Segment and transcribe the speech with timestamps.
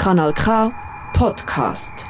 [0.00, 0.72] Kanal K
[1.12, 2.06] Podcast.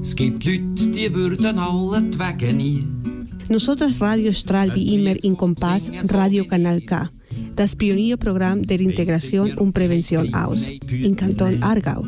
[0.00, 2.84] Es gibt Leute, die würden alle die Wege nie.
[3.48, 7.10] Nosotras Radio Stral wie immer in Kompass Radio Kanal K,
[7.56, 12.06] das Pionierprogramm der Integration und Prävention aus, in Kanton Aargau.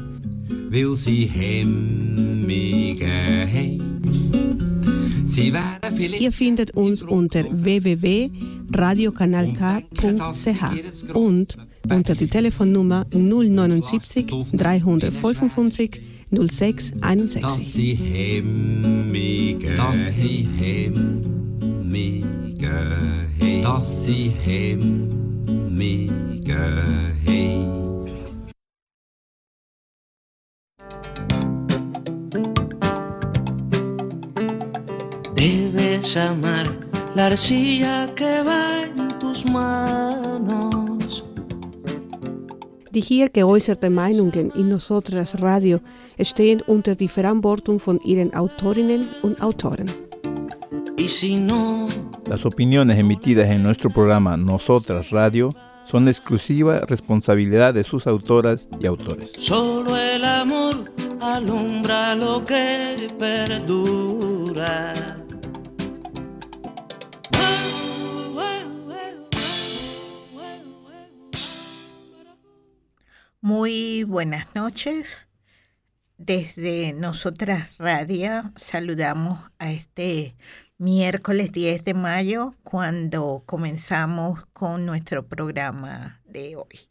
[0.71, 2.77] Weil sie hemmige.
[5.27, 5.53] Sie
[6.19, 7.45] Ihr findet uns unter
[8.69, 11.57] www.radiokanalk.ch und
[11.91, 17.73] unter die Telefonnummer 079 355 06 dass 61.
[17.73, 22.27] sie hemmige dass sie hemmige
[23.63, 25.17] dass sie hemmige
[27.27, 27.77] haben.
[35.37, 36.86] Debes amar
[37.17, 41.25] la arcilla que va en tus manos.
[42.93, 45.81] Die hier geäußerten Meinungen in Nosotras Radio
[46.23, 49.87] stehen unter die Verantwortung von ihren Autorinnen und Autoren.
[50.99, 51.89] Y si no,
[52.29, 55.55] Las opiniones emitidas en nuestro programa Nosotras Radio
[55.87, 59.33] son exclusiva responsabilidad de sus autoras y autores.
[59.39, 60.91] solo el amor
[61.21, 64.95] alumbra lo que perdura.
[73.47, 75.19] Muy buenas noches.
[76.19, 80.35] Desde Nosotras Radio saludamos a este
[80.79, 86.91] miércoles 10 de mayo cuando comenzamos con nuestro programa de hoy.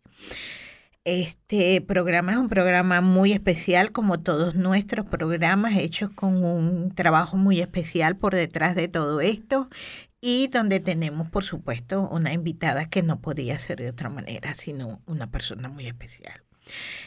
[1.03, 7.35] Este programa es un programa muy especial, como todos nuestros programas, hechos con un trabajo
[7.35, 9.67] muy especial por detrás de todo esto
[10.21, 15.01] y donde tenemos, por supuesto, una invitada que no podía ser de otra manera, sino
[15.05, 16.44] una persona muy especial.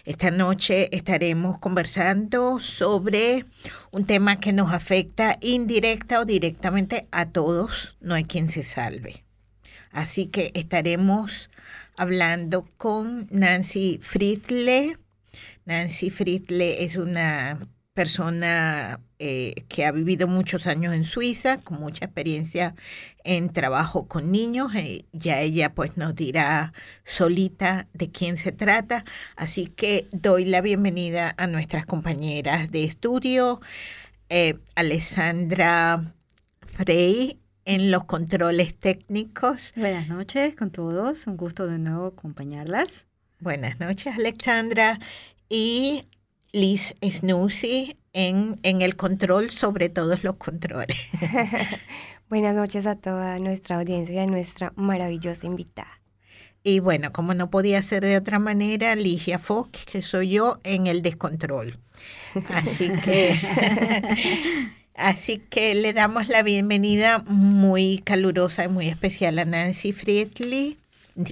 [0.04, 3.44] Esta noche estaremos conversando sobre
[3.90, 9.24] un tema que nos afecta indirecta o directamente a todos, no hay quien se salve.
[9.90, 11.50] Así que estaremos
[11.96, 14.96] hablando con Nancy Friedle.
[15.64, 17.58] Nancy Friedle es una
[17.92, 22.76] persona eh, que ha vivido muchos años en Suiza, con mucha experiencia
[23.24, 24.74] en trabajo con niños.
[24.76, 26.72] Eh, ya ella pues nos dirá
[27.04, 29.04] solita de quién se trata.
[29.34, 33.60] Así que doy la bienvenida a nuestras compañeras de estudio,
[34.28, 36.14] eh, Alessandra
[36.76, 39.72] Frey en los controles técnicos.
[39.76, 43.06] Buenas noches con todos, un gusto de nuevo acompañarlas.
[43.40, 44.98] Buenas noches, Alexandra.
[45.50, 46.06] Y
[46.52, 50.98] Liz Snoozy en, en el control sobre todos los controles.
[52.28, 55.98] Buenas noches a toda nuestra audiencia y a nuestra maravillosa invitada.
[56.62, 60.86] Y bueno, como no podía ser de otra manera, Ligia Fox, que soy yo, en
[60.86, 61.78] el descontrol.
[62.50, 63.38] Así que,
[64.94, 70.76] así que le damos la bienvenida muy calurosa y muy especial a Nancy Friedle,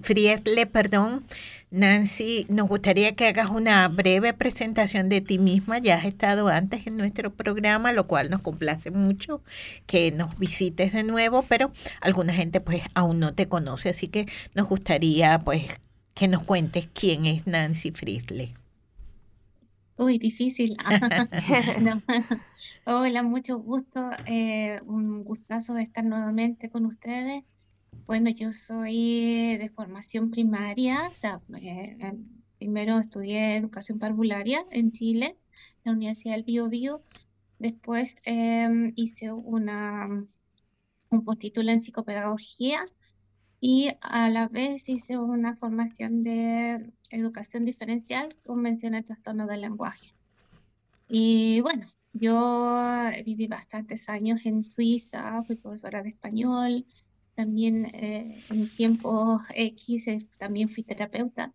[0.03, 1.25] Friedle, perdón.
[1.71, 5.79] Nancy, nos gustaría que hagas una breve presentación de ti misma.
[5.79, 9.43] Ya has estado antes en nuestro programa, lo cual nos complace mucho
[9.87, 14.27] que nos visites de nuevo, pero alguna gente pues aún no te conoce, así que
[14.55, 15.67] nos gustaría pues
[16.15, 18.55] que nos cuentes quién es Nancy Friedle.
[19.99, 20.77] Uy, difícil.
[21.81, 22.03] No.
[22.85, 24.11] Hola, mucho gusto.
[24.27, 27.45] eh, un gustazo de estar nuevamente con ustedes.
[28.07, 31.11] Bueno, yo soy de formación primaria,
[31.61, 32.13] eh, eh,
[32.59, 35.37] primero estudié educación parvularia en Chile,
[35.79, 37.03] en la Universidad del Bío Bío.
[37.59, 40.25] Después em, hice una,
[41.11, 42.85] un postítulo en psicopedagogía
[43.61, 49.63] y a la vez hice una formación de educación diferencial con mención al trastorno del
[49.63, 50.15] lenguaje.
[51.09, 56.87] Y bueno, yo viví bastantes años en Suiza, fui profesora de español,
[57.37, 61.53] también eh, en tiempos X eh, también fui terapeuta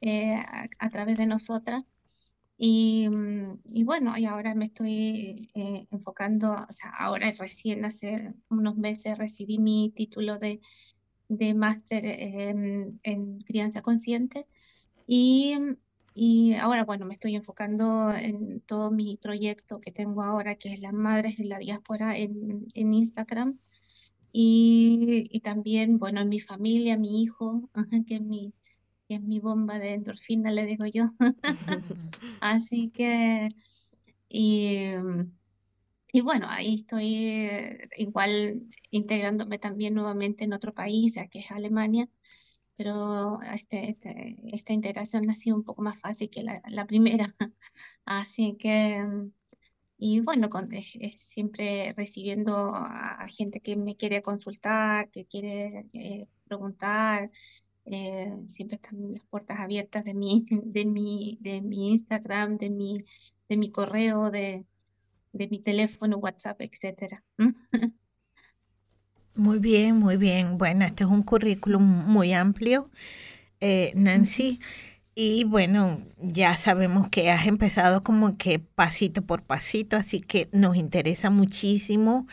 [0.00, 1.84] eh, a, a través de nosotras.
[2.58, 8.34] Y, mm, y bueno, y ahora me estoy eh, enfocando, o sea, ahora recién hace
[8.50, 10.60] unos meses recibí mi título de,
[11.28, 14.46] de máster en, en crianza consciente
[15.06, 15.54] y,
[16.14, 20.80] y ahora, bueno, me estoy enfocando en todo mi proyecto que tengo ahora, que es
[20.80, 23.58] las madres de la diáspora en, en Instagram.
[24.32, 27.70] Y, y también, bueno, en mi familia, mi hijo,
[28.06, 28.52] que es mi,
[29.08, 31.10] que es mi bomba de endorfina, le digo yo.
[32.40, 33.50] Así que,
[34.28, 34.84] y,
[36.12, 42.08] y bueno, ahí estoy igual integrándome también nuevamente en otro país, que es Alemania,
[42.76, 47.34] pero este, este, esta integración ha sido un poco más fácil que la, la primera.
[48.04, 49.04] Así que,
[49.98, 50.70] y bueno, con,
[51.24, 57.30] siempre recibiendo a, gente que me quiere consultar, que quiere eh, preguntar.
[57.84, 63.04] Eh, siempre están las puertas abiertas de mi, de mi, de mi Instagram, de mi,
[63.48, 64.64] de mi correo, de,
[65.32, 67.24] de mi teléfono, WhatsApp, etcétera.
[69.34, 70.58] Muy bien, muy bien.
[70.58, 72.90] Bueno, este es un currículum muy amplio,
[73.60, 74.58] eh, Nancy.
[75.20, 80.76] Y bueno, ya sabemos que has empezado como que pasito por pasito, así que nos
[80.76, 82.28] interesa muchísimo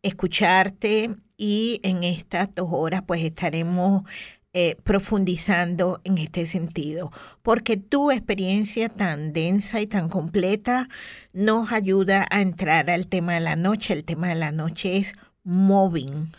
[0.00, 4.04] escucharte y en estas dos horas pues estaremos
[4.54, 10.88] eh, profundizando en este sentido, porque tu experiencia tan densa y tan completa
[11.34, 13.92] nos ayuda a entrar al tema de la noche.
[13.92, 15.12] El tema de la noche es
[15.44, 16.32] mobbing.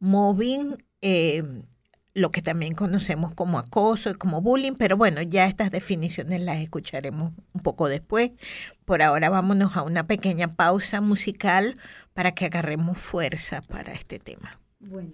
[0.00, 1.44] Mobbing, eh,
[2.16, 6.56] lo que también conocemos como acoso y como bullying, pero bueno, ya estas definiciones las
[6.56, 8.32] escucharemos un poco después.
[8.86, 11.78] Por ahora vámonos a una pequeña pausa musical
[12.14, 14.58] para que agarremos fuerza para este tema.
[14.80, 15.12] Bueno,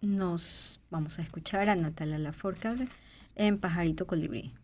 [0.00, 2.86] nos vamos a escuchar a Natalia Lafourcade
[3.34, 4.54] en Pajarito colibrí,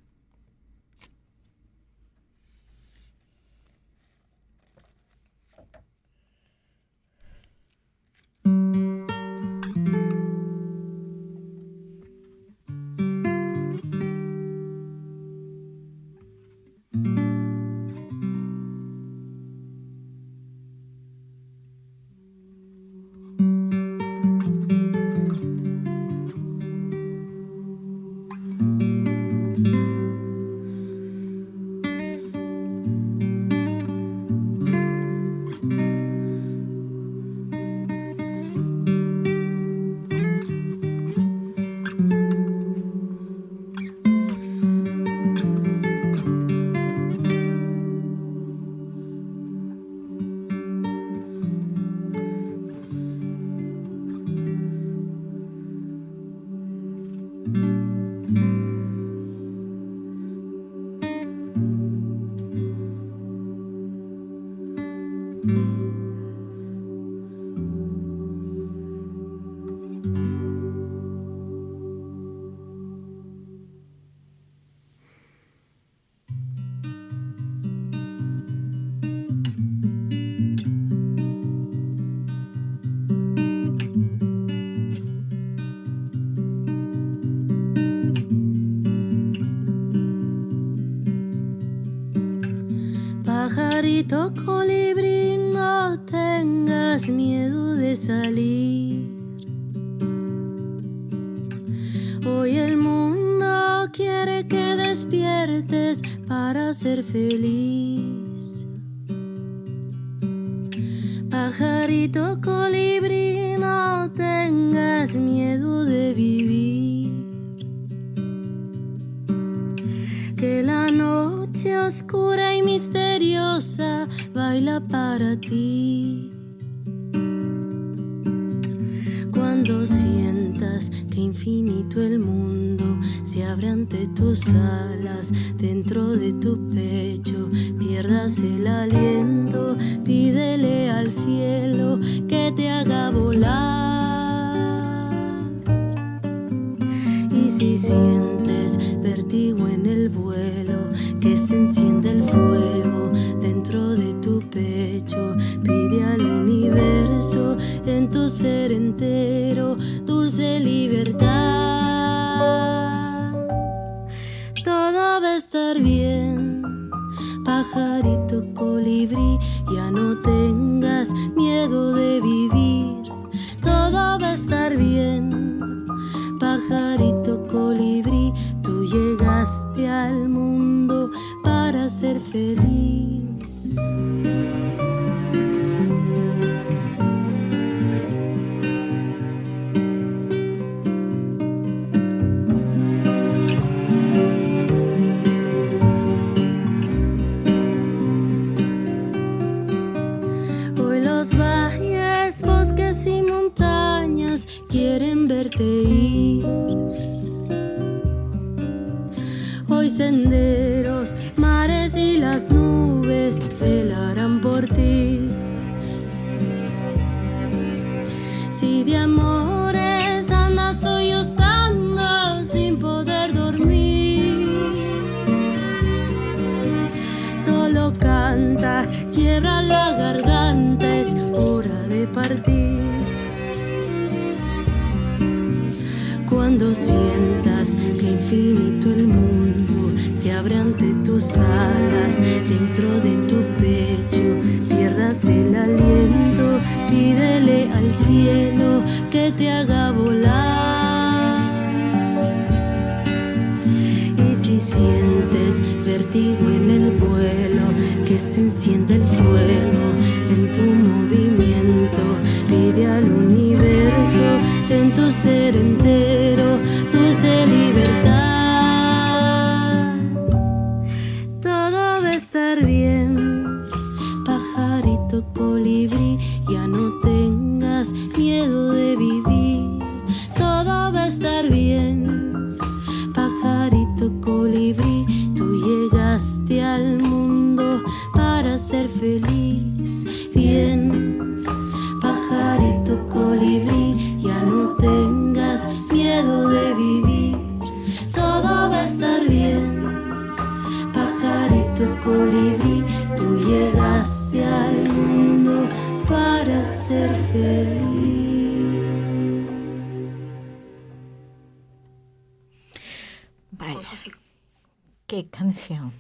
[315.55, 315.93] canción.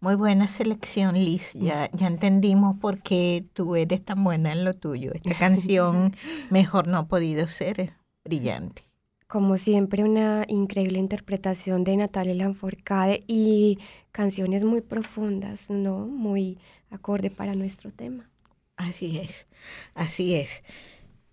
[0.00, 1.54] Muy buena selección, Liz.
[1.54, 5.12] Ya, ya entendimos por qué tú eres tan buena en lo tuyo.
[5.14, 6.14] Esta canción
[6.50, 8.82] mejor no ha podido ser brillante.
[9.28, 13.78] Como siempre, una increíble interpretación de Natalia Lafourcade y
[14.10, 16.06] canciones muy profundas, ¿no?
[16.06, 16.58] Muy
[16.90, 18.28] acorde para nuestro tema.
[18.76, 19.46] Así es,
[19.94, 20.62] así es.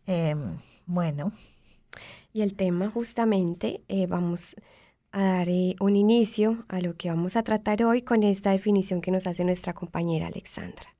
[0.05, 1.33] Em, bueno,
[2.31, 4.55] Y el tema justamente, eh, vamos
[5.11, 9.01] a dar eh, un inicio a lo que vamos a tratar hoy con esta definición
[9.01, 10.95] que nos hace nuestra compañera Alexandra.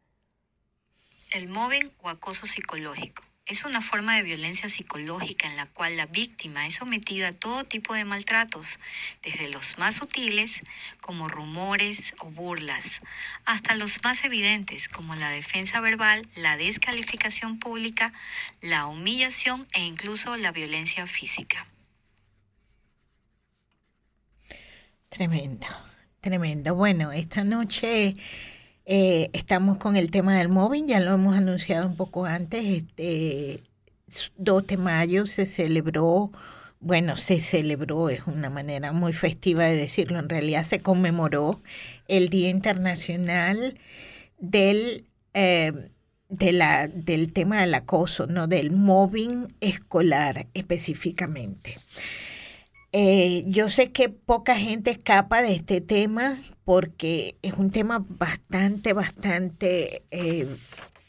[1.32, 6.06] El mobbing o acoso psicológico es una forma de violencia psicológica en la cual la
[6.06, 8.80] víctima es sometida a todo tipo de maltratos,
[9.24, 10.62] desde los más sutiles,
[11.02, 13.02] como rumores o burlas,
[13.46, 18.14] hasta los más evidentes, como la defensa verbal, la descalificación pública,
[18.62, 21.66] la humillación e incluso la violencia física.
[25.10, 25.68] Tremendo,
[26.22, 26.76] tremendo.
[26.76, 28.16] Bueno, esta noche
[28.86, 32.66] eh, estamos con el tema del móvil, ya lo hemos anunciado un poco antes.
[32.66, 33.64] Este
[34.38, 36.32] 2 de mayo se celebró,
[36.80, 41.62] bueno, se celebró, es una manera muy festiva de decirlo, en realidad se conmemoró
[42.08, 43.78] el Día Internacional
[44.40, 45.74] del, eh,
[46.30, 48.48] de la, del tema del acoso, ¿no?
[48.48, 51.78] del mobbing escolar específicamente.
[52.92, 58.94] Eh, yo sé que poca gente escapa de este tema porque es un tema bastante,
[58.94, 60.48] bastante, eh,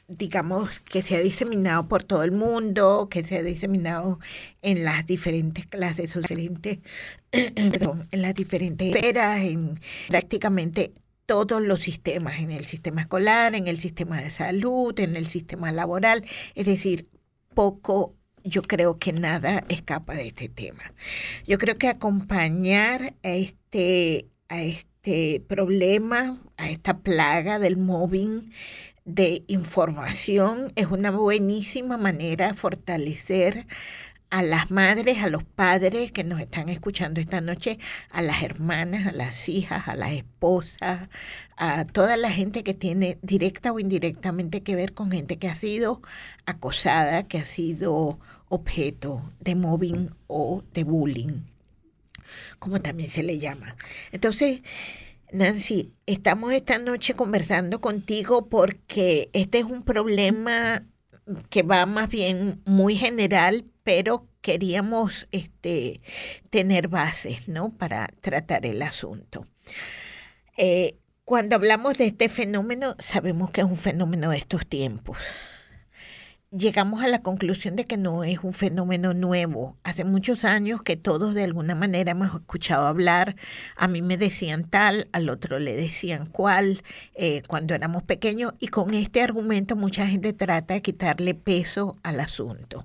[0.06, 4.18] digamos, que se ha diseminado por todo el mundo, que se ha diseminado
[4.60, 6.50] en las diferentes clases sociales,
[7.32, 10.92] en las diferentes esferas, en prácticamente
[11.24, 15.72] todos los sistemas, en el sistema escolar, en el sistema de salud, en el sistema
[15.72, 17.08] laboral, es decir,
[17.54, 20.92] poco yo creo que nada escapa de este tema.
[21.46, 28.52] Yo creo que acompañar a este, a este problema, a esta plaga del mobbing
[29.04, 33.66] de información, es una buenísima manera de fortalecer
[34.30, 37.78] a las madres, a los padres que nos están escuchando esta noche,
[38.10, 41.08] a las hermanas, a las hijas, a las esposas,
[41.56, 45.56] a toda la gente que tiene directa o indirectamente que ver con gente que ha
[45.56, 46.00] sido
[46.46, 51.42] acosada, que ha sido objeto de mobbing o de bullying,
[52.58, 53.76] como también se le llama.
[54.12, 54.62] Entonces,
[55.32, 60.84] Nancy, estamos esta noche conversando contigo porque este es un problema
[61.48, 66.00] que va más bien muy general, pero queríamos este,
[66.50, 67.70] tener bases ¿no?
[67.70, 69.46] para tratar el asunto.
[70.56, 75.18] Eh, cuando hablamos de este fenómeno, sabemos que es un fenómeno de estos tiempos.
[76.52, 79.76] Llegamos a la conclusión de que no es un fenómeno nuevo.
[79.84, 83.36] Hace muchos años que todos de alguna manera hemos escuchado hablar.
[83.76, 86.82] A mí me decían tal, al otro le decían cual,
[87.14, 88.52] eh, cuando éramos pequeños.
[88.58, 92.84] Y con este argumento mucha gente trata de quitarle peso al asunto.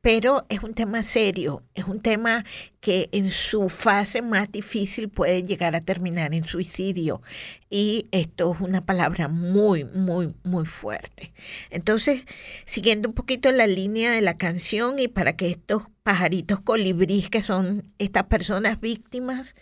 [0.00, 2.44] Pero es un tema serio, es un tema
[2.80, 7.20] que en su fase más difícil puede llegar a terminar en suicidio.
[7.68, 11.32] Y esto es una palabra muy, muy, muy fuerte.
[11.70, 12.24] Entonces,
[12.64, 17.42] siguiendo un poquito la línea de la canción y para que estos pajaritos colibríes que
[17.42, 19.54] son estas personas víctimas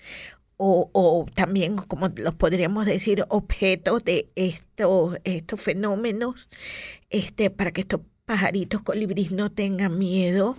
[0.58, 6.48] o, o, también, como los podríamos decir, objetos de estos, estos fenómenos,
[7.10, 10.56] este, para que estos pajaritos colibríes no tengan miedo,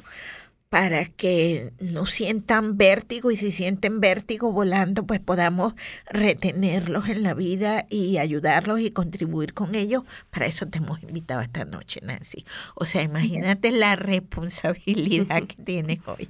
[0.69, 5.73] para que no sientan vértigo y si sienten vértigo volando, pues podamos
[6.09, 10.03] retenerlos en la vida y ayudarlos y contribuir con ellos.
[10.29, 12.45] Para eso te hemos invitado esta noche, Nancy.
[12.75, 16.29] O sea, imagínate la responsabilidad que tienes hoy.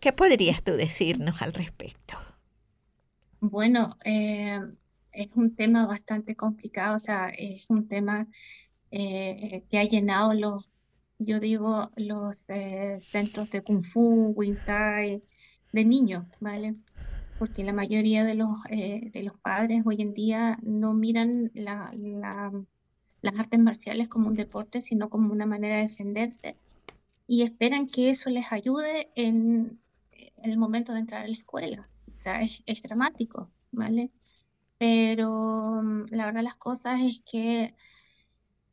[0.00, 2.18] ¿Qué podrías tú decirnos al respecto?
[3.40, 4.60] Bueno, eh,
[5.12, 8.28] es un tema bastante complicado, o sea, es un tema
[8.92, 10.70] eh, que ha llenado los,
[11.18, 15.22] yo digo, los eh, centros de Kung Fu, Wing Thai,
[15.72, 16.76] de niños, ¿vale?
[17.38, 21.92] Porque la mayoría de los, de los padres hoy en día no miran la,
[23.22, 26.58] las artes marciales como un deporte, sino como una manera de defenderse
[27.26, 29.80] y esperan que eso les ayude en
[30.36, 31.88] el momento de entrar a la escuela
[32.22, 34.12] sea, es, dramático, ¿vale?
[34.78, 37.74] Pero mm, la verdad las cosas es que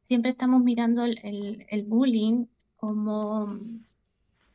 [0.10, 2.48] siempre estamos mirando el, bullying
[2.78, 3.60] como,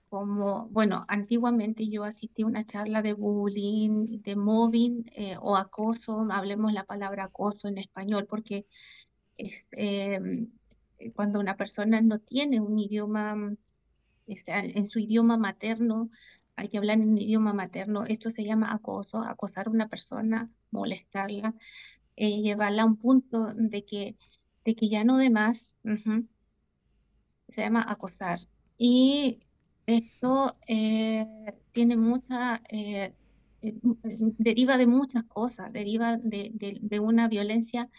[0.08, 6.26] como, bueno, antiguamente yo asistí a una charla de bullying, de mobbing eh, o acoso,
[6.32, 8.66] hablemos la palabra acoso en español, porque
[9.38, 10.50] es em,
[11.14, 13.54] cuando una persona no tiene un idioma,
[14.36, 16.10] sea, en su idioma materno,
[16.56, 18.06] hay que hablar en idioma materno.
[18.06, 21.54] Esto se llama acoso, acosar a una persona, molestarla,
[22.16, 24.16] eh, llevarla a un punto de que,
[24.64, 25.70] de que ya no de más.
[27.48, 28.40] Se llama acosar.
[28.78, 29.40] Y
[29.86, 31.26] esto eh,
[31.72, 33.14] tiene mucha, eh,
[33.60, 37.90] deriva de muchas cosas, deriva de, de una violencia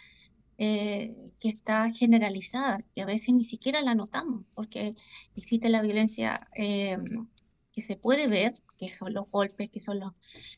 [0.58, 4.96] que está generalizada, que a veces ni siquiera la notamos, porque
[5.36, 10.00] existe la violencia que se puede ver, que son los golpes, que son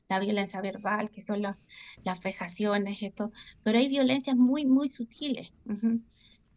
[0.10, 3.32] la violencia verbal, que son las fejaciones, esto,
[3.63, 5.54] pero hay violencias muy, muy sutiles,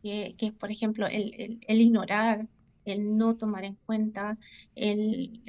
[0.03, 2.49] que, es, por ejemplo, el, ignorar,
[2.85, 4.39] el no tomar en cuenta,
[4.75, 5.43] el,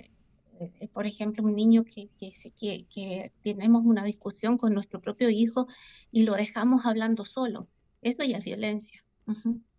[0.59, 5.67] eh, por ejemplo, un niño que, que, que, tenemos una discusión con nuestro propio hijo
[6.11, 7.67] y lo dejamos hablando solo.
[8.01, 9.03] Eso ya es violencia.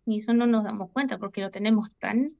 [0.05, 2.35] Y eso no nos damos cuenta porque lo tenemos tan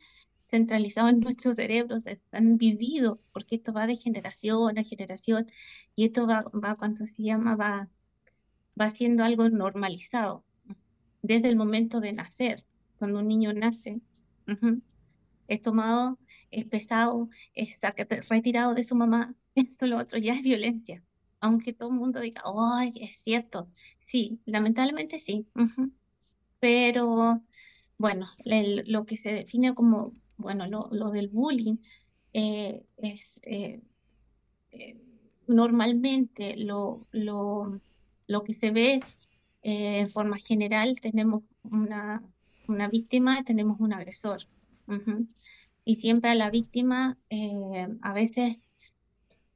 [0.53, 5.47] centralizado en nuestros cerebros, están vividos, porque esto va de generación a generación
[5.95, 7.89] y esto va, va cuando se llama, va,
[8.79, 10.45] va siendo algo normalizado
[11.23, 12.63] desde el momento de nacer.
[12.99, 13.99] Cuando un niño nace,
[15.47, 16.19] es tomado,
[16.51, 17.79] es pesado, es
[18.29, 21.03] retirado de su mamá, esto lo otro ya es violencia.
[21.39, 23.71] Aunque todo el mundo diga, ay, es cierto.
[23.99, 25.47] Sí, lamentablemente sí.
[26.59, 27.43] Pero
[27.97, 31.77] bueno, lo que se define como bueno, lo, del bullying
[32.33, 33.81] eh, es eh,
[34.71, 35.01] eh,
[35.47, 38.99] normalmente lo, lo, que se ve
[39.63, 42.21] en forma general, tenemos una,
[42.67, 44.45] una víctima, tenemos un agresor.
[45.85, 47.17] Y siempre a la víctima
[48.01, 48.57] a veces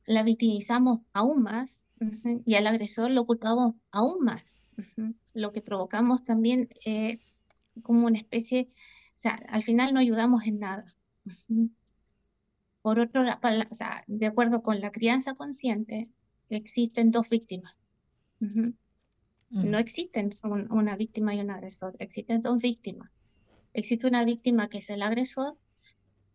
[0.05, 1.81] la victimizamos aún más
[2.45, 4.55] y al agresor lo culpamos aún más.
[5.33, 6.69] Lo que provocamos también
[7.83, 8.69] como una especie
[9.17, 10.85] o sea, al final no ayudamos en nada.
[12.83, 13.39] Por otro lado,
[13.71, 16.09] sea, de acuerdo con la crianza consciente,
[16.49, 17.75] existen dos víctimas.
[18.39, 18.73] Mm.
[19.49, 20.29] No existen
[20.69, 23.09] una víctima y un agresor, existen dos víctimas.
[23.73, 25.57] Existe una víctima que es el agresor,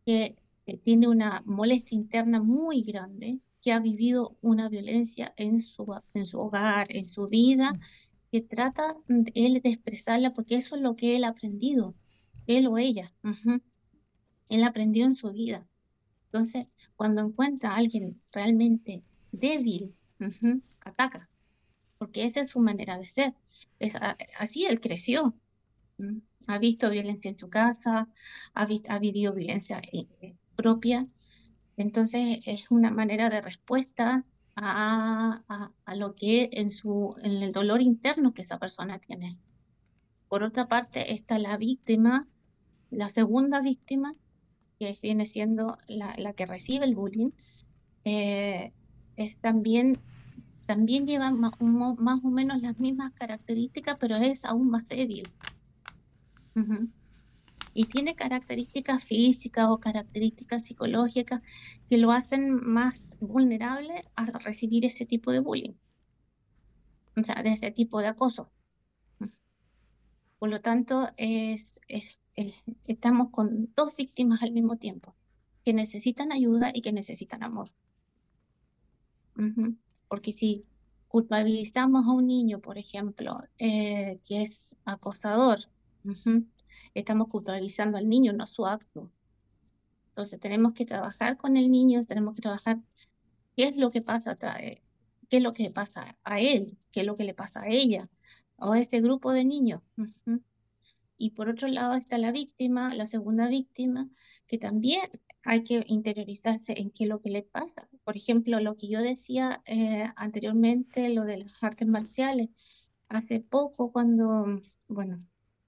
[0.05, 0.37] que,
[0.85, 6.39] tiene una molestia interna muy grande, que ha vivido una violencia en su, en su
[6.39, 7.81] hogar, en su vida, mm.
[8.33, 8.97] que trata
[9.35, 11.95] él de expresarla porque eso es lo que él ha aprendido
[12.47, 13.13] él o ella.
[14.49, 15.67] Él aprendió en su vida.
[16.27, 19.03] Entonces, cuando encuentra a alguien realmente
[19.33, 19.95] débil,
[20.81, 21.29] ataca,
[21.99, 23.35] porque esa es su manera de ser.
[23.79, 23.97] Es,
[24.39, 25.35] así él creció.
[26.47, 28.09] Ha visto violencia en su casa,
[28.55, 31.07] ha, vivido violencia eh, eh, propia.
[31.77, 34.25] Entonces, es una manera de respuesta
[34.57, 39.39] a, a, lo que en, su, en el dolor interno que esa persona tiene.
[40.29, 42.27] Por otra parte, está la víctima
[42.93, 44.15] la segunda víctima,
[44.79, 47.31] que viene siendo la, que recibe el bullying,
[48.05, 48.73] eh,
[49.17, 49.99] es también,
[50.67, 55.29] también lleva más, o menos las mismas características, pero es aún más débil.
[57.75, 61.41] y tiene características físicas o características psicológicas
[61.89, 65.75] que lo hacen más vulnerable a recibir ese tipo de bullying,
[67.17, 68.51] o sea, de ese tipo de acoso.
[70.39, 71.81] Por lo tanto, es,
[72.87, 75.15] estamos con dos víctimas al mismo tiempo,
[75.65, 77.71] que necesitan ayuda y que necesitan amor.
[80.09, 80.65] Porque si
[81.09, 85.61] culpabilizamos a un niño, por ejemplo, eh, que es acosador,
[86.95, 89.11] estamos culpabilizando al niño, no su acto.
[90.09, 92.81] Entonces tenemos que trabajar con el niño, tenemos que trabajar
[93.57, 97.17] qué es lo que pasa, qué es lo que pasa a él, qué es lo
[97.17, 98.09] que le pasa a ella
[98.57, 99.81] o a este grupo de niños.
[101.23, 104.09] Y por otro lado está la víctima, la segunda víctima,
[104.49, 105.03] que también
[105.45, 107.89] hay que interiorizarse en qué es lo que le pasa.
[108.03, 112.49] Por ejemplo, lo que yo decía eh, anteriormente, lo de las artes marciales.
[113.09, 115.19] Hace poco, cuando, bueno,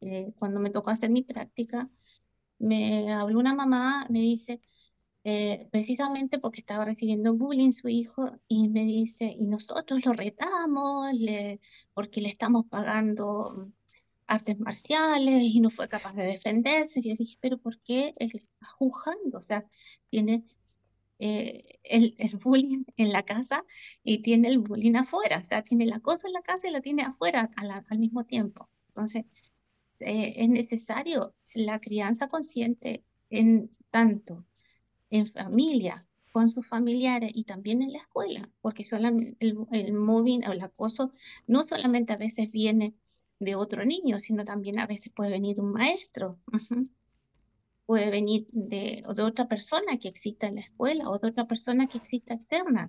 [0.00, 1.88] eh, cuando me tocó hacer mi práctica,
[2.58, 4.60] me habló una mamá, me dice,
[5.22, 11.12] eh, precisamente porque estaba recibiendo bullying su hijo, y me dice, y nosotros lo retamos
[11.94, 13.70] porque le estamos pagando
[14.26, 17.02] artes marciales y no fue capaz de defenderse.
[17.02, 19.38] Yo dije, pero ¿por qué está juzgando?
[19.38, 19.64] O sea,
[20.10, 20.44] tiene
[21.18, 23.64] eh, el, el, bullying en la casa
[24.02, 25.38] y tiene el bullying afuera.
[25.38, 28.68] O sea, tiene la cosa en la casa y la tiene afuera al mismo tiempo.
[28.88, 29.24] Entonces,
[30.00, 34.44] eh, es necesario la crianza consciente en tanto
[35.10, 40.46] en familia, con sus familiares y también en la escuela, porque solamente el, el mobbing
[40.48, 41.12] o el acoso
[41.46, 42.94] no solamente a veces viene
[43.40, 46.38] de otro niño, sino también a veces puede venir un maestro,
[47.86, 51.86] puede venir de, de, otra persona que exista en la escuela o de otra persona
[51.86, 52.88] que exista externa.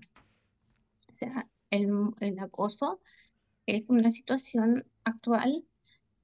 [1.10, 3.02] O sea, el, el acoso
[3.66, 5.66] es una situación actual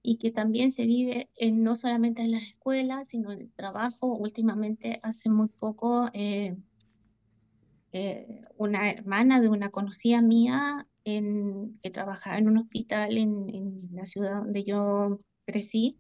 [0.04, 4.16] y que también se vive no solamente en las escuelas, sino en el trabajo.
[4.16, 6.58] Últimamente, hace muy poco, eh,
[7.92, 13.90] eh, una hermana de una conocida mía en, que trabajaba en un hospital en, en,
[13.94, 15.98] la ciudad donde yo crecí,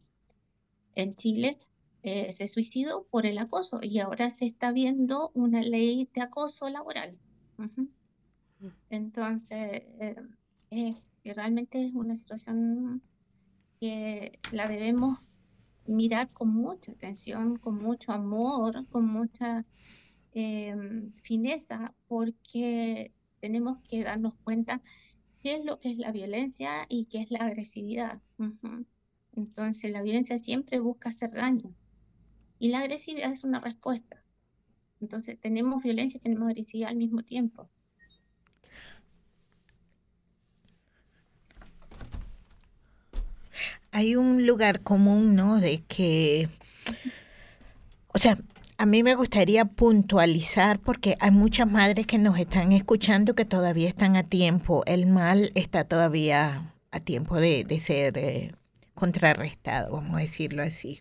[0.95, 1.59] en Chile,
[2.03, 6.67] eh, se suicidó por el acoso y ahora se está viendo una ley de acoso
[6.69, 7.17] laboral.
[7.57, 7.85] Mm.
[8.89, 9.83] Entonces,
[11.23, 13.01] realmente es una situación
[13.79, 15.19] que la debemos
[15.87, 19.65] mirar con mucha atención, con mucho amor, con mucha
[20.33, 24.81] em, fineza, porque tenemos que darnos cuenta
[25.41, 28.21] qué es lo que es la violencia y qué es la agresividad.
[29.35, 31.73] Entonces, la violencia siempre busca hacer daño
[32.59, 34.23] y la agresividad es una respuesta.
[35.01, 37.69] Entonces, tenemos violencia y tenemos agresividad al mismo tiempo.
[43.91, 45.59] hay un lugar común, ¿no?
[45.59, 46.49] De que,
[48.07, 48.37] o sea,
[48.81, 53.87] a mí me gustaría puntualizar porque hay muchas madres que nos están escuchando que todavía
[53.87, 54.81] están a tiempo.
[54.87, 58.55] El mal está todavía a tiempo de, ser eh,
[58.95, 60.99] contrarrestado, vamos a decirlo así.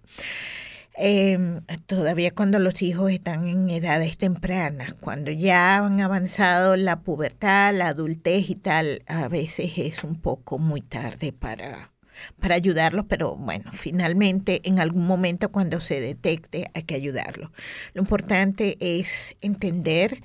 [0.93, 7.73] Em, todavía cuando los hijos están en edades tempranas, cuando ya han avanzado la pubertad,
[7.75, 11.89] la adultez y tal, a veces es un poco muy tarde para,
[12.38, 17.50] para ayudarlos, pero bueno, finalmente en algún momento cuando se detecte hay que ayudarlos.
[17.94, 20.22] Lo importante es entender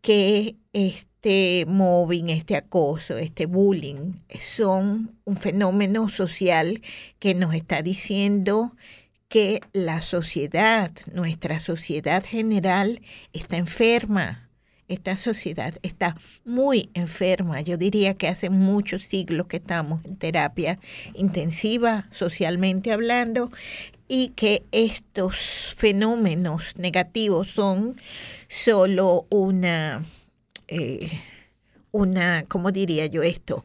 [0.00, 6.82] que este mobbing, este acoso, este bullying son un fenómeno social
[7.18, 8.74] que nos está diciendo
[9.28, 13.00] que la sociedad, nuestra sociedad general,
[13.32, 14.49] está enferma
[14.90, 17.60] esta sociedad está muy enferma.
[17.60, 20.78] Yo diría que hace muchos siglos que estamos en terapia
[21.14, 23.50] intensiva, socialmente hablando,
[24.08, 28.00] y que estos fenómenos negativos son
[28.48, 30.04] solo una,
[30.66, 30.98] eh,
[31.92, 33.64] una, ¿cómo diría yo esto?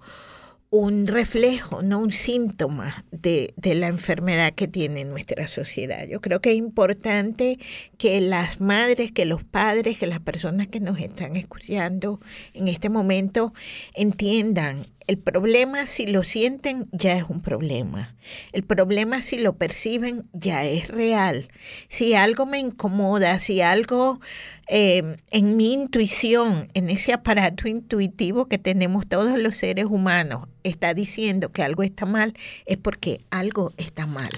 [0.78, 6.06] Un reflejo, no un síntoma de, de, la enfermedad que tiene nuestra sociedad.
[6.06, 7.60] Yo creo que es importante
[7.98, 12.20] que las madres, que los padres, que las personas que nos están escuchando
[12.54, 13.54] en este momento
[13.94, 18.16] entiendan el problema si lo sienten ya es un problema.
[18.54, 21.48] El problema si lo perciben ya es real.
[21.90, 24.20] Si algo me incomoda, si algo
[24.68, 30.94] eh, en mi intuición, en ese aparato intuitivo que tenemos todos los seres humanos, está
[30.94, 32.34] diciendo que algo está mal,
[32.66, 34.32] es porque algo está mal.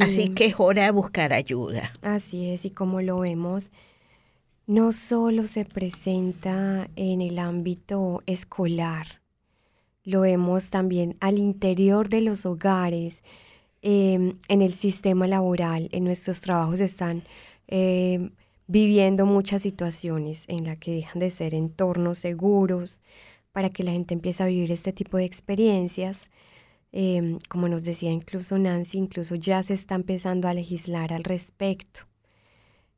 [0.00, 1.92] así que es hora de buscar ayuda.
[2.02, 3.68] Así es, y como lo vemos,
[4.66, 9.20] no solo se presenta en el ámbito escolar,
[10.04, 13.22] lo vemos también al interior de los hogares,
[13.82, 17.24] em, en el sistema laboral, en nuestros trabajos están
[17.66, 18.30] em,
[18.68, 23.00] viviendo muchas situaciones en las que dejan de ser entornos seguros
[23.50, 26.30] para que la gente empiece a vivir este tipo de experiencias.
[26.92, 32.02] Em, como nos decía incluso Nancy, incluso ya se está empezando a legislar al respecto.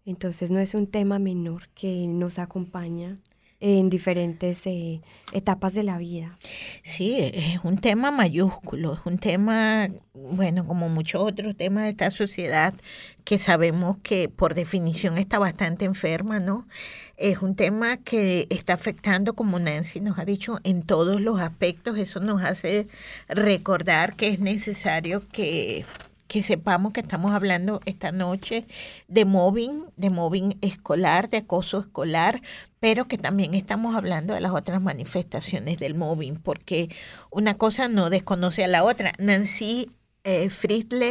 [0.05, 3.15] Entonces no es un tema menor que nos acompaña
[3.61, 6.39] en diferentes eh, etapas de la vida.
[6.83, 12.11] Sí, es un tema mayúsculo, es un tema, bueno, como muchos otros temas de esta
[12.11, 12.75] sociedad
[13.25, 16.67] que sabemos que por definición está bastante enferma, ¿no?
[17.19, 21.99] Es un tema que está afectando, como Nancy nos ha dicho, en todos los aspectos.
[21.99, 22.89] Eso nos hace
[23.29, 25.85] recordar que es necesario que
[26.31, 28.65] que sepamos que estamos hablando esta noche
[29.09, 32.41] de mobbing, de mobbing escolar, de acoso escolar,
[32.79, 36.89] pero que también estamos hablando de las otras manifestaciones del mobbing, porque
[37.33, 39.13] una cosa no desconoce a la otra.
[39.19, 39.91] Nancy
[40.23, 40.49] eh,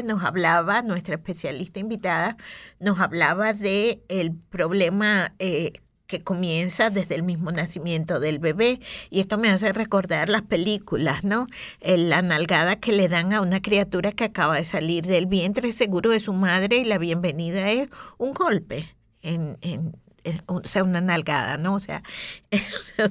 [0.05, 2.37] nos hablaba, nuestra especialista invitada,
[2.79, 5.73] nos hablaba de el problema eh,
[6.09, 8.81] que comienza desde el mismo nacimiento del bebé.
[9.11, 11.47] Y esto me hace recordar las películas, ¿no?
[11.81, 16.09] La nalgada que le dan a una criatura que acaba de salir del vientre seguro
[16.09, 18.89] de su madre y la bienvenida es un golpe.
[20.47, 21.75] O sea, una nalgada, ¿no?
[21.77, 22.01] O sea,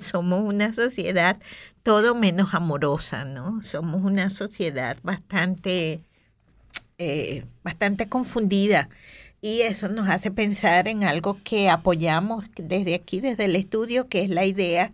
[0.01, 1.39] somos una sociedad
[1.85, 3.63] todo menos amorosa, ¿no?
[3.63, 6.01] Somos una sociedad bastante,
[6.99, 8.89] eh, bastante confundida
[9.40, 14.22] y eso nos hace pensar en algo que apoyamos desde aquí, desde el estudio, que
[14.22, 14.92] es la idea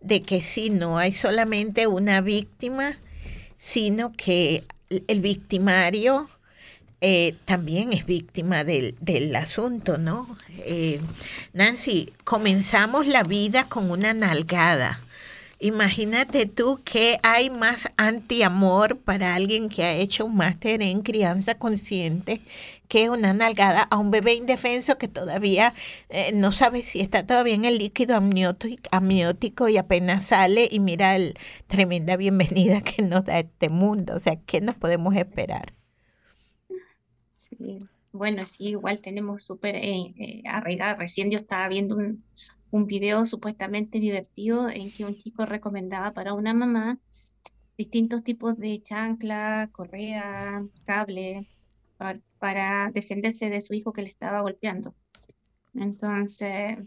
[0.00, 2.98] de que si no hay solamente una víctima,
[3.56, 6.28] sino que el victimario
[7.00, 10.36] eh, también es víctima del, del asunto, ¿no?
[10.58, 11.00] Eh,
[11.54, 15.00] Nancy, comenzamos la vida con una nalgada.
[15.58, 21.54] Imagínate tú que hay más antiamor para alguien que ha hecho un máster en crianza
[21.54, 22.42] consciente
[22.88, 25.74] que una nalgada a un bebé indefenso que todavía
[26.08, 31.16] eh, no sabe si está todavía en el líquido amniótico, y apenas sale y mira
[31.16, 31.34] el
[31.66, 34.14] tremenda bienvenida que nos da este mundo.
[34.14, 35.72] O sea, ¿qué nos podemos esperar?
[37.38, 37.86] Sí.
[38.12, 40.42] Bueno, sí, igual tenemos súper eh, eh.
[40.96, 42.24] Recién yo estaba viendo un,
[42.70, 46.98] un video supuestamente divertido en que un chico recomendaba para una mamá
[47.76, 51.46] distintos tipos de chancla, correa, cable,
[51.96, 54.94] para, defenderse de su hijo que le estaba golpeando.
[55.74, 56.78] Entonces,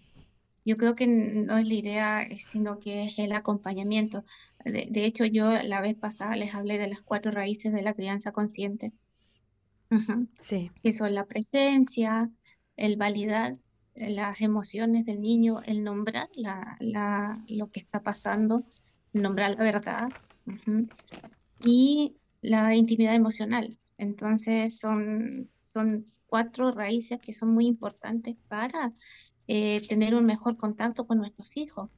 [0.66, 4.24] yo creo que no es la idea, sino que es el acompañamiento.
[4.64, 8.32] De, hecho, yo la vez pasada les hablé de las cuatro raíces de la crianza
[8.32, 8.94] consciente,
[10.40, 10.70] Sí.
[10.84, 12.30] que son la presencia,
[12.78, 13.58] el validar
[13.96, 18.64] las emociones del niño, el nombrar la, la, lo que está pasando,
[19.14, 20.10] nombrar la verdad
[21.62, 23.79] y la intimidad emocional.
[24.00, 28.94] Entonces son, son cuatro raíces que son muy importantes para
[29.48, 31.90] eh, tener un mejor contacto con nuestros hijos.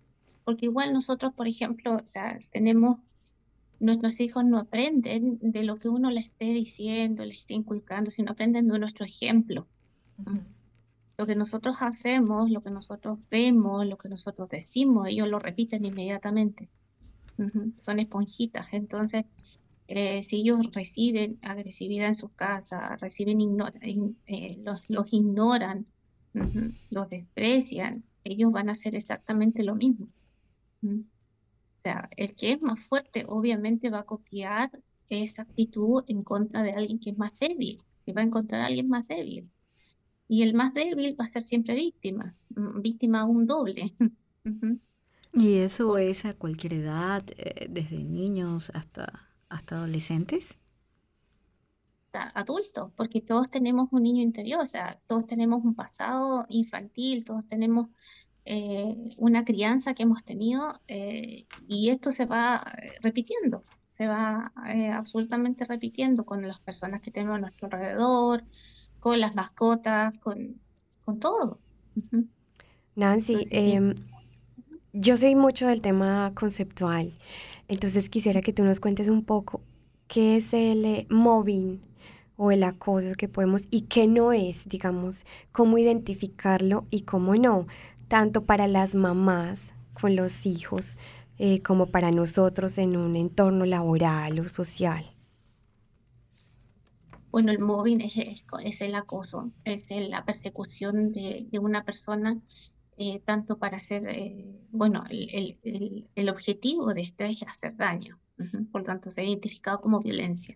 [0.44, 2.98] Porque igual nosotros, por ejemplo, o sea, tenemos,
[3.80, 8.32] nuestros hijos no aprenden de lo que uno le esté diciendo, le esté inculcando, sino
[8.32, 9.68] aprenden de nuestro ejemplo.
[11.18, 15.86] Lo que nosotros hacemos, lo que nosotros vemos, lo que nosotros decimos, ellos lo repiten
[15.86, 16.70] inmediatamente.
[17.76, 18.68] Son esponjitas.
[18.72, 19.26] Entonces,
[19.88, 23.40] eh, si ellos reciben agresividad en sus casas, reciben
[23.82, 25.86] eh, los, ignoran,
[26.90, 30.08] los desprecian, ellos van a hacer exactamente lo mismo.
[30.84, 34.72] O sea, el que es más fuerte obviamente va a copiar
[35.10, 38.66] esa actitud en contra de alguien que es más débil, que va a encontrar a
[38.68, 39.50] alguien más débil.
[40.28, 43.94] Y el más débil va a ser siempre víctima, mm, víctima un doble.
[45.34, 50.58] Y eso es a cualquier edad, eh, desde niños hasta hasta adolescentes?
[52.14, 57.48] Adultos, porque todos tenemos un niño interior, o sea, todos tenemos un pasado infantil, todos
[57.48, 57.88] tenemos
[58.44, 64.52] eh, una crianza que hemos tenido eh, y esto se va eh, repitiendo, se va
[64.94, 68.44] absolutamente repitiendo con las personas que tenemos a nuestro alrededor,
[69.00, 70.60] con las mascotas, con,
[71.06, 71.60] con todo.
[72.96, 73.96] Nancy, em,
[74.92, 77.14] yo soy mucho del tema conceptual
[77.72, 79.62] entonces quisiera que tú nos cuentes un poco
[80.10, 81.80] qué es el eh, mobbing
[82.36, 87.68] o el acoso que podemos y qué no es, digamos, cómo identificarlo y cómo no,
[88.10, 90.98] tanto para las mamás con los hijos
[91.38, 95.06] eh, como para nosotros en un entorno laboral o social.
[97.32, 102.38] Bueno, el mobbing es, el acoso, es la persecución de, de una persona
[103.04, 108.20] eh, tanto para hacer, eh, bueno, el, objetivo de esto es hacer daño,
[108.72, 110.56] por lo tanto se ha identificado como violencia.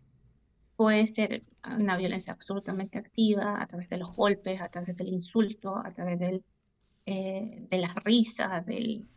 [0.76, 5.76] puede ser una violencia absolutamente activa a través de los golpes, a través del insulto,
[5.76, 6.20] a través
[7.08, 9.08] eh, de las risas del,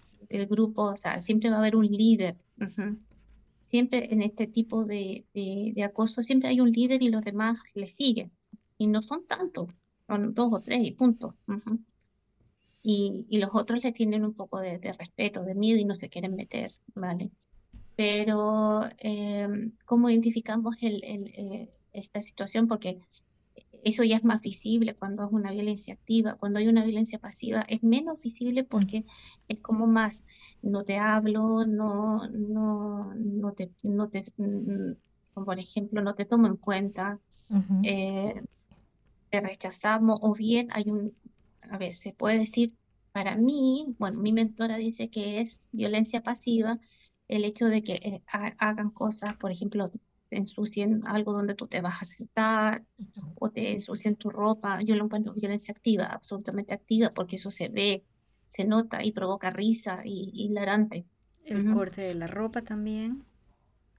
[0.49, 2.39] grupo, o sea, siempre va a haber un líder.
[3.63, 5.27] Siempre en este tipo de,
[5.85, 8.33] acoso, siempre hay un líder y los demás le siguen.
[8.79, 9.69] Y no son tantos,
[10.07, 11.37] son dos o tres y punto.
[12.91, 15.95] Y, y, los otros le tienen un poco de, de respeto, de miedo y no
[15.95, 17.31] se quieren meter, ¿vale?
[17.99, 19.49] pero eh,
[19.85, 22.69] ¿cómo identificamos el, el, eh, esta situación?
[22.69, 23.01] Porque
[23.83, 27.63] eso ya es más visible cuando es una violencia activa, cuando hay una violencia pasiva
[27.63, 29.05] es menos visible porque
[29.49, 30.23] es como más,
[30.63, 34.93] no te hablo, no, no, no te, no te mm,
[35.45, 37.19] por ejemplo, no te tomo en cuenta,
[37.83, 38.41] eh,
[39.31, 41.15] te rechazamos, o bien hay un,
[41.71, 42.75] a ver, se puede decir,
[43.13, 46.79] para mí, bueno, mi mentora dice que es violencia pasiva,
[47.29, 49.91] el hecho de que eh, hagan cosas, por ejemplo,
[50.29, 52.85] te ensucien algo donde tú te vas a sentar
[53.37, 54.81] o te ensucien tu ropa.
[54.83, 58.05] Yo lo encuentro violencia activa, absolutamente activa, porque eso se ve,
[58.49, 61.07] se nota y provoca risa y, hilarante.
[61.45, 63.25] El corte de la ropa también.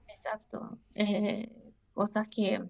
[0.06, 0.78] Exacto.
[0.94, 2.62] Eh, cosas que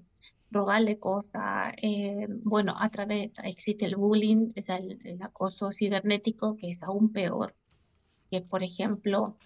[0.50, 6.82] robarle cosas, eh, bueno, a través, existe el bullying, es el, acoso cibernético, que es
[6.82, 7.54] aún peor,
[8.30, 9.36] que por ejemplo,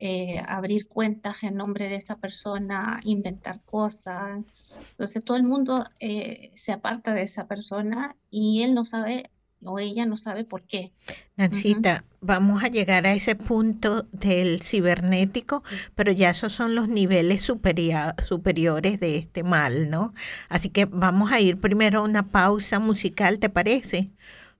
[0.00, 4.44] eh, abrir cuentas en nombre de esa persona, inventar cosas.
[4.92, 9.30] Entonces todo el mundo eh, se aparta de esa persona y él no sabe
[9.64, 10.92] o ella no sabe por qué.
[11.36, 15.62] Nancita, vamos a llegar a ese punto del cibernético,
[15.94, 20.14] pero ya esos son los niveles superiores de este mal, ¿no?
[20.48, 24.10] Así que vamos a ir primero a una pausa musical, ¿te parece?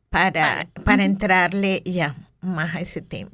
[0.08, 3.30] Para, para entrarle ya más a ese tema.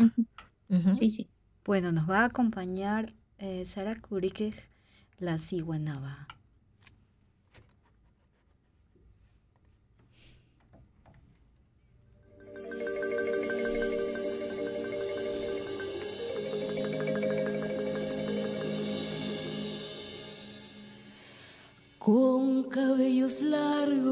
[0.98, 1.28] Sí, sí.
[1.64, 4.54] Bueno, nos va a acompañar eh, Sara Kurique,
[5.18, 6.26] la ciguanaba.
[22.06, 24.06] Con cabellos largos,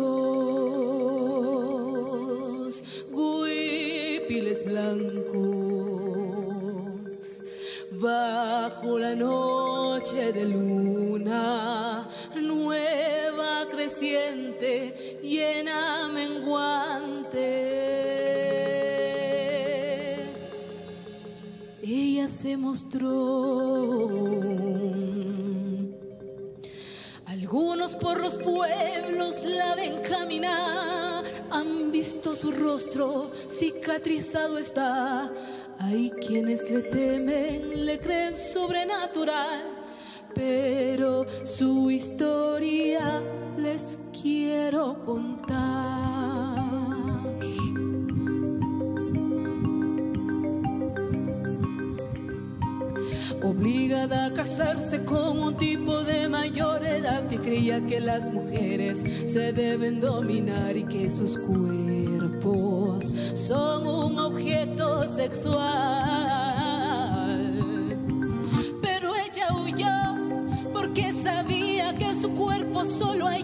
[4.26, 5.44] piles blancos
[8.02, 12.04] bajo la noche de luna
[12.34, 17.44] nueva creciente llena menguante.
[21.80, 24.34] Ella se mostró
[27.54, 35.30] algunos por los pueblos la ven caminar han visto su rostro cicatrizado está
[35.78, 39.62] hay quienes le temen, le creen sobrenatural,
[40.34, 43.22] pero su historia
[43.56, 45.93] les quiero contar.
[53.44, 59.52] Obligada a casarse con un tipo de mayor edad que creía que las mujeres se
[59.52, 65.60] deben dominar y que sus cuerpos son un objeto sexual.
[68.80, 73.36] Pero ella huyó porque sabía que su cuerpo solo a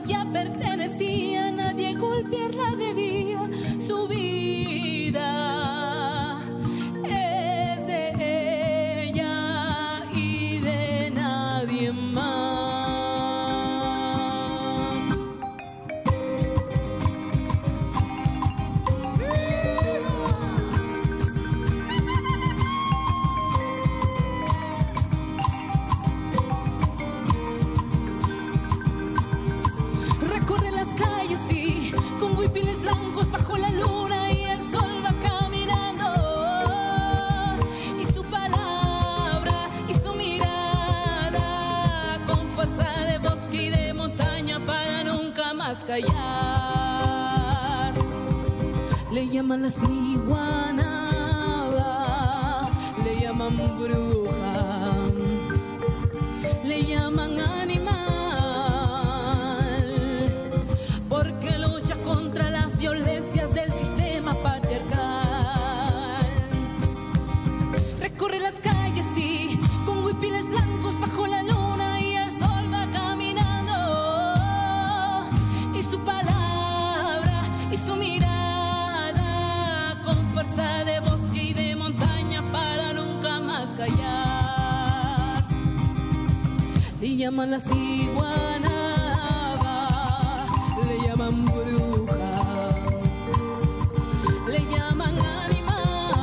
[45.91, 47.93] callar.
[49.11, 50.80] Le llaman la ciguanaba,
[87.21, 88.71] llaman las iguanas,
[91.05, 92.73] llaman bruja,
[94.49, 96.15] le llaman animal,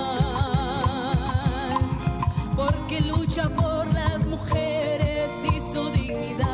[2.55, 6.47] porque lucha por las mujeres y su dignidad.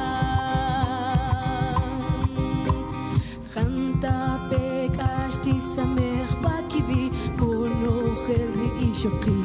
[3.54, 4.18] Janta
[4.50, 7.04] pekashti samech bakivi
[7.40, 7.96] kono
[8.28, 9.40] herri ishoki,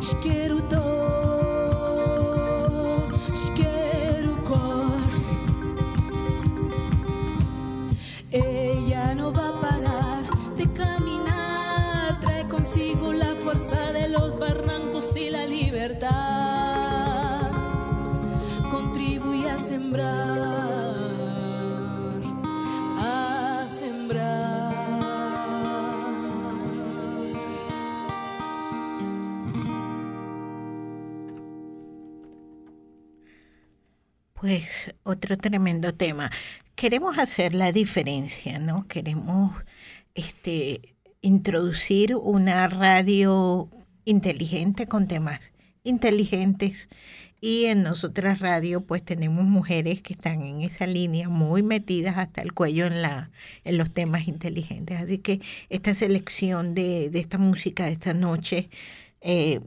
[0.00, 0.79] shkeru to,
[16.00, 17.50] libertad.
[18.70, 20.96] Contribuye a sembrar,
[22.96, 24.70] a sembrar.
[34.34, 36.30] Pues otro tremendo tema.
[36.74, 38.88] Queremos hacer la diferencia, ¿no?
[38.88, 39.52] Queremos
[40.14, 43.68] este, introducir una radio
[44.06, 45.49] inteligente con temas
[45.84, 46.88] inteligentes
[47.40, 52.42] y en nosotras radio pues tenemos mujeres que están en esa línea muy metidas hasta
[52.42, 53.30] el cuello en la
[53.64, 58.68] en los temas inteligentes así que esta selección de, de esta música de esta noche
[59.22, 59.60] eh,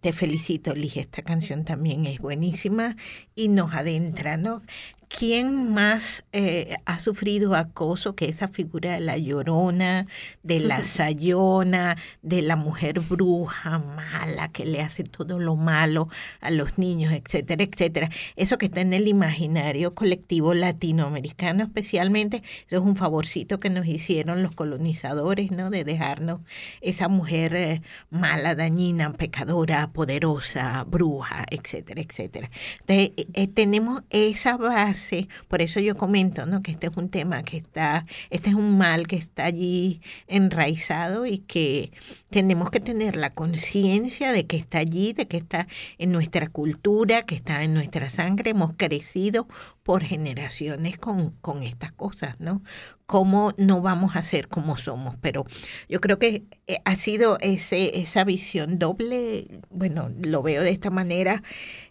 [0.00, 2.96] te felicito, Lige, esta canción también es buenísima
[3.34, 4.62] y nos adentra, ¿no?
[5.08, 10.06] ¿Quién más eh, ha sufrido acoso que esa figura de la llorona,
[10.42, 16.08] de la sayona, de la mujer bruja mala que le hace todo lo malo
[16.40, 18.10] a los niños, etcétera, etcétera?
[18.36, 23.86] Eso que está en el imaginario colectivo latinoamericano especialmente, eso es un favorcito que nos
[23.86, 25.70] hicieron los colonizadores, ¿no?
[25.70, 26.40] De dejarnos
[26.82, 32.50] esa mujer eh, mala, dañina, pecadora, poderosa, bruja, etcétera, etcétera.
[32.80, 34.97] Entonces, eh, tenemos esa base
[35.48, 36.62] por eso yo comento, ¿no?
[36.62, 41.26] Que este es un tema que está, este es un mal que está allí enraizado
[41.26, 41.92] y que
[42.30, 45.66] tenemos que tener la conciencia de que está allí, de que está
[45.98, 48.50] en nuestra cultura, que está en nuestra sangre.
[48.50, 49.48] Hemos crecido
[49.82, 52.62] por generaciones con, con estas cosas, ¿no?
[53.06, 55.16] ¿Cómo no vamos a ser como somos?
[55.22, 55.46] Pero
[55.88, 60.90] yo creo que eh, ha sido ese, esa visión doble, bueno, lo veo de esta
[60.90, 61.42] manera,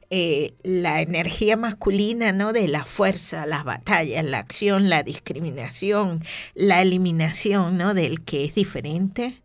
[0.09, 2.53] eh, la energía masculina, ¿no?
[2.53, 7.93] De la fuerza, las batallas, la acción, la discriminación, la eliminación, ¿no?
[7.93, 9.41] Del que es diferente,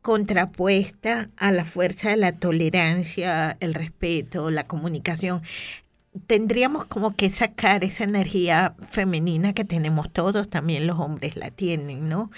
[0.00, 5.42] contrapuesta a la fuerza de la tolerancia, el respeto, la comunicación.
[6.26, 12.08] Tendríamos como que sacar esa energía femenina que tenemos todos, también los hombres la tienen,
[12.08, 12.30] ¿no?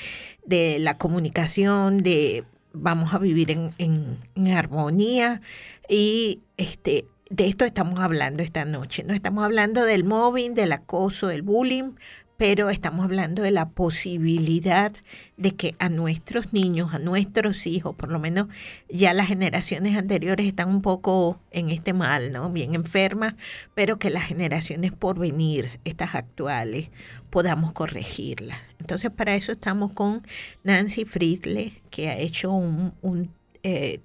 [0.45, 5.41] De la comunicación, de vamos a vivir en, en, en armonía
[5.89, 9.05] y este de esto estamos hablando esta noche.
[9.05, 11.93] No estamos hablando del mobbing, del acoso, del bullying,
[12.37, 14.93] pero estamos hablando de la posibilidad
[15.37, 18.49] de que a nuestros niños, a nuestros hijos, por lo menos
[18.89, 22.51] ya las generaciones anteriores están un poco en este mal, ¿no?
[22.51, 23.35] Bien enfermas,
[23.75, 26.91] pero que las generaciones por venir, estas actuales,
[27.31, 28.59] podamos corregirlas.
[28.81, 30.27] Entonces, para eso estamos con
[30.65, 33.31] Nancy Friedle, que ha hecho un, un
[33.63, 34.01] eh,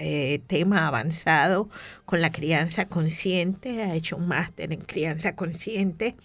[0.00, 1.68] eh, tema avanzado
[2.06, 6.16] con la crianza consciente, ha hecho un máster en crianza consciente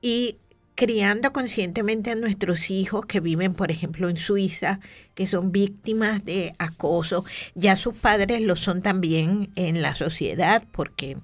[0.00, 0.38] y
[0.74, 4.80] criando conscientemente a nuestros hijos que viven, por ejemplo, en Suiza,
[5.14, 7.24] que son víctimas de acoso.
[7.54, 11.18] Ya sus padres lo son también en la sociedad porque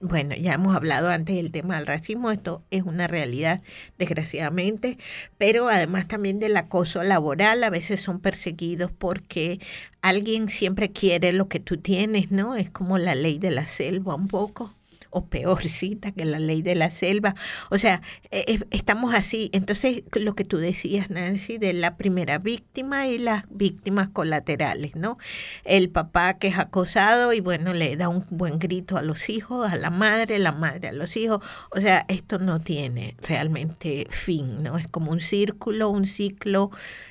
[0.00, 3.62] bueno, ya hemos hablado antes del tema del racismo, esto es una realidad
[3.98, 4.98] desgraciadamente,
[5.38, 9.60] pero además también del acoso laboral, a veces son perseguidos porque
[10.02, 12.56] alguien siempre quiere lo que tú tienes, ¿no?
[12.56, 14.74] Es como la ley de la selva un poco
[15.16, 17.34] o peorcita que la ley de la selva.
[17.70, 19.48] O sea, eh, estamos así.
[19.54, 25.16] Entonces, lo que tú decías, Nancy, de la primera víctima y las víctimas colaterales, ¿no?
[25.64, 29.72] El papá que es acosado y bueno, le da un buen grito a los hijos,
[29.72, 31.42] a la madre, la madre a los hijos.
[31.70, 34.76] O sea, esto no tiene realmente fin, ¿no?
[34.76, 36.70] Es como un círculo, un ciclo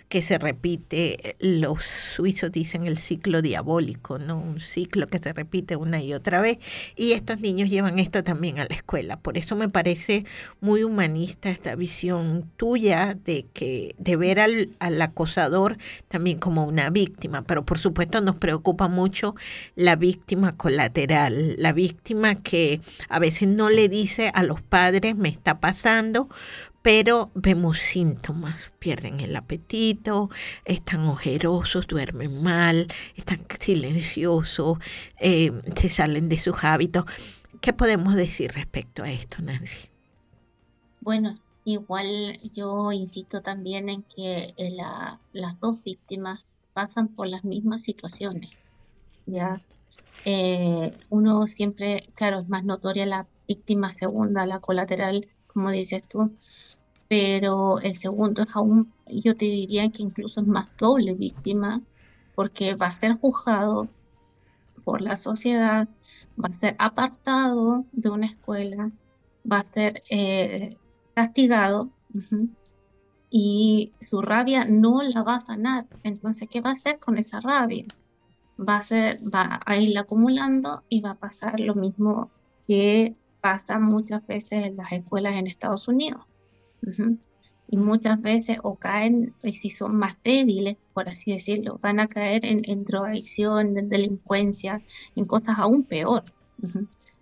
[0.10, 4.38] que se repite, los suizos dicen el ciclo diabólico, ¿no?
[4.38, 6.60] Un ciclo que se repite una y otra vez.
[6.96, 9.20] Y estos niños llevan esto también a la escuela.
[9.20, 10.26] Por eso me parece
[10.62, 15.78] muy humanista esta visión tuya de que de ver al, al acosador
[16.08, 17.42] también como una víctima.
[17.44, 19.36] Pero por supuesto nos preocupa mucho
[19.76, 25.30] la víctima colateral, la víctima que a veces no le dice a los padres me
[25.30, 26.30] está pasando,
[26.86, 30.30] pero vemos síntomas, pierden el apetito,
[30.66, 34.78] están ojerosos, duermen mal, están silenciosos,
[35.20, 37.06] eh, se salen de sus hábitos.
[37.60, 39.90] ¿Qué podemos decir respecto a esto, Nancy?
[41.02, 47.44] Bueno, igual yo insisto también en que eh, la, las dos víctimas pasan por las
[47.44, 48.52] mismas situaciones,
[49.26, 49.60] ¿ya?
[50.24, 56.32] Eh, uno siempre, claro, es más notoria la víctima segunda, la colateral, como dices tú,
[57.08, 61.82] pero el segundo es aún, yo te diría que incluso es más doble víctima,
[62.36, 63.88] porque va a ser juzgado
[64.84, 65.88] por la sociedad,
[66.42, 68.92] va a ser apartado de una escuela,
[69.50, 70.78] va a ser eh,
[71.14, 71.90] castigado
[73.30, 75.86] y su rabia no la va a sanar.
[76.04, 77.86] Entonces, ¿qué va a hacer con esa rabia?
[78.58, 82.30] Va a, ser, va a ir acumulando y va a pasar lo mismo
[82.68, 86.22] que pasa muchas veces en las escuelas en Estados Unidos.
[87.68, 92.08] Y muchas veces o caen, y si son más débiles, por así decirlo, van a
[92.08, 94.82] caer en, en drogadicción, en delincuencia,
[95.16, 96.24] en cosas aún peor.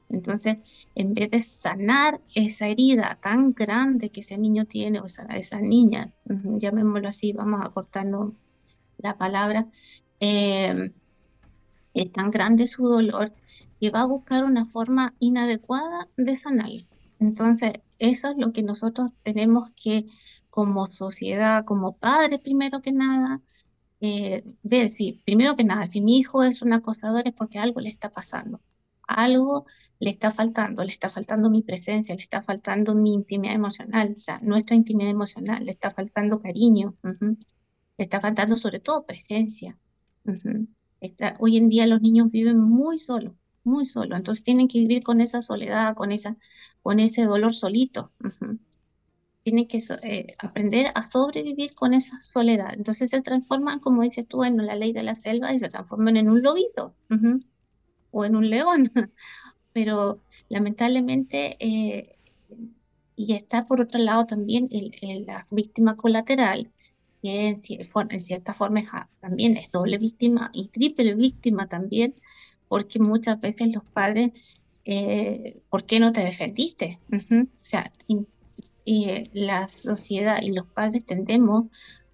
[0.10, 0.58] Entonces,
[0.96, 5.60] en vez de sanar esa herida tan grande que ese niño tiene, o esa, esa
[5.60, 8.34] niña, llamémoslo así, vamos a cortarnos
[8.98, 9.68] la palabra,
[10.20, 10.92] eh,
[11.94, 13.34] es tan grande su dolor
[13.80, 16.84] que va a buscar una forma inadecuada de sanarlo.
[17.20, 17.74] Entonces,
[18.04, 20.08] eso es lo que nosotros tenemos que,
[20.50, 23.42] como sociedad, como padres, primero que nada,
[24.02, 27.80] eh, ver si, primero que nada, si mi hijo es un acosador es porque algo
[27.80, 28.62] le está pasando.
[29.08, 29.66] Algo
[30.00, 34.20] le está faltando, le está faltando mi presencia, le está faltando mi intimidad emocional, o
[34.20, 36.96] sea, nuestra intimidad emocional, le está faltando cariño,
[37.98, 39.78] le está faltando sobre todo presencia.
[41.40, 43.34] hoy en día los niños viven muy solos,
[43.64, 46.38] muy solos, entonces tienen que vivir con esa soledad, con, esa,
[46.82, 48.12] con ese dolor solito.
[49.44, 52.74] Tienen que eh, aprender a sobrevivir con esa soledad.
[52.74, 56.16] Entonces se transforman, como dices tú, en la ley de la selva y se transforman
[56.18, 56.96] en un lobito
[58.12, 58.92] o en un león
[59.74, 62.16] pero lamentablemente, eh,
[63.16, 64.70] y está por otro lado también
[65.26, 66.72] la víctima colateral,
[67.22, 72.16] que en, cierta forma también es doble víctima y triple víctima también,
[72.74, 74.32] porque muchas veces los padres,
[74.84, 76.98] eh, ¿por qué no te defendiste?
[77.12, 78.26] O sea, y,
[79.32, 81.66] la sociedad y los padres tendemos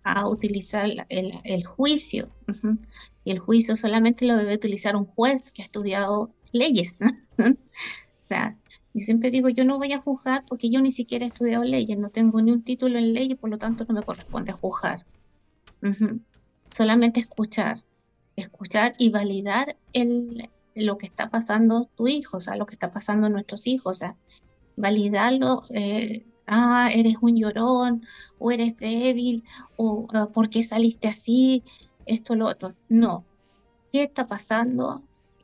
[0.03, 2.27] a utilizar el, juicio,
[3.23, 6.99] y el juicio solamente lo debe utilizar un juez que ha estudiado leyes.
[7.39, 8.57] o sea,
[8.93, 11.97] yo siempre digo, yo no voy a juzgar porque yo ni siquiera he estudiado leyes,
[11.97, 15.05] no tengo ni un título en leyes, por lo tanto no me corresponde juzgar.
[16.69, 17.77] Solamente escuchar,
[18.39, 19.77] escuchar y validar
[20.75, 23.99] lo que está pasando tu hijo, o sea, lo que está pasando nuestros hijos, o
[23.99, 24.15] sea,
[24.75, 28.05] validarlo, eh, ah, eres un llorón,
[28.37, 29.43] o eres débil,
[29.77, 31.63] o uh, por qué saliste así,
[32.05, 32.73] esto, lo otro.
[32.87, 33.25] No,
[33.91, 35.03] ¿qué está pasando?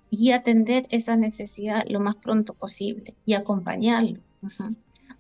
[0.10, 4.20] y atender esa necesidad lo más pronto posible y acompañarlo.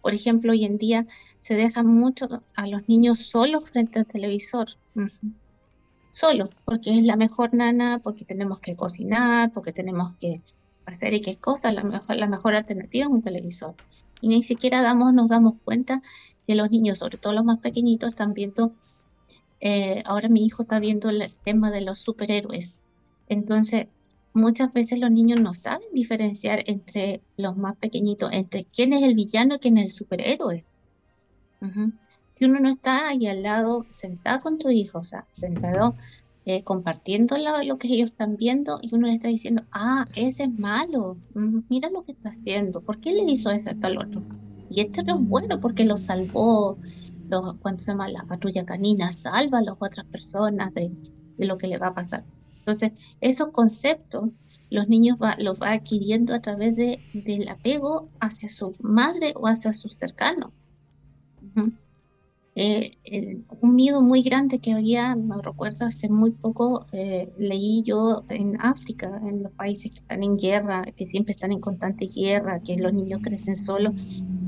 [0.01, 1.07] Por ejemplo, hoy en día
[1.39, 4.69] se dejan mucho a los niños solos frente al televisor.
[6.15, 10.41] Solos, porque es la mejor nana, porque tenemos que cocinar, porque tenemos que
[10.85, 13.75] hacer y qué cosa, la mejor, la mejor alternativa es un televisor.
[14.21, 16.01] Y ni siquiera damos, nos damos cuenta
[16.47, 18.71] que los niños, sobre todo los más pequeñitos, están viendo,
[19.59, 22.79] eh, ahora mi hijo está viendo el tema de los superhéroes.
[23.27, 23.87] Entonces,
[24.33, 29.15] muchas veces los niños no saben diferenciar entre los más pequeñitos, entre quién es el
[29.15, 30.63] villano y quién es el superhéroe.
[32.35, 35.95] Si uno no está ahí al lado, sentado con tu hijo, o sea, sentado
[36.43, 40.59] eh, compartiendo lo, que ellos están viendo y uno le está diciendo, ah, ese es
[40.59, 41.15] malo,
[41.69, 44.21] mira lo que está haciendo, ¿por qué le hizo eso a tal otro?
[44.69, 46.77] Y este no es bueno porque lo salvó,
[47.29, 50.91] lo, cuando se llama la patrulla canina, salva a las otras personas de,
[51.37, 52.25] lo que le va a pasar.
[52.59, 54.31] Entonces, esos conceptos
[54.69, 59.71] los niños los va adquiriendo a través de, del apego hacia su madre o hacia
[59.71, 60.51] sus cercanos.
[62.57, 68.23] Eh, un miedo muy grande que había, me recuerdo hace muy poco, eh, leí yo
[68.29, 72.61] en África, en los países que están en guerra, que siempre están en constante guerra,
[72.61, 73.93] que los niños crecen solos,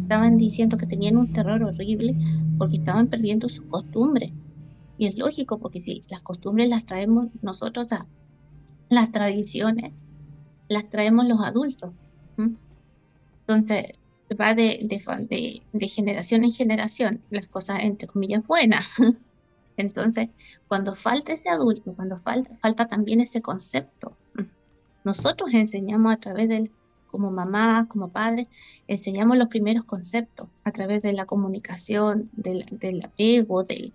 [0.03, 2.15] estaban diciendo que tenían un terror horrible
[2.57, 4.31] porque estaban perdiendo sus costumbres.
[4.97, 8.07] Y es lógico, porque si las costumbres las traemos nosotros, a
[8.89, 9.91] las tradiciones
[10.69, 11.91] las traemos los adultos.
[13.41, 13.91] Entonces,
[14.35, 14.79] va de,
[15.71, 18.87] de, generación en generación, las cosas entre comillas buenas.
[19.77, 20.29] Entonces,
[20.67, 24.17] cuando falta ese adulto, cuando falta, falta también ese concepto,
[25.03, 26.71] nosotros enseñamos a través del,
[27.09, 28.47] como mamá, como padre,
[28.87, 33.93] enseñamos los primeros conceptos a través de la comunicación, del, del apego, del,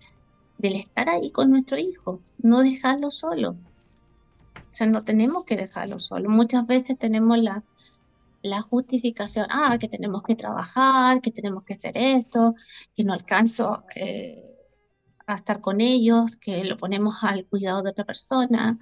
[0.59, 3.51] del estar ahí con nuestro hijo, no dejarlo solo.
[3.51, 6.31] O sea, no tenemos que dejarlo solo.
[6.31, 7.63] Muchas veces tenemos la,
[8.43, 12.55] la justificación, ah, que tenemos que trabajar, que tenemos que hacer esto,
[12.95, 14.57] que no alcanzo eh,
[15.27, 18.79] a estar con ellos, que lo ponemos al cuidado de otra persona,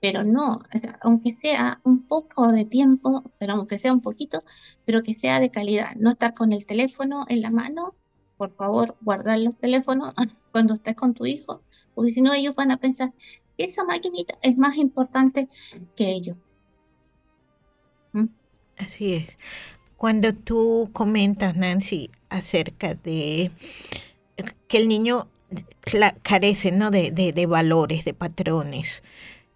[0.00, 0.60] pero no,
[1.00, 4.44] aunque sea un poco de tiempo, pero aunque sea un poquito,
[4.84, 7.94] pero que sea de calidad, no estar con el teléfono en la mano,
[8.36, 10.14] por favor, guardar los teléfonos
[10.52, 11.62] cuando estés con tu hijo,
[11.94, 13.14] porque si no ellos van a pensar
[13.56, 15.48] que esa maquinita es más importante
[15.96, 16.36] que ellos.
[18.12, 18.26] ¿Mm?
[18.78, 19.26] Así es.
[19.96, 23.50] Cuando tú comentas, Nancy, acerca de
[24.68, 25.28] que el niño
[26.22, 26.90] carece ¿no?
[26.90, 29.02] de, de, valores, de patrones,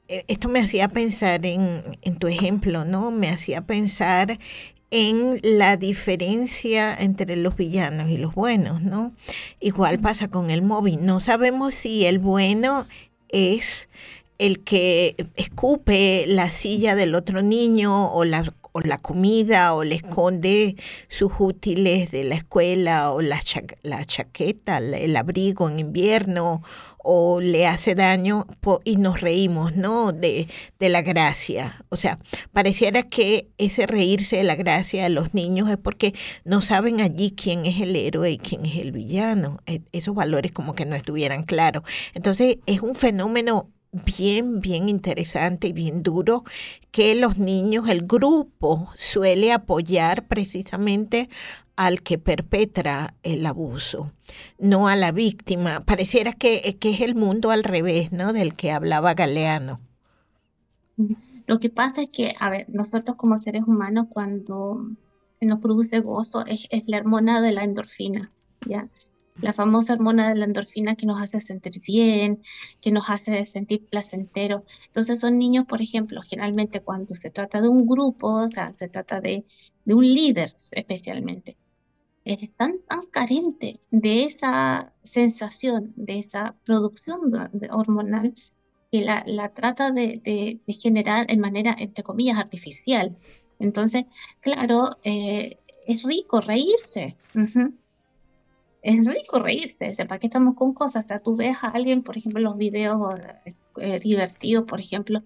[0.08, 3.10] eh, esto me hacía pensar en, en, tu ejemplo, ¿no?
[3.10, 4.38] Me hacía pensar
[4.90, 9.12] en la diferencia entre los villanos y los buenos, ¿no?
[9.60, 11.04] Igual pasa con el móvil.
[11.04, 12.86] No sabemos si el bueno
[13.28, 13.88] es
[14.38, 18.54] el que escupe la silla del otro niño o la
[18.87, 20.76] la comida o le esconde
[21.09, 23.41] sus útiles de la escuela o la,
[23.83, 26.62] la chaqueta, el abrigo en invierno
[27.11, 28.47] o le hace daño
[28.85, 30.12] y nos reímos, ¿no?
[30.12, 30.49] De,
[30.79, 31.83] de, la gracia.
[31.89, 32.18] O sea,
[32.53, 36.14] pareciera que ese reírse de la gracia de los niños es porque
[36.45, 39.61] no saben allí quién es el héroe y quién es el villano.
[39.66, 41.83] E, esos valores como que no estuvieran claros.
[42.14, 46.45] Entonces es un fenómeno bien, bien interesante y bien duro
[46.91, 51.28] que los niños, el grupo suele apoyar precisamente
[51.76, 54.12] al que perpetra el abuso,
[54.59, 55.80] no a la víctima.
[55.80, 58.32] Pareciera que, que es el mundo al revés, ¿no?
[58.32, 59.80] Del que hablaba Galeano.
[61.47, 64.89] Lo que pasa es que, a ver, nosotros como seres humanos cuando
[65.41, 68.32] nos produce gozo es, es la hormona de la endorfina,
[68.66, 68.89] ¿ya?
[69.41, 72.43] La famosa hormona de la endorfina que nos hace sentir bien,
[72.80, 74.64] que nos hace sentir placentero.
[74.86, 78.89] Entonces son niños, por ejemplo, generalmente cuando se trata de un grupo, o sea, se
[78.89, 79.45] trata de,
[79.84, 81.57] de un líder especialmente,
[82.24, 87.32] están tan carentes de esa sensación, de esa producción
[87.70, 88.34] hormonal,
[88.91, 93.16] que la, trata de, de, generar en manera, entre comillas, artificial.
[93.59, 94.07] Entonces,
[94.41, 97.16] claro, eh, es rico reírse
[98.89, 101.05] es rico reírse, ¿para qué estamos con cosas?
[101.05, 103.20] O sea, tú ves a alguien, por ejemplo, los videos
[103.76, 105.22] eh, divertidos, por ejemplo,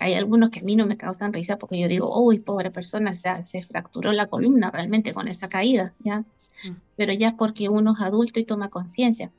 [0.00, 3.12] hay algunos que a mí no me causan risa porque yo digo, uy, pobre persona,
[3.12, 6.20] o se fracturó la columna realmente con esa caída, ¿ya?
[6.20, 6.76] Mm.
[6.96, 9.32] Pero ya es porque uno es adulto y toma conciencia.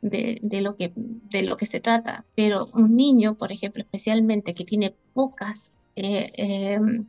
[0.00, 2.26] De, de, lo que, de lo que se trata.
[2.34, 7.06] Pero un niño, por ejemplo, especialmente que tiene pocas, eh, em,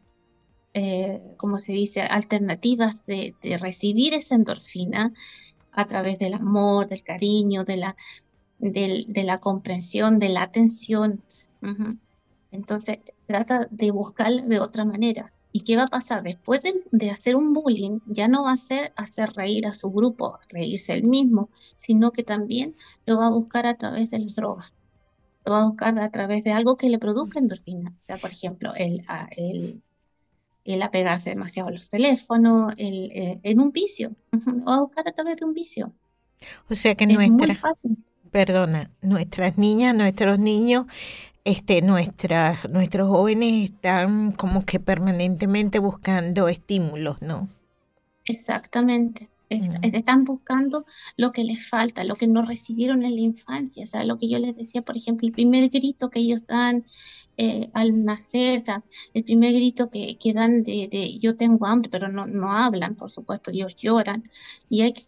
[0.73, 5.11] eh, como se dice, alternativas de, de, recibir esa endorfina,
[5.75, 7.95] a través del amor, del cariño, de la,
[8.59, 11.21] de la comprensión, de la atención.
[12.51, 15.31] Entonces, trata de buscar de otra manera.
[15.51, 16.21] ¿Y qué va a pasar?
[16.21, 16.61] Después
[16.91, 20.93] de, hacer un bullying, ya no va a ser hacer reír a su grupo, reírse
[20.93, 24.73] él mismo, sino que también lo va a buscar a través de las drogas.
[25.45, 27.91] Lo va a buscar a través de algo que le produzca endorfina.
[27.97, 29.05] O sea, por ejemplo, el,
[29.37, 29.81] el
[30.65, 34.11] el apegarse demasiado a los teléfonos, el, eh, en un vicio,
[34.65, 35.93] o a buscar a través de un vicio.
[36.69, 37.57] O sea que nuestra,
[38.31, 40.85] perdona, nuestras niñas, nuestros niños,
[41.45, 47.47] este, nuestras, nuestros jóvenes están como que permanentemente buscando estímulos, ¿no?
[48.25, 49.29] Exactamente.
[49.49, 49.83] Mm.
[49.83, 50.85] están buscando
[51.17, 54.27] lo que les falta, lo que no recibieron en la infancia, o sea, lo que
[54.27, 56.83] yo les decía, por ejemplo, el primer grito que ellos dan,
[57.37, 58.83] eh, al nacer, o sea,
[59.13, 62.95] el primer grito que, que dan de, de, yo tengo hambre, pero no, no hablan,
[62.95, 64.29] por supuesto, ellos lloran
[64.69, 65.03] y hay que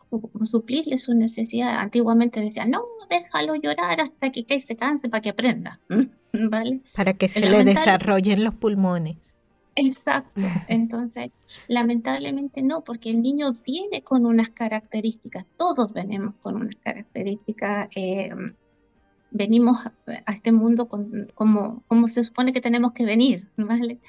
[0.49, 1.80] suplirles su necesidad.
[1.80, 5.80] Antiguamente decían, no, déjalo llorar hasta que, se canse para que aprenda,
[6.49, 6.82] ¿vale?
[6.95, 9.17] Para que se le desarrollen los pulmones.
[9.80, 11.30] Exacto, entonces
[11.67, 18.32] lamentablemente no, porque el niño viene con unas características, todos venimos con unas características eh,
[19.38, 23.99] venimos a este mundo como, como se supone que tenemos que venir, ¿vale?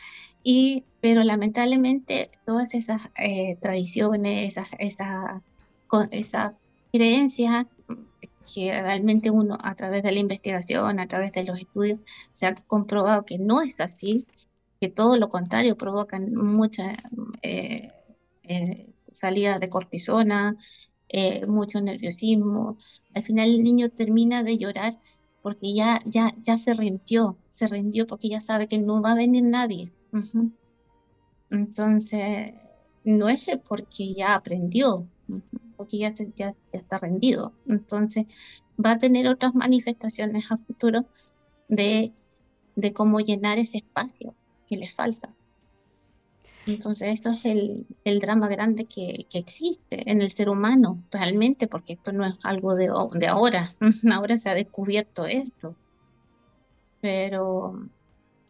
[0.42, 6.54] Y, pero lamentablemente todas esas eh, tradiciones, esas, esa,
[6.90, 7.66] creencias
[8.54, 12.00] que realmente uno a través de la investigación, a través de los estudios,
[12.32, 14.26] se ha comprobado que no es así,
[14.80, 16.94] que todo lo contrario provocan mucha
[17.42, 17.92] eh,
[18.44, 20.56] eh, salida de cortisona,
[21.46, 22.78] mucho nerviosismo.
[23.14, 24.98] Al final el niño termina de llorar
[25.48, 29.14] porque ya, ya, ya se rindió, se rindió porque ya sabe que no va a
[29.14, 29.90] venir nadie.
[31.48, 32.52] Entonces,
[33.02, 35.08] no es porque ya aprendió,
[35.78, 37.54] porque ya, se, ya, está rendido.
[37.66, 38.26] Entonces,
[38.78, 41.06] va a tener otras manifestaciones a futuro
[41.68, 42.12] de,
[42.76, 44.34] de cómo llenar ese espacio
[44.68, 45.34] que le falta.
[46.68, 51.66] Entonces eso es el, el drama grande que, que, existe en el ser humano realmente,
[51.66, 53.74] porque esto no es algo de, de ahora,
[54.12, 55.74] ahora se ha descubierto esto.
[57.00, 57.88] Pero,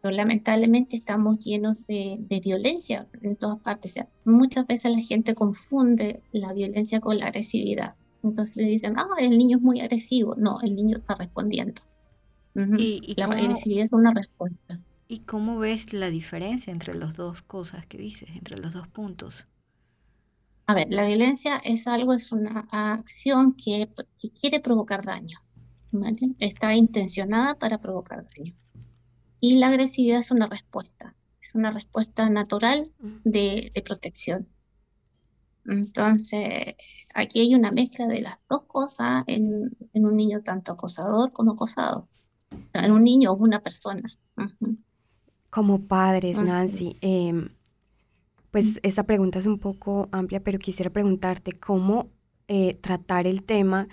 [0.01, 3.95] pero lamentablemente estamos llenos de, de, violencia en todas partes.
[4.25, 7.95] muchas veces la gente confunde la violencia con la agresividad.
[8.21, 10.35] Entonces le dicen, ah, el niño es muy agresivo.
[10.35, 11.81] No, el niño está respondiendo.
[12.55, 14.79] ¿Y, la agresividad es una respuesta.
[15.11, 19.47] ¿Y cómo ves la diferencia entre las dos cosas que dices, entre los dos puntos?
[20.67, 23.89] A ver, la violencia es algo, es una acción que,
[24.39, 25.39] quiere provocar daño.
[26.37, 28.53] Está intencionada para provocar daño.
[29.39, 32.91] Y la agresividad es una respuesta, es una respuesta natural
[33.23, 34.47] de, de protección.
[35.65, 36.75] Entonces,
[37.15, 41.53] aquí hay una mezcla de las dos cosas en, en un niño, tanto acosador como
[41.53, 42.07] acosado.
[42.73, 44.07] en un niño o una persona.
[45.49, 47.49] Como padres, Nancy, em,
[48.51, 52.09] pues esta pregunta es un poco amplia, pero quisiera preguntarte cómo
[52.47, 53.87] eh, tratar el tema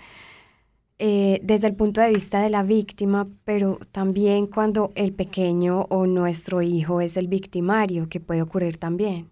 [0.99, 6.07] eh, desde el punto de vista de la víctima, pero también cuando el pequeño o
[6.07, 9.29] nuestro hijo es el victimario, que puede ocurrir también.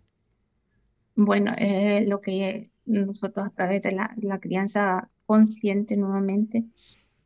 [1.16, 6.66] Bueno, eh, lo que nosotros a través de la, crianza consciente nuevamente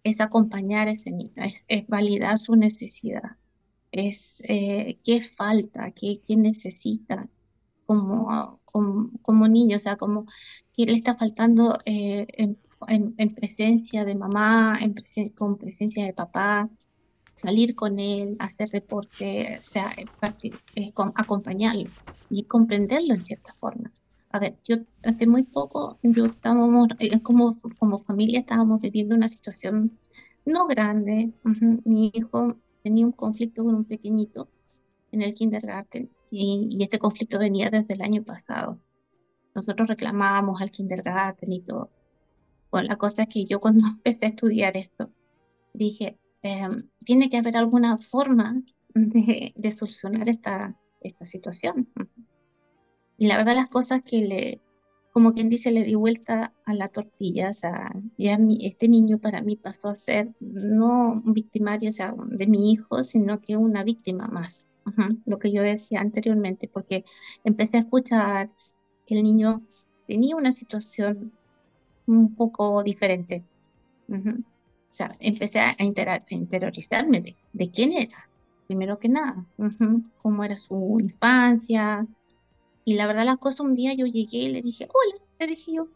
[0.04, 1.34] es acompañar a ese niño,
[1.68, 3.38] es validar su necesidad
[3.92, 7.28] es eh, qué falta, qué, qué necesita
[7.86, 8.60] como,
[9.24, 10.26] como, niño, o sea, como
[10.74, 12.58] qué le está faltando eh, en,
[13.18, 14.94] en, presencia de mamá, en
[15.36, 16.70] con presencia de papá,
[17.34, 19.92] salir con él, hacer deporte, o sea,
[20.76, 21.90] eh, acompañarlo
[22.30, 23.92] y comprenderlo en cierta forma.
[24.32, 26.90] A ver, yo hace muy poco, yo estábamos,
[27.24, 29.98] como, como familia estábamos viviendo una situación
[30.46, 31.34] no grande.
[31.86, 34.50] Mi hijo tenía un conflicto con un pequeñito
[35.12, 38.80] en el kindergarten y, este conflicto venía desde el año pasado.
[39.56, 41.90] Nosotros reclamábamos al kindergarten y todo.
[42.72, 45.12] Bueno, la cosa es que yo cuando empecé a estudiar esto,
[45.74, 48.62] dije, em, tiene que haber alguna forma
[48.94, 51.90] de, de, solucionar esta, esta situación.
[53.18, 54.62] Y la verdad las cosas que le,
[55.12, 59.18] como quien dice, le di vuelta a la tortilla, o sea, ya mi, este niño
[59.20, 63.58] para mí pasó a ser no un victimario, o sea, de mi hijo, sino que
[63.58, 64.66] una víctima más,
[65.26, 67.06] lo que yo decía anteriormente, porque
[67.44, 68.52] empecé a escuchar
[69.06, 69.64] que el niño
[70.08, 71.32] tenía una situación
[72.08, 73.44] un poco diferente.
[74.10, 78.28] O sea, empecé a, interiorizarme de, de, quién era,
[78.68, 79.46] primero que nada,
[80.22, 82.08] cómo era su infancia,
[82.90, 85.74] y la verdad las cosas, un día yo llegué y le dije, hola, le dije
[85.74, 85.90] yo.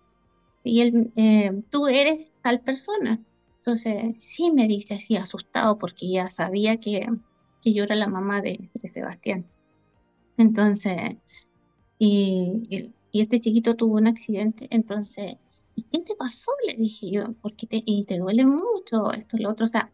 [0.63, 3.19] Y él, eh, tú eres tal persona.
[3.55, 7.09] Entonces, sí, me dice así, asustado, porque ya sabía que,
[7.63, 9.47] que yo era la mamá de, Sebastián.
[10.37, 11.17] Entonces,
[11.97, 15.37] y, y, este chiquito tuvo un accidente, entonces,
[15.75, 16.51] ¿y qué te pasó?
[16.67, 19.91] Le dije yo, porque te, y te duele mucho esto, lo otro, o sea,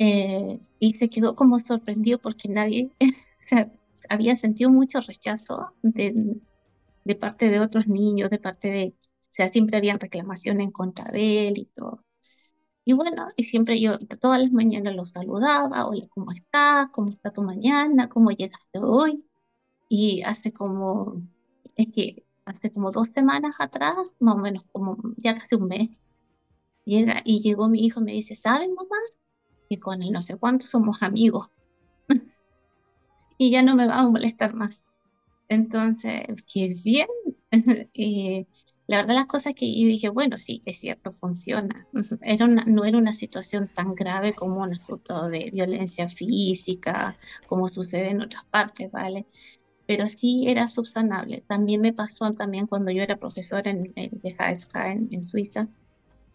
[0.00, 6.36] eh, y se quedó como sorprendido porque nadie, o había sentido mucho rechazo de,
[7.04, 11.10] de parte de otros niños, de parte de, o sea, siempre habían reclamaciones en contra
[11.10, 12.04] de él y todo.
[12.84, 16.88] Y bueno, y siempre yo todas las mañanas lo saludaba, hola, ¿cómo estás?
[16.92, 18.08] ¿Cómo está tu mañana?
[18.10, 19.24] ¿Cómo llegaste hoy?
[19.88, 21.22] Y hace como,
[21.76, 25.90] es que hace como dos semanas atrás, más o menos como ya casi un mes,
[26.84, 28.96] llega y llegó mi hijo y me dice, ¿sabes mamá?
[29.70, 31.48] Que con el no sé cuánto somos amigos
[33.38, 34.82] y ya no me va a molestar más.
[35.48, 36.22] Entonces,
[36.52, 37.08] qué bien.
[37.92, 38.46] y
[38.86, 41.86] la verdad las cosas que yo dije, bueno, sí, es cierto, funciona.
[42.22, 47.16] Era no era una situación tan grave como un asunto de violencia física,
[47.48, 49.26] como sucede en otras partes, ¿vale?
[49.86, 51.42] Pero sí era subsanable.
[51.46, 55.68] También me pasó también cuando yo era profesora en, de HSK en, en Suiza,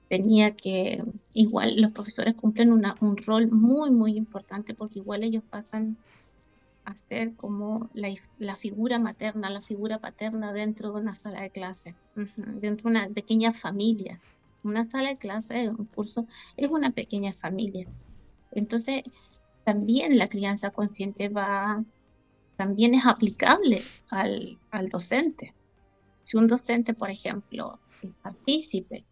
[0.10, 5.44] tenía que, igual los profesores cumplen una, un rol muy, muy importante porque igual ellos
[5.50, 5.98] pasan
[6.90, 12.90] hacer como la, figura materna, la figura paterna dentro de una sala de clase, dentro
[12.90, 14.20] de una pequeña familia.
[14.64, 16.28] Una sala de clase, un curso,
[16.58, 17.88] es una pequeña familia.
[18.52, 19.04] Entonces,
[19.64, 21.84] también la crianza consciente va,
[22.58, 25.54] también es aplicable al, al docente.
[26.24, 29.06] Si un docente, por ejemplo, es partícipe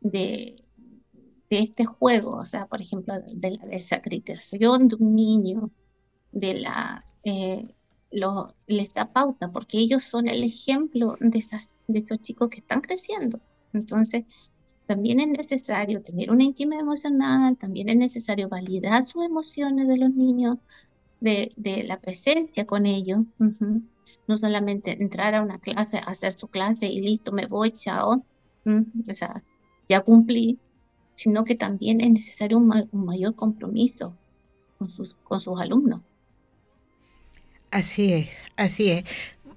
[0.00, 0.56] de,
[1.50, 5.70] de este juego, o sea, por ejemplo, de la desacreditación de un niño,
[6.36, 7.66] de la eh,
[8.12, 12.60] lo, les da pauta, porque ellos son el ejemplo de, esas, de esos chicos que
[12.60, 13.40] están creciendo.
[13.72, 14.24] Entonces,
[14.86, 20.10] también es necesario tener una intimidad emocional, también es necesario validar sus emociones de los
[20.10, 20.58] niños,
[21.20, 21.52] de,
[21.86, 23.20] la presencia con ellos.
[24.28, 28.24] No solamente entrar a una clase, hacer su clase y listo, me voy, chao.
[28.64, 29.42] O sea,
[29.88, 30.60] ya cumplí,
[31.14, 34.14] sino que también es necesario un, mayor compromiso
[35.24, 36.02] con sus alumnos.
[37.76, 39.04] Así es, así es.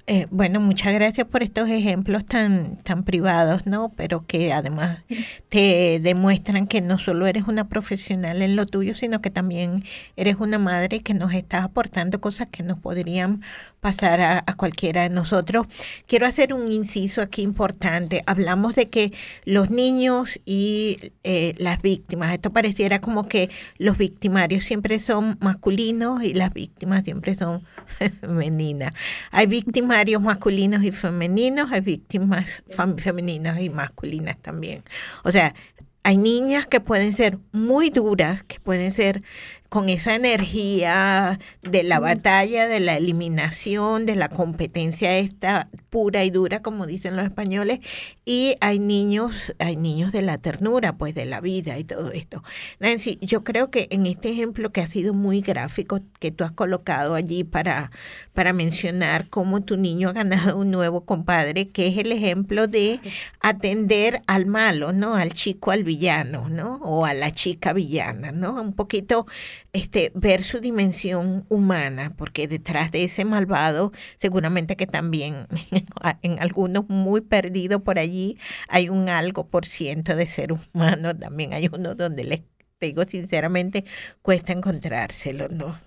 [0.05, 3.93] Eh, bueno, muchas gracias por estos ejemplos tan, tan privados, ¿no?
[3.95, 5.05] Pero que además
[5.47, 9.86] te demuestran que no solo eres una profesional en lo tuyo, sino que también
[10.17, 13.41] eres una madre que nos está aportando cosas que nos podrían
[13.80, 15.65] pasar a, cualquiera de nosotros.
[16.05, 18.23] Quiero hacer un inciso aquí importante.
[18.25, 19.13] Hablamos de que
[19.45, 26.23] los niños y eh, las víctimas, esto pareciera como que los victimarios siempre son masculinos
[26.23, 27.63] y las víctimas siempre son
[28.21, 28.93] femeninas.
[29.32, 32.63] Hay victimarios masculinos y femeninos, hay víctimas
[32.97, 34.84] femeninas y masculinas también.
[35.23, 35.55] O sea,
[36.03, 39.21] hay niñas que pueden ser muy duras, que pueden ser
[39.70, 46.32] con esa energía de la batalla, de la eliminación, de la competencia esta pura y
[46.32, 47.80] dura, como dicen los españoles,
[48.26, 52.43] y hay niños, hay niños de la ternura, pues de la vida y todo esto.
[52.80, 56.51] Nancy, yo creo que en este ejemplo que ha sido muy gráfico, que tú has
[56.51, 57.91] colocado allí para,
[58.34, 62.99] para mencionar cómo tu niño ha ganado un nuevo compadre, que es el ejemplo de
[63.39, 65.15] atender al malo, ¿no?
[65.15, 66.78] Al chico, al villano, ¿no?
[66.84, 68.61] O a la chica villana, ¿no?
[68.61, 69.26] Un poquito
[69.74, 75.47] este, ver su dimensión humana, porque detrás de ese malvado, seguramente que también
[76.22, 81.53] en algunos muy perdidos por allí, hay un algo por ciento de ser humano, también
[81.53, 82.41] hay uno donde les
[82.80, 83.84] digo sinceramente,
[84.22, 85.78] cuesta encontrárselo, ¿no?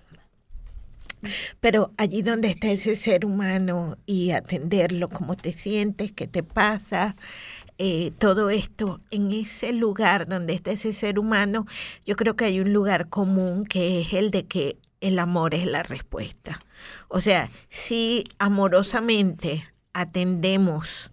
[1.61, 7.15] Pero allí donde está ese ser humano y atenderlo, cómo te sientes, qué te pasa,
[7.77, 11.65] eh, todo esto en ese lugar donde está ese ser humano,
[12.05, 15.65] yo creo que hay un lugar común que es el de que el amor es
[15.65, 16.61] la respuesta.
[17.09, 21.11] O sea, si amorosamente atendemos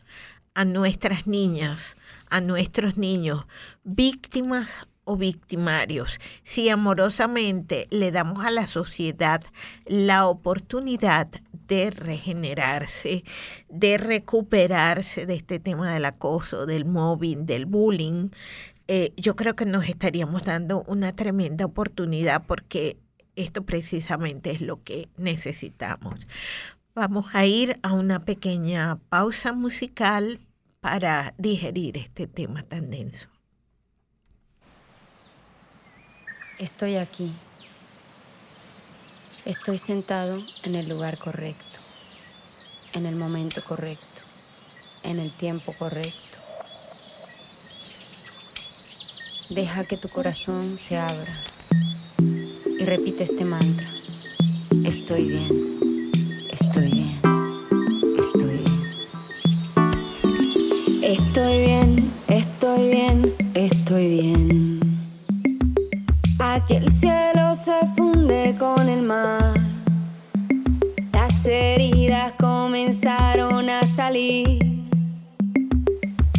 [0.55, 1.97] a nuestras niñas,
[2.29, 3.47] a nuestros niños,
[3.83, 4.69] víctimas
[5.05, 9.43] o victimarios, si amorosamente le damos a la sociedad
[9.87, 11.29] la oportunidad
[11.71, 13.23] de regenerarse,
[13.69, 18.31] de recuperarse de este tema del acoso, del mobbing, del bullying,
[18.89, 22.99] eh, yo creo que nos estaríamos dando una tremenda oportunidad porque
[23.37, 26.27] esto precisamente es lo que necesitamos.
[26.93, 30.41] Vamos a ir a una pequeña pausa musical
[30.81, 33.29] para digerir este tema tan denso.
[36.59, 37.33] Estoy aquí.
[39.47, 41.79] Estoy sentado en el lugar correcto,
[42.93, 44.21] en el momento correcto,
[45.03, 46.39] en el tiempo correcto.
[49.49, 51.35] Deja que tu corazón se abra
[52.19, 53.89] y repite este mantra.
[54.85, 55.81] Estoy bien,
[56.53, 57.21] estoy bien,
[58.19, 58.71] estoy bien.
[61.03, 64.80] Estoy bien, estoy bien, estoy bien.
[66.43, 69.53] Aquí el cielo se funde con el mar.
[71.13, 74.87] Las heridas comenzaron a salir,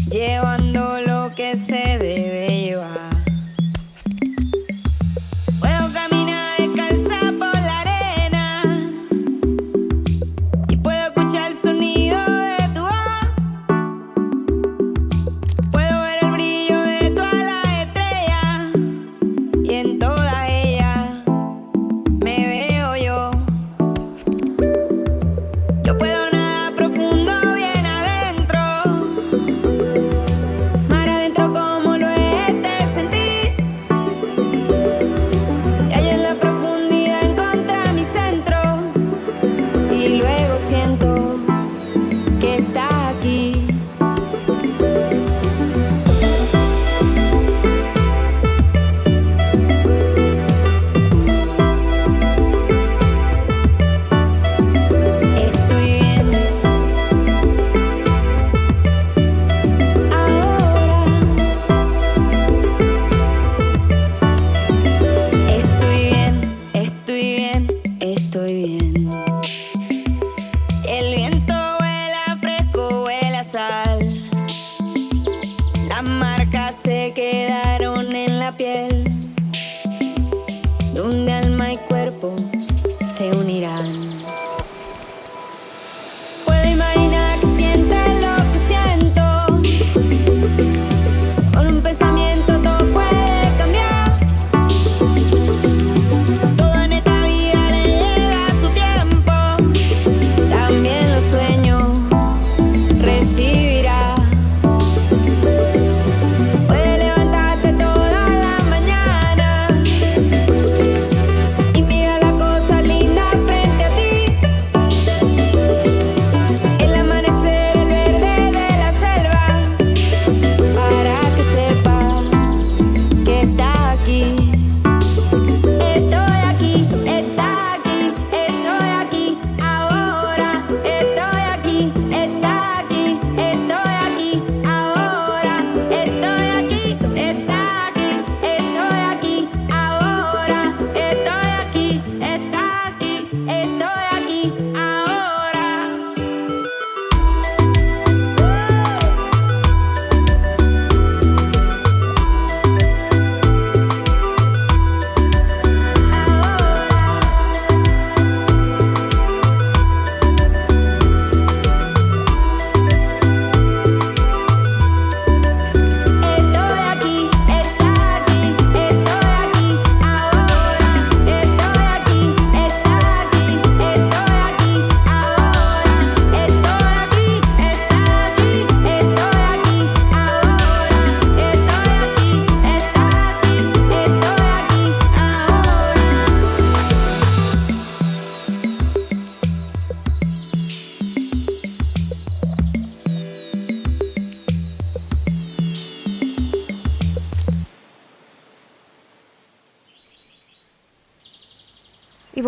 [0.10, 3.11] llevando lo que se debe llevar.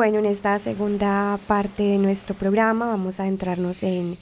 [0.03, 4.17] Bueno, en esta segunda parte de nuestro programa vamos a entrarnos en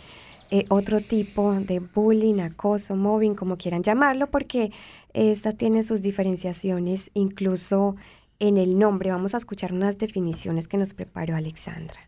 [0.51, 4.71] eh, otro tipo de bullying, acoso, mobbing, como quieran llamarlo, porque
[5.13, 7.95] esta tiene sus diferenciaciones incluso
[8.37, 9.09] en el nombre.
[9.09, 11.99] Vamos a escuchar unas definiciones que nos preparó Alexandra.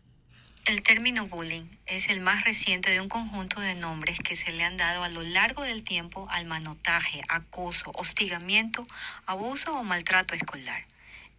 [0.66, 4.62] El término bullying es el más reciente de un conjunto de nombres que se le
[4.62, 8.86] han dado a lo largo del tiempo al manotaje, acoso, hostigamiento,
[9.26, 10.84] abuso o maltrato escolar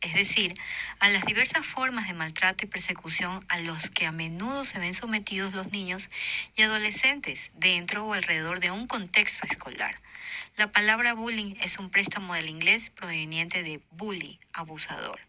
[0.02, 0.54] es decir,
[1.00, 4.94] a las diversas formas de maltrato y persecución a los que a menudo se ven
[4.94, 6.10] sometidos los niños
[6.56, 10.00] y adolescentes dentro o alrededor de un contexto escolar.
[10.58, 15.20] La palabra bullying es un préstamo del inglés proveniente de bully, abusador.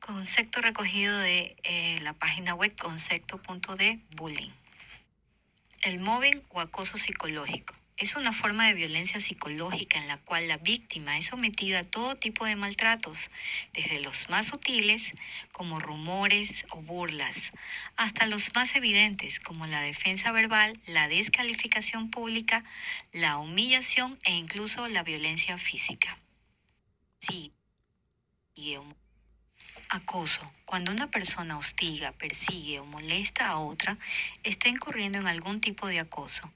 [0.00, 4.50] Concepto recogido de eh, la página web concepto.de bullying.
[5.82, 10.58] El mobbing o acoso psicológico es una forma de violencia psicológica en la cual la
[10.58, 13.30] víctima es sometida a todo tipo de maltratos,
[13.72, 15.12] desde los más sutiles,
[15.52, 17.52] como rumores o burlas,
[17.96, 22.62] hasta los más evidentes, como la defensa verbal, la descalificación pública,
[23.12, 26.18] la humillación e incluso la violencia física.
[27.18, 27.52] Sí.
[29.88, 30.50] Acoso.
[30.64, 33.96] Cuando una persona hostiga, persigue o molesta a otra,
[34.42, 36.52] está incurriendo en algún tipo de acoso.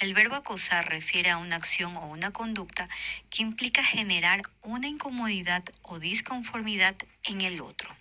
[0.00, 2.88] El verbo acosar refiere a una acción o una conducta
[3.30, 7.96] que implica generar una incomodidad o disconformidad en el otro.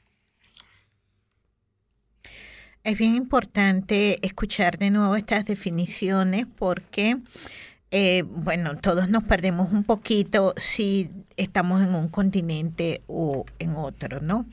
[2.84, 7.18] Es bien importante escuchar de nuevo estas definiciones porque,
[7.90, 14.22] eh, bueno, todos nos perdemos un poquito si estamos en un continente o en otro,
[14.22, 14.46] ¿no?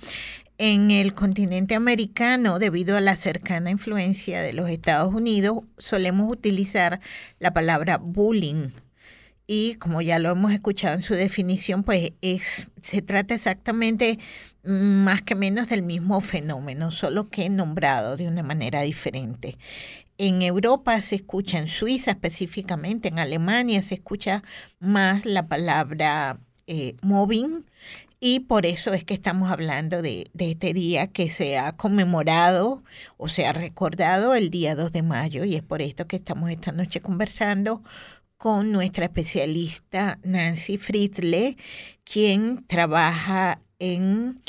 [0.64, 7.00] En el continente americano, debido a la cercana influencia de los Estados Unidos, solemos utilizar
[7.40, 8.70] la palabra bullying.
[9.48, 14.20] Y como ya lo hemos escuchado en su definición, pues es, se trata exactamente
[14.62, 14.70] mm,
[15.02, 19.58] más que menos del mismo fenómeno, solo que nombrado de una manera diferente.
[20.16, 24.44] En Europa se escucha, en Suiza específicamente, en Alemania se escucha
[24.78, 26.38] más la palabra
[26.68, 27.64] eh, mobbing
[28.24, 32.84] y por eso es que estamos hablando de, este día que se ha conmemorado
[33.16, 36.48] o se ha recordado el día 2 de mayo y es por esto que estamos
[36.48, 37.82] esta noche conversando
[38.36, 41.56] con nuestra especialista Nancy Fritzle,
[42.04, 44.40] quien trabaja en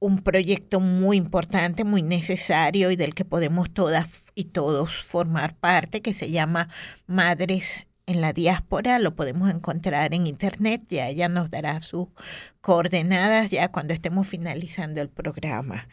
[0.00, 6.02] un proyecto muy importante, muy necesario y del que podemos todas y todos formar parte,
[6.02, 6.68] que se llama
[7.06, 12.08] Madres en la diáspora, lo podemos encontrar en internet, ya ella nos dará sus
[12.60, 15.88] coordenadas ya cuando estemos finalizando el programa.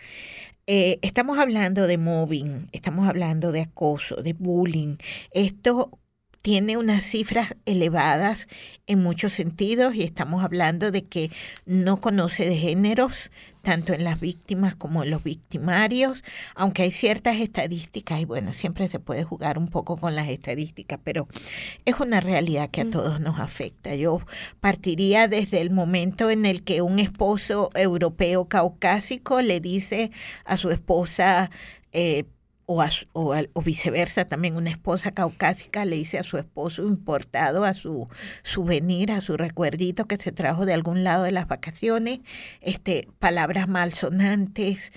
[0.68, 4.98] Eh, estamos hablando de mobbing, estamos hablando de acoso, de bullying.
[5.32, 5.98] Esto
[6.42, 8.48] tiene unas cifras elevadas
[8.88, 11.32] en muchos sentidos y estamos hablando de que
[11.66, 13.32] no conoce de géneros,
[13.62, 16.24] tanto en las víctimas como en los victimarios,
[16.56, 21.00] aunque hay ciertas estadísticas y bueno, siempre se puede jugar un poco con las estadísticas,
[21.04, 21.28] pero
[21.86, 23.96] es una realidad que a todos nos afecta.
[23.96, 24.22] Yo
[24.60, 30.12] partiría desde el momento en el que un esposo europeo caucásico le dice
[30.46, 31.52] a su esposa,
[31.92, 32.26] eh,
[32.72, 38.08] o, o, viceversa, también una esposa caucásica le dice a su esposo importado, a su
[38.44, 42.22] souvenir, a su recuerdito que se trajo de algún lado de las vacaciones,
[42.62, 44.92] este, palabras malsonantes,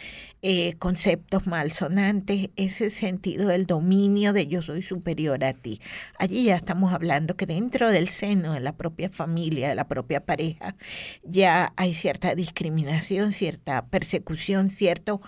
[0.46, 5.80] eh, conceptos malsonantes, ese sentido del dominio de yo soy superior a ti.
[6.18, 10.20] Allí ya estamos hablando que dentro del seno de la propia familia, de la propia
[10.20, 10.76] pareja,
[11.22, 15.22] ya hay cierta discriminación, cierta persecución, cierto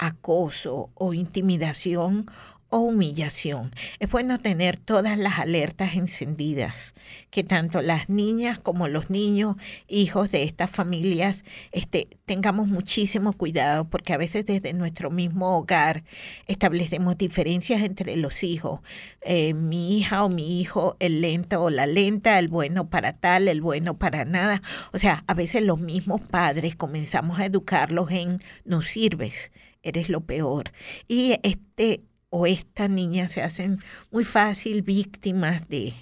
[0.00, 2.26] acoso o intimidación
[2.70, 3.72] o humillación.
[3.98, 6.94] Es bueno tener todas las alertas encendidas,
[7.30, 9.56] que tanto las niñas como los niños,
[9.88, 16.04] hijos de estas familias, este, tengamos muchísimo cuidado, porque a veces desde nuestro mismo hogar
[16.46, 18.80] establecemos diferencias entre los hijos.
[19.20, 23.48] Eh, mi hija o mi hijo, el lento o la lenta, el bueno para tal,
[23.48, 24.62] el bueno para nada.
[24.92, 29.50] O sea, a veces los mismos padres comenzamos a educarlos en no sirves
[29.82, 30.72] eres lo peor.
[31.08, 35.92] Y este o esta niña se hacen muy fácil víctimas de...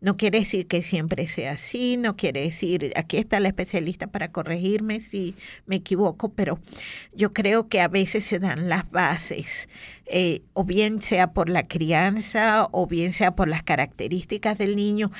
[0.00, 4.32] No quiere decir que siempre sea así, no quiere decir, aquí está la especialista para
[4.32, 6.58] corregirme si me equivoco, pero
[7.14, 9.68] yo creo que a veces se dan las bases,
[10.06, 15.12] eh, o bien sea por la crianza, o bien sea por las características del niño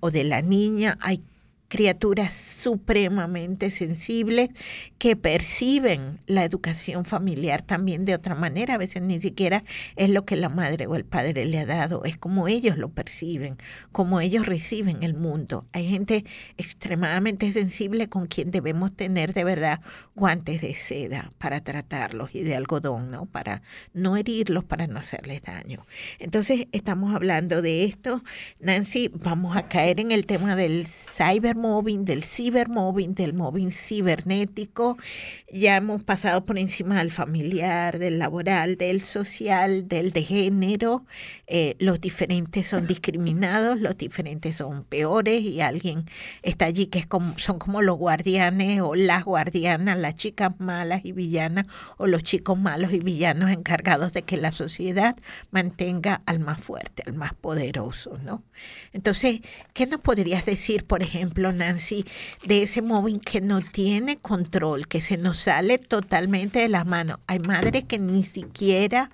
[0.00, 0.96] o de la niña.
[1.02, 1.22] Hay
[1.68, 4.50] criaturas supremamente sensibles
[4.96, 8.74] que perciben la educación familiar también de otra manera.
[8.74, 9.64] A veces ni siquiera
[9.96, 12.88] es lo que la madre o el padre le ha dado, es como ellos lo
[12.88, 13.58] perciben,
[13.92, 15.66] como ellos reciben el mundo.
[15.72, 16.24] Hay gente
[16.56, 19.80] extremadamente sensible con quien debemos tener de verdad
[20.16, 23.26] guantes de seda para tratarlos y de algodón, ¿no?
[23.26, 23.62] Para
[23.92, 25.86] no herirlos, para no hacerles daño.
[26.18, 28.22] Entonces, estamos hablando de esto.
[28.58, 30.86] Nancy, vamos a caer en el tema del
[31.58, 34.96] cybermobbing, del cibermobbing, del mobbing cibernético.
[35.52, 41.04] Ya hemos pasado por encima del familiar, del laboral, del social, del de género.
[41.46, 46.04] Eh, los diferentes son discriminados, los diferentes son peores y alguien
[46.42, 47.06] está allí que
[47.36, 52.58] son como los guardianes o las guardianas, las chicas malas y villanas o los chicos
[52.58, 55.16] malos y villanos encargados de que la sociedad
[55.50, 58.42] mantenga al más fuerte, al más poderoso, ¿no?
[58.92, 59.40] Entonces,
[59.72, 62.04] ¿qué nos podrías decir, por ejemplo, Nancy,
[62.46, 67.18] de ese móvil que no tiene control, que se nos sale totalmente de las manos?
[67.26, 69.10] Hay madres que ni siquiera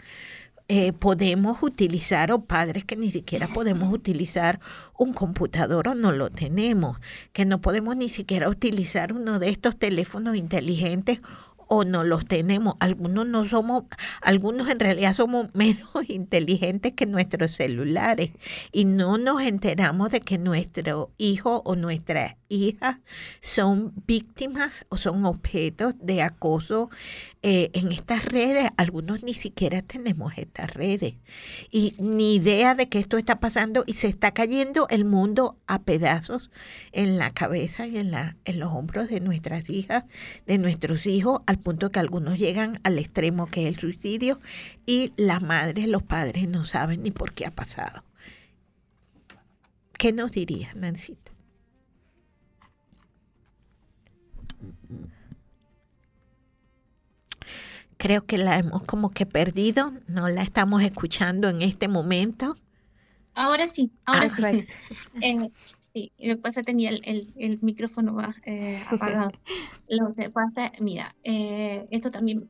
[0.68, 4.61] eh, podemos utilizar o padres que ni siquiera podemos utilizar
[4.97, 6.99] un computador o no lo tenemos,
[7.35, 11.20] que no podemos ni siquiera utilizar uno de estos teléfonos inteligentes
[11.69, 12.75] o no los tenemos.
[12.81, 13.85] Algunos no somos,
[14.21, 18.31] algunos en realidad somos menos inteligentes que nuestros celulares
[18.73, 23.01] y no nos enteramos de que nuestro hijo o nuestra hija
[23.41, 26.91] son víctimas o son objetos de acoso
[27.43, 28.71] eh, en estas redes.
[28.77, 31.15] Algunos ni siquiera tenemos estas redes
[31.71, 35.83] y ni idea de que esto está pasando y se está cayendo el mundo a
[35.83, 36.51] pedazos
[36.93, 40.05] en la cabeza y en, la, en los hombros de nuestras hijas,
[40.47, 44.41] de nuestros hijos, al punto que algunos llegan al extremo que es el suicidio
[44.87, 48.05] y las madres, los padres no saben ni por qué ha pasado.
[49.99, 51.24] ¿Qué nos dirías, Nancita?
[57.97, 62.57] Creo que la hemos como que perdido, no la estamos escuchando en este momento.
[63.35, 64.67] Ahora sí, ahora ah, sí.
[65.23, 65.51] Eh,
[65.93, 69.33] sí, lo que pasa tenía el, el, micrófono eh, apagado.
[69.89, 72.49] lo que pasa, mira, eh, esto también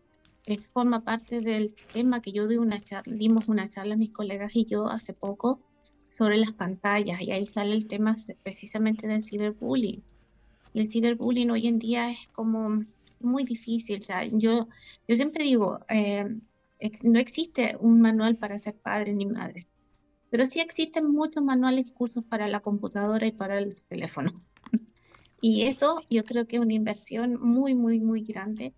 [0.73, 4.67] forma parte del tema que yo di una charla, dimos una charla mis colegas y
[4.67, 5.61] yo hace poco
[6.11, 10.03] sobre las pantallas y ahí sale el tema precisamente del ciberbullying.
[10.75, 12.85] Y el ciberbullying hoy en día es como
[13.25, 14.01] muy difícil.
[14.01, 14.69] O sea, yo,
[15.09, 16.27] yo siempre digo, eh,
[17.03, 19.67] no existe un manual para ser padre ni madre,
[20.31, 24.43] pero sí existen muchos manuales y cursos para la computadora y para el teléfono.
[25.41, 28.75] y eso yo creo que es una inversión muy, muy, muy grande.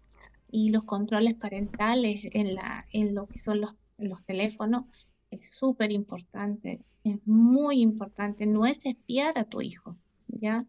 [0.51, 4.85] Y los controles parentales en, la, en lo que son los, los teléfonos
[5.31, 8.47] es súper importante, es muy importante.
[8.47, 9.97] No es espiar a tu hijo,
[10.28, 10.64] ¿ya?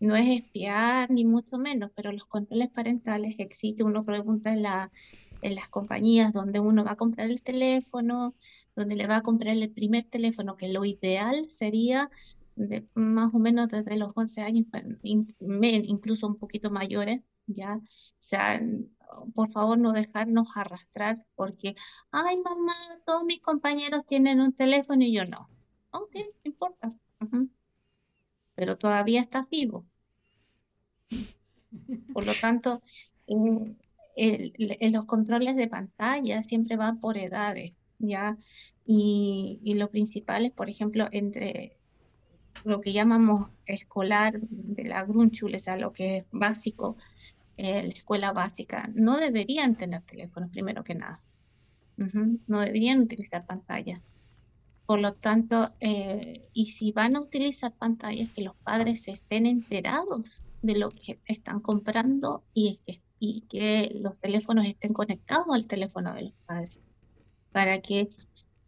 [0.00, 3.86] No es espiar ni mucho menos, pero los controles parentales existen.
[3.86, 4.90] Uno pregunta en, la,
[5.42, 8.34] las compañías donde uno va a comprar el teléfono,
[8.74, 12.10] donde le va a comprar el primer teléfono, que lo ideal sería
[12.94, 14.66] más o menos desde los 11 años,
[15.02, 17.76] incluso un poquito mayores, ya.
[17.76, 17.82] O
[18.20, 18.60] sea,
[19.34, 21.74] por favor no dejarnos arrastrar porque,
[22.10, 22.74] ay mamá,
[23.04, 25.48] todos mis compañeros tienen un teléfono y yo no.
[25.90, 26.90] Ok, no importa
[28.56, 29.86] pero todavía estás vivo.
[32.12, 32.82] Por lo tanto,
[33.28, 33.78] en,
[34.92, 38.36] los controles de pantalla siempre van por edades, ¿ya?
[38.84, 41.76] Y, y lo principal es, por ejemplo, entre
[42.64, 46.96] lo que llamamos escolar de la Grundschule, o sea, lo que es básico,
[47.56, 51.20] eh, la escuela básica, no deberían tener teléfonos primero que nada.
[52.46, 54.02] No deberían utilizar pantalla.
[54.86, 60.44] Por lo tanto, eh, y si van a utilizar pantallas, que los padres estén enterados
[60.62, 66.14] de lo que están comprando y, que, y que los teléfonos estén conectados al teléfono
[66.14, 66.78] de los padres,
[67.50, 68.10] para que,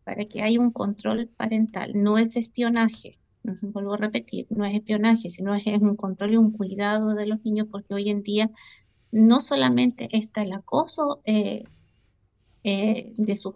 [0.04, 1.92] para que haya un control parental.
[1.94, 3.18] No es espionaje,
[3.62, 7.44] vuelvo a repetir, no es espionaje, sino es un control y un cuidado de los
[7.44, 8.50] niños, porque hoy en día
[9.10, 11.64] no solamente está el acoso eh,
[12.64, 13.54] eh, de sus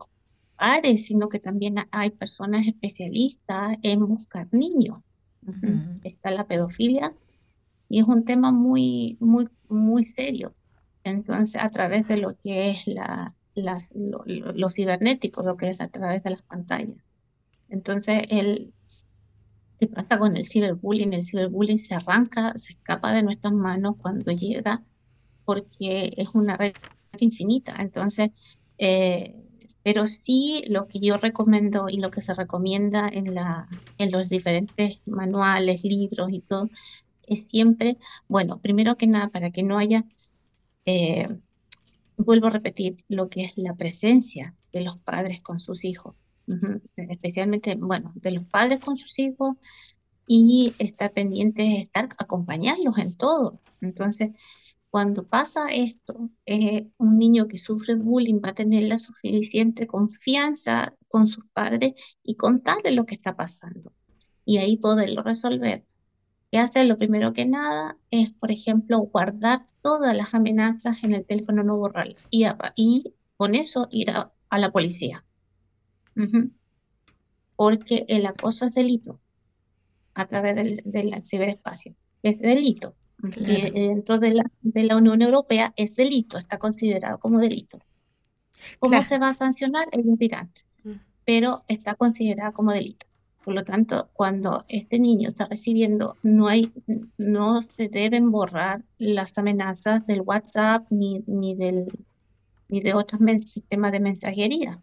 [0.97, 5.01] sino que también hay personas especialistas en buscar niños.
[6.05, 7.15] Está la pedofilia
[7.89, 10.55] y es un tema muy, muy, muy serio.
[11.05, 15.89] Entonces, a través de lo que es la, las, lo, cibernético, lo que es a
[15.89, 16.97] través de las pantallas.
[17.69, 18.73] Entonces, el,
[19.81, 21.13] ¿qué pasa con el ciberbullying?
[21.13, 24.83] El ciberbullying se arranca, se escapa de nuestras manos cuando llega,
[25.45, 26.75] porque es una red
[27.19, 27.75] infinita.
[27.79, 28.31] Entonces,
[28.79, 29.42] eh,
[29.83, 33.69] pero sí lo que yo recomiendo y lo que se recomienda en, la,
[33.99, 36.69] en los diferentes manuales, libros y todo,
[37.27, 37.99] es siempre,
[38.29, 40.05] bueno, primero que nada, para que no haya,
[40.87, 41.29] eh,
[42.17, 46.15] vuelvo a repetir, lo que es la presencia de los padres con sus hijos,
[46.97, 49.57] especialmente, bueno, de los padres con sus hijos
[50.27, 53.61] y estar pendientes, estar, acompañarlos en todo.
[53.81, 54.31] Entonces,
[54.93, 60.95] cuando pasa esto, eh, un niño que sufre bullying va a tener la suficiente confianza
[61.09, 63.95] con sus padres y contarle lo que está pasando
[64.45, 65.87] y ahí poderlo resolver.
[66.51, 66.85] ¿Qué hace?
[66.85, 71.79] Lo primero que nada es, por ejemplo, guardar todas las amenazas en el teléfono, no
[71.79, 72.45] borrarlas y,
[72.77, 75.25] y con eso ir a, la policía.
[77.57, 79.23] Porque el acoso es delito
[80.13, 81.97] a través del, del ciberespacio.
[82.23, 82.95] Es delito.
[83.23, 87.79] Dentro de la, de la Unión Europea es delito, está considerado como delito.
[88.79, 89.89] ¿Cómo se va a sancionar?
[89.93, 90.53] Ellos dirán,
[90.85, 90.93] mm.
[91.25, 93.07] pero está considerado como delito.
[93.45, 96.73] Por lo tanto, cuando este niño está recibiendo, no hay,
[97.19, 101.87] no se deben borrar las amenazas del WhatsApp ni, ni del
[102.73, 104.81] ni de otros sistemas de mensajería.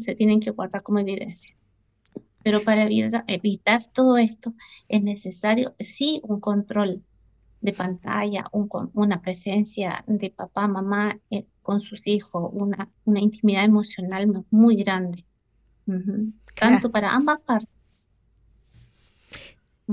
[0.00, 1.56] Se tienen que guardar como evidencia.
[2.44, 2.84] Pero para
[3.26, 4.54] evitar, todo esto
[4.88, 7.02] es necesario, sí, un control
[7.66, 14.44] de pantalla, una presencia de papá, mamá eh, con sus hijos, una, una intimidad emocional
[14.50, 15.24] muy grande,
[16.54, 17.68] tanto para ambas partes.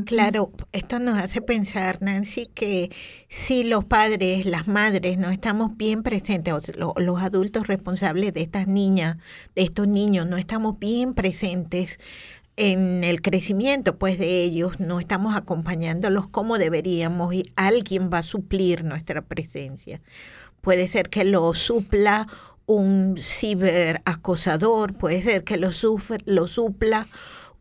[0.06, 2.92] Claro, esto nos hace pensar, Nancy, que
[3.28, 9.18] si los padres, las madres, no estamos bien presentes, los adultos responsables de estas niñas,
[9.56, 12.00] de estos niños, no estamos bien presentes
[12.56, 18.24] en el crecimiento pues de ellos, no estamos acompañándolos como deberíamos y alguien va a
[18.24, 20.02] suplir nuestra presencia.
[20.62, 22.28] Puede ser que lo supla
[22.66, 25.72] un ciberacosador, puede ser que lo,
[26.26, 27.08] lo supla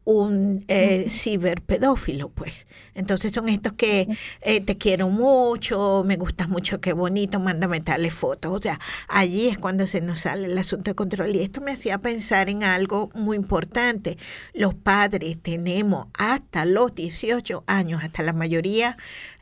[0.05, 2.67] un eh, ciberpedófilo, pues.
[2.95, 4.09] Entonces son estos que
[4.41, 8.53] eh, te quiero mucho, me gustas mucho, qué bonito, mándame tales fotos.
[8.53, 11.35] O sea, allí es cuando se nos sale el asunto de control.
[11.35, 14.19] Y esto me hacía pensar en algo muy importante.
[14.55, 18.97] Los padres tenemos hasta los 18 años, hasta la mayoría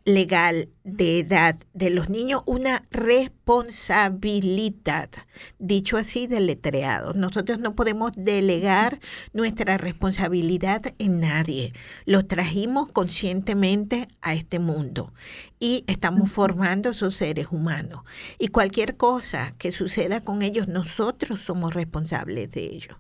[0.04, 5.10] legal de edad de los niños una responsabilidad,
[5.58, 7.12] dicho así deletreado.
[7.14, 9.00] Nosotros no podemos delegar
[9.32, 11.72] nuestra responsabilidad en nadie.
[12.06, 15.14] Lo trajimos conscientemente a este mundo
[15.58, 18.02] y estamos formando esos seres humanos.
[18.38, 22.98] Y cualquier cosa que suceda con ellos, nosotros somos responsables de ello,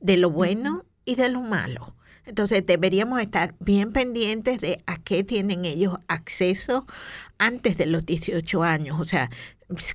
[0.00, 1.96] de lo bueno y de lo malo.
[2.26, 6.86] Entonces deberíamos estar bien pendientes de a qué tienen ellos acceso
[7.38, 9.00] antes de los 18 años.
[9.00, 9.30] O sea,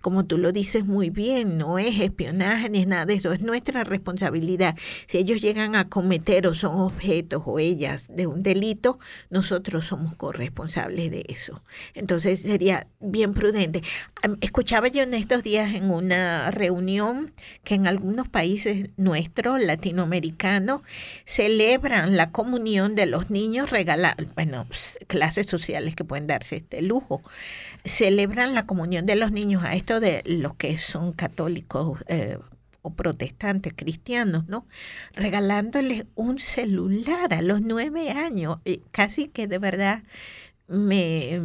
[0.02, 3.84] como tú lo dices muy bien, no es espionaje ni nada de eso, es nuestra
[3.84, 4.76] responsabilidad.
[5.07, 8.99] Si ellos llegan a cometer o son objetos o ellas de un delito,
[9.30, 11.64] nosotros somos corresponsables de eso.
[11.93, 13.84] Entonces sería bien prudente.
[14.41, 17.34] Escuchaba yo en estos días en una reunión
[17.64, 20.81] que en algunos países nuestros, latinoamericanos,
[21.26, 24.68] celebran la comunión de los niños regalando, bueno,
[25.07, 27.22] clases sociales que pueden darse este lujo
[27.86, 32.40] celebran la comunión de los niños a esto de los que son católicos eh,
[32.82, 34.68] o protestantes, cristianos, ¿no?
[35.14, 38.60] Regalándoles un celular a los nueve años,
[38.91, 40.03] casi que de verdad
[40.68, 41.40] me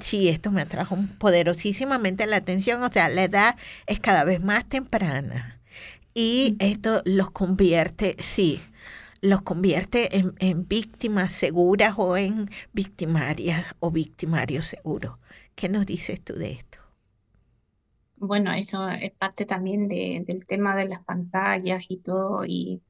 [0.00, 2.82] sí esto me atrajo poderosísimamente la atención.
[2.82, 5.60] O sea la edad es cada vez más temprana.
[6.14, 8.60] Y esto los convierte sí
[9.22, 15.18] los convierte en, en víctimas seguras o en victimarias o victimarios seguros
[15.60, 16.78] ¿Qué nos dices tú de esto?
[18.16, 22.46] Bueno, eso es parte también del tema de las pantallas y todo.
[22.46, 22.80] Y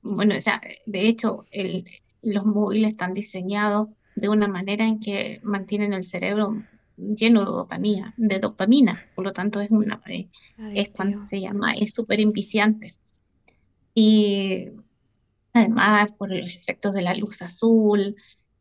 [0.00, 1.84] bueno, o sea, de hecho, el,
[2.22, 6.62] los móviles están diseñados de una manera en que mantienen el cerebro
[6.96, 10.28] lleno de dopamina, de dopamina, por lo tanto es una eh,
[10.76, 12.94] es cuando se llama, es súper impiciante.
[13.94, 14.68] Y
[15.52, 18.14] además por los efectos de la luz azul,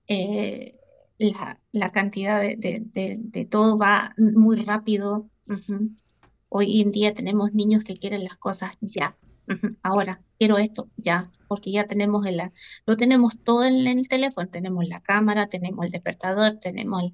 [0.08, 0.80] eh,
[1.20, 5.30] la, cantidad de, todo va muy rápido.
[6.50, 9.16] Hoy en día tenemos niños que quieren las cosas ya.
[9.82, 12.42] Ahora, quiero esto ya, porque ya tenemos el,
[12.86, 17.12] lo tenemos todo en, el teléfono, tenemos la cámara, tenemos el despertador, tenemos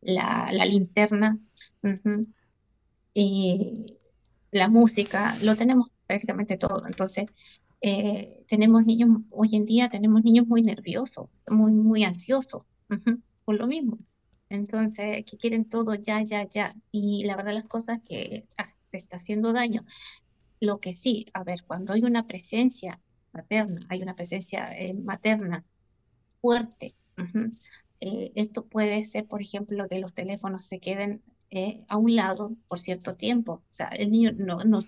[0.00, 1.38] la, linterna,
[3.14, 3.98] y
[4.50, 6.86] la música, lo tenemos prácticamente todo.
[6.86, 7.26] Entonces,
[7.80, 12.62] eh, tenemos niños, hoy en día tenemos niños muy nerviosos, muy, muy ansiosos
[13.44, 13.98] por lo mismo.
[14.48, 16.74] Entonces, que quieren todo ya, ya, ya.
[16.90, 18.46] Y la verdad las cosas que
[18.90, 19.84] te está haciendo daño.
[20.60, 23.00] Lo que sí, a ver, cuando hay una presencia
[23.32, 25.64] materna, hay una presencia eh, materna
[26.40, 26.94] fuerte,
[28.00, 31.22] eh, esto puede ser, por ejemplo, que los teléfonos se queden
[31.54, 33.62] eh, a un lado por cierto tiempo.
[33.72, 34.80] O sea, el niño no, no,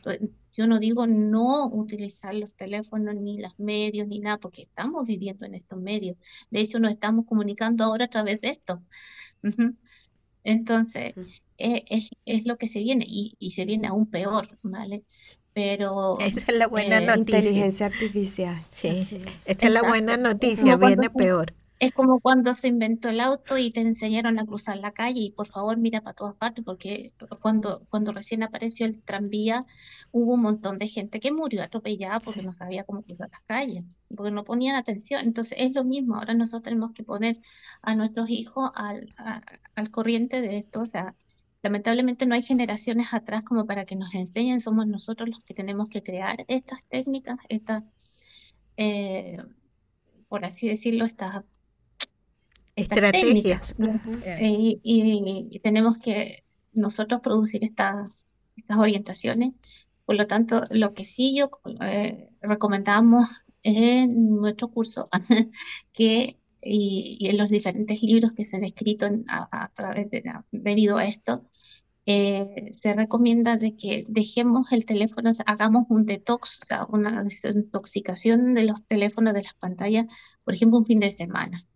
[0.54, 5.44] yo no digo no utilizar los teléfonos ni los medios ni nada, porque estamos viviendo
[5.44, 6.16] en estos medios.
[6.50, 8.82] De hecho, nos estamos comunicando ahora a través de esto.
[10.42, 11.12] Entonces,
[11.58, 15.04] es, es, es, lo que se viene y, y, se viene aún peor, ¿vale?
[15.52, 16.18] Pero...
[16.18, 17.38] Esa es la buena eh, noticia.
[17.40, 18.62] Inteligencia artificial.
[18.72, 21.52] Sí, esa es la buena noticia, viene peor.
[21.80, 25.30] Es como cuando se inventó el auto y te enseñaron a cruzar la calle y
[25.32, 29.66] por favor mira para todas partes porque cuando, cuando recién apareció el tranvía
[30.12, 33.84] hubo un montón de gente que murió atropellada porque no sabía cómo cruzar las calles,
[34.14, 35.22] porque no ponían atención.
[35.24, 37.38] Entonces es lo mismo, ahora nosotros tenemos que poner
[37.82, 39.12] a nuestros hijos al,
[39.74, 40.80] al corriente de esto.
[40.80, 41.16] O sea,
[41.62, 45.88] lamentablemente no hay generaciones atrás como para que nos enseñen, somos nosotros los que tenemos
[45.88, 47.82] que crear estas técnicas, estas...
[48.76, 49.38] Eh,
[50.28, 51.44] por así decirlo, estas
[52.76, 53.74] estrategias.
[54.24, 58.10] Eh, y, tenemos que nosotros producir estas,
[58.56, 59.52] estas orientaciones.
[60.04, 63.28] Por lo tanto, lo que sí yo eh, recomendamos
[63.62, 65.08] en nuestro curso
[65.92, 71.06] que y, en los diferentes libros que se han escrito a, través de, debido a
[71.06, 71.44] esto,
[72.06, 78.54] eh, se recomienda de que dejemos el teléfono, hagamos un detox, o sea, una desintoxicación
[78.54, 80.06] de los teléfonos, de las pantallas,
[80.44, 81.66] por ejemplo, un fin de semana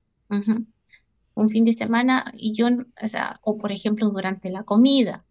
[1.38, 5.24] un fin de semana y yo, o sea, o por ejemplo durante la comida,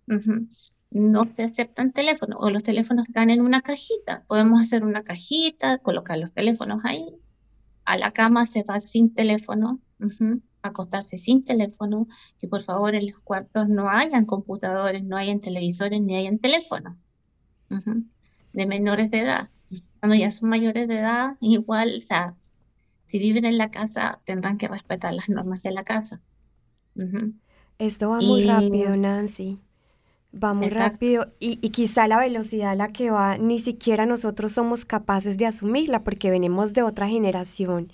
[0.90, 4.24] no se aceptan teléfonos o los teléfonos están en una cajita.
[4.28, 7.18] Podemos hacer una cajita, colocar los teléfonos ahí.
[7.84, 9.82] A la cama se va sin teléfono,
[10.62, 12.08] acostarse sin teléfono,
[12.40, 16.96] que por favor en los cuartos no hayan computadores, no hayan televisores, ni hayan teléfonos
[18.54, 19.50] de menores de edad.
[20.00, 22.36] Cuando ya son mayores de edad, igual, o sea,
[23.08, 26.22] si viven en la casa, tendrán que respetar las normas de la casa.
[27.80, 29.60] Esto va muy rápido, Nancy.
[30.44, 34.52] Va muy rápido y, y, quizá la velocidad a la que va ni siquiera nosotros
[34.52, 37.92] somos capaces de asumirla porque venimos de otra generación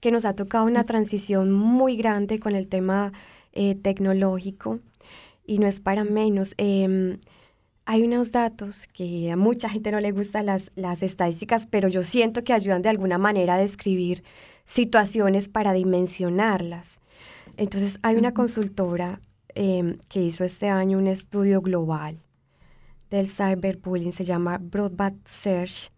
[0.00, 3.12] que nos ha tocado una transición muy grande con el tema
[3.52, 4.80] eh, tecnológico
[5.46, 6.54] y no es para menos.
[6.58, 7.18] Em,
[7.86, 12.02] hay unos datos que a mucha gente no le gustan las, las estadísticas, pero yo
[12.02, 14.24] siento que ayudan de alguna manera a describir
[14.66, 17.00] situaciones para dimensionarlas.
[17.56, 19.20] Entonces hay una consultora
[19.54, 22.18] em, que hizo este año un estudio global
[23.08, 25.90] del cyberbullying, se llama Broadband Search,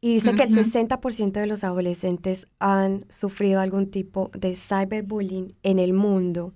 [0.00, 5.78] y dice que el 60% de los adolescentes han sufrido algún tipo de cyberbullying en
[5.78, 6.54] el mundo,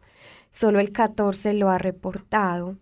[0.51, 2.77] solo el 14% lo ha reportado.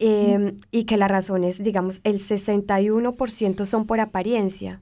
[0.00, 4.80] Em, y que las razones, digamos, el 61% son por apariencia,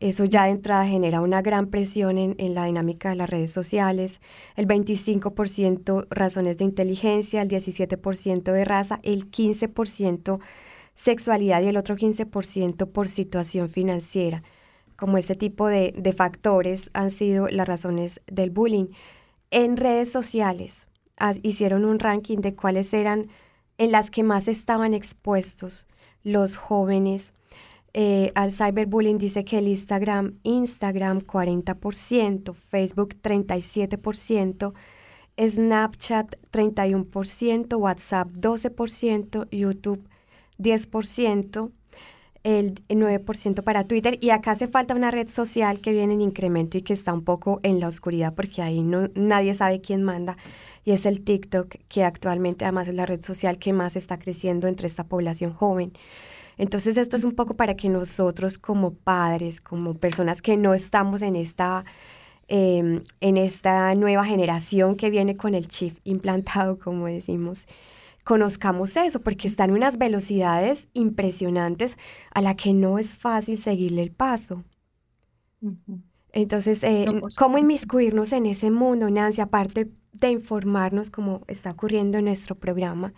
[0.00, 4.20] eso ya de entrada genera una gran presión en, la dinámica de las redes sociales.
[4.56, 10.40] El 25% razones de inteligencia, el 17% de raza, el 15%
[10.94, 14.42] sexualidad y el otro 15% por situación financiera.
[14.96, 18.86] Como ese tipo de, factores han sido las razones del bullying.
[19.50, 20.88] En redes sociales
[21.42, 23.28] hicieron un ranking de cuáles eran
[23.76, 25.86] en las que más estaban expuestos
[26.22, 27.34] los jóvenes
[27.92, 34.72] eh, al cyberbullying dice que el Instagram, Instagram 40%, Facebook 37%,
[35.38, 40.06] Snapchat 31%, WhatsApp 12%, YouTube
[40.58, 41.70] 10%,
[42.42, 46.78] el 9% para Twitter y acá hace falta una red social que viene en incremento
[46.78, 50.38] y que está un poco en la oscuridad porque ahí no, nadie sabe quién manda
[50.84, 54.68] y es el TikTok que actualmente además es la red social que más está creciendo
[54.68, 55.92] entre esta población joven.
[56.60, 61.22] Entonces esto es un poco para que nosotros como padres, como personas que no estamos
[61.22, 61.86] en esta,
[62.48, 67.64] em, en esta nueva generación que viene con el chip implantado, como decimos,
[68.24, 71.96] conozcamos eso, porque están unas velocidades impresionantes
[72.30, 74.62] a la que no es fácil seguirle el paso.
[76.32, 77.06] Entonces, eh,
[77.38, 79.40] ¿cómo inmiscuirnos en ese mundo, Nancy?
[79.40, 83.14] Aparte de informarnos como está ocurriendo en nuestro programa,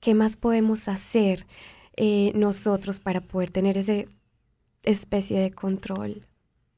[0.00, 1.46] ¿qué más podemos hacer?
[1.96, 4.04] Eh, nosotros para poder tener esa
[4.82, 6.26] especie de control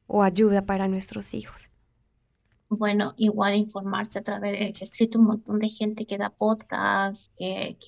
[0.07, 1.71] o ayuda para nuestros hijos?
[2.69, 7.79] Bueno, igual informarse a través de, existe un montón de gente que da podcast, que,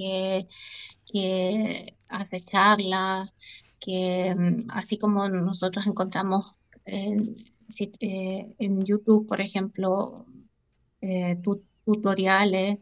[1.04, 3.34] que, hace charlas,
[3.80, 7.36] que mm, así como nosotros encontramos en,
[8.00, 10.24] eh, YouTube, por ejemplo,
[11.02, 11.38] eh,
[11.84, 12.78] tutoriales,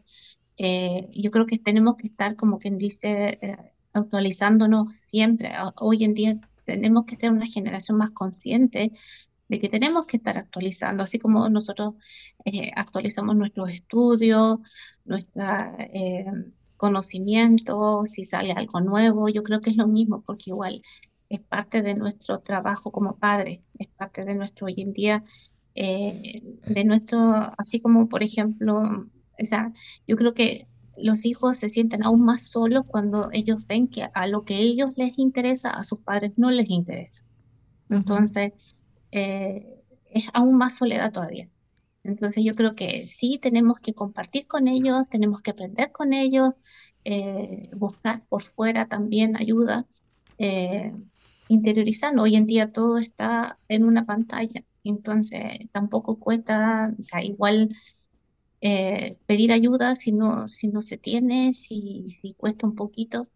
[0.57, 3.39] yo creo que tenemos que estar, como quien dice,
[3.97, 5.51] actualizándonos siempre.
[5.77, 8.91] Hoy en día tenemos que ser una generación más consciente
[9.47, 11.95] de que tenemos que estar actualizando, así como nosotros
[12.45, 14.59] eh, actualizamos nuestros estudios,
[15.05, 15.43] nuestro
[15.79, 16.25] eh,
[16.75, 20.81] conocimiento, si sale algo nuevo, yo creo que es lo mismo, porque igual
[21.29, 25.23] es parte de nuestro trabajo como padres, es parte de nuestro hoy en día,
[25.75, 29.07] eh, de nuestro, así como por ejemplo,
[29.39, 29.71] o
[30.07, 30.67] yo creo que
[30.97, 34.91] los hijos se sienten aún más solos cuando ellos ven que a lo que ellos
[34.97, 37.23] les interesa, a sus padres no les interesa.
[37.89, 38.53] Entonces,
[39.11, 39.65] eh,
[40.05, 41.49] es aún más soledad todavía.
[42.03, 46.53] Entonces yo creo que sí tenemos que compartir con ellos, tenemos que aprender con ellos,
[47.03, 49.85] eh, buscar por fuera también ayuda,
[50.37, 50.93] eh,
[51.49, 52.23] interiorizando.
[52.23, 55.41] Hoy en día todo está en una pantalla, entonces
[55.71, 57.69] tampoco cuesta, o sea, igual
[58.61, 63.27] eh, pedir ayuda si no, si no se tiene, si, si cuesta un poquito,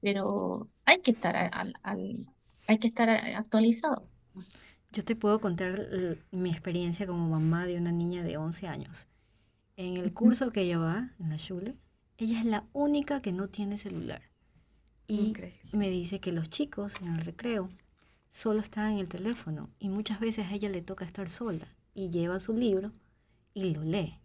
[0.00, 1.74] pero hay que estar, al,
[2.66, 4.08] hay que estar actualizado.
[4.92, 9.06] Yo te puedo contar mi experiencia como mamá de una niña de 11 años.
[9.76, 11.76] En el curso que ella va, en la Schule,
[12.16, 14.22] ella es la única que no tiene celular.
[15.06, 15.32] Y
[15.72, 17.70] me dice que los chicos en el recreo
[18.30, 22.10] solo están en el teléfono y muchas veces a ella le toca estar sola y
[22.10, 22.92] lleva su libro
[23.54, 24.18] y lo lee.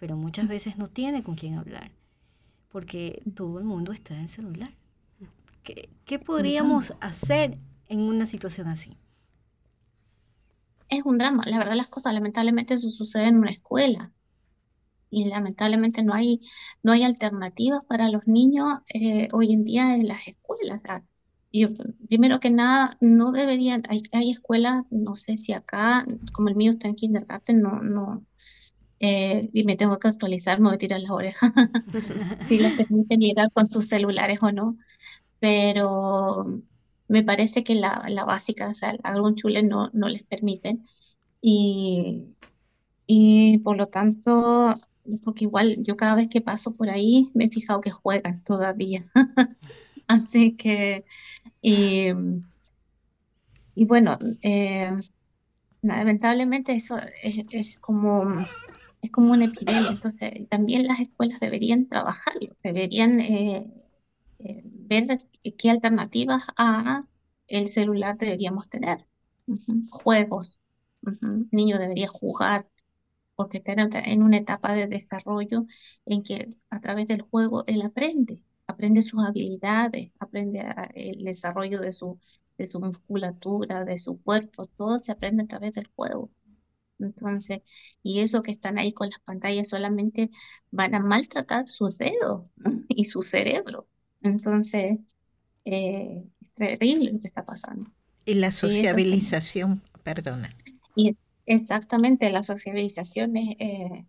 [0.00, 1.92] Pero muchas veces no tiene con quién hablar
[2.72, 4.72] porque todo el mundo está en celular.
[5.62, 7.58] ¿Qué, qué podríamos hacer
[7.88, 8.96] en una situación así?
[10.90, 11.44] es un drama.
[11.46, 14.12] La verdad, las cosas, lamentablemente, eso sucede en una escuela.
[15.10, 16.40] Y lamentablemente no hay,
[16.82, 20.82] no hay alternativas para los niños eh, hoy en día en las escuelas.
[21.52, 21.68] yo,
[22.08, 26.72] primero que nada, no deberían, hay, hay escuelas, no sé si acá, como el mío
[26.72, 28.24] está en kindergarten, no, no,
[29.00, 31.52] eh, y me tengo que actualizar, me voy a tirar las orejas,
[32.48, 34.76] si les permiten llegar con sus celulares o no.
[35.40, 36.62] Pero
[37.08, 40.86] me parece que la, la básica, o sea, el chule no, no les permiten.
[41.40, 42.36] Y,
[43.06, 44.76] y por lo tanto,
[45.24, 49.04] porque igual yo cada vez que paso por ahí me he fijado que juegan todavía.
[50.06, 51.04] Así que,
[51.62, 52.08] y,
[53.74, 54.92] y bueno, eh,
[55.82, 58.46] lamentablemente eso es, es, como,
[59.02, 59.90] es como una epidemia.
[59.90, 63.66] Entonces, también las escuelas deberían trabajarlo, deberían eh,
[64.40, 65.22] eh, ver
[65.58, 67.04] qué alternativas a
[67.48, 69.06] el celular deberíamos tener.
[69.90, 70.58] Juegos.
[71.04, 72.68] El niño debería jugar
[73.36, 75.66] porque está en una etapa de desarrollo
[76.04, 80.62] en que a través del juego él aprende, aprende sus habilidades, aprende
[80.94, 82.20] el desarrollo de su,
[82.58, 86.30] de su musculatura, de su cuerpo, todo se aprende a través del juego.
[87.06, 87.62] Entonces,
[88.02, 90.30] y eso que están ahí con las pantallas solamente
[90.70, 92.46] van a maltratar sus dedos
[92.88, 93.86] y su cerebro.
[94.22, 94.98] Entonces,
[95.64, 97.90] eh, es terrible lo que está pasando.
[98.24, 100.50] Y la sociabilización, perdona.
[100.94, 101.16] Y
[101.46, 104.04] exactamente, la sociabilización es, eh,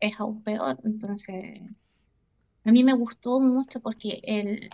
[0.00, 0.78] es aún peor.
[0.84, 1.60] Entonces,
[2.64, 4.70] a mí me gustó mucho porque el,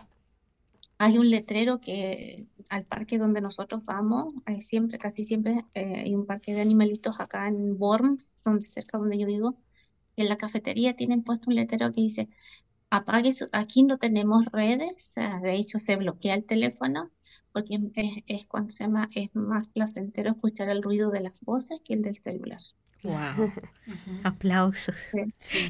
[0.99, 6.15] hay un letrero que al parque donde nosotros vamos, hay siempre, casi siempre eh, hay
[6.15, 9.59] un parque de animalitos acá en Worms, donde cerca donde yo vivo.
[10.17, 12.29] En la cafetería tienen puesto un letrero que dice
[12.91, 17.11] apague aquí no tenemos redes, de hecho se bloquea el teléfono
[17.53, 17.79] porque
[18.27, 22.03] es, cuando se llama, es más placentero escuchar el ruido de las voces que el
[22.03, 22.61] del celular.
[23.03, 23.53] Wow.
[24.25, 24.97] Aplausos.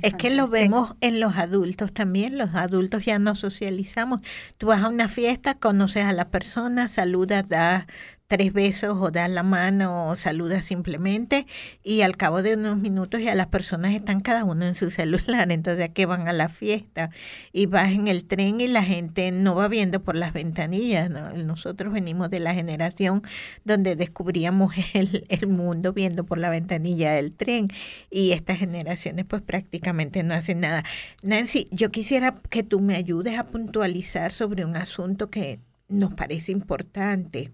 [0.03, 2.39] es que lo vemos en los adultos también.
[2.39, 4.23] Los adultos ya no socializamos.
[4.59, 7.87] Tú vas a una fiesta, conoces a la persona, saludas, das
[8.29, 11.47] tres besos o das la mano o saludas simplemente
[11.83, 15.53] y al cabo de unos minutos ya las personas están cada uno en su celular,
[15.53, 17.11] entonces ¿a qué van a la fiesta?
[17.53, 21.93] Y vas en el tren y la gente no va viendo por las ventanillas, Nosotros
[21.93, 23.23] venimos de la generación
[23.65, 27.69] donde descubríamos el, el mundo viendo por la ventanilla del tren
[28.11, 30.85] y estas generaciones pues prácticamente no hacen nada.
[31.23, 36.53] Nancy, yo quisiera que tú me ayudes a puntualizar sobre un asunto que nos parece
[36.53, 37.53] importante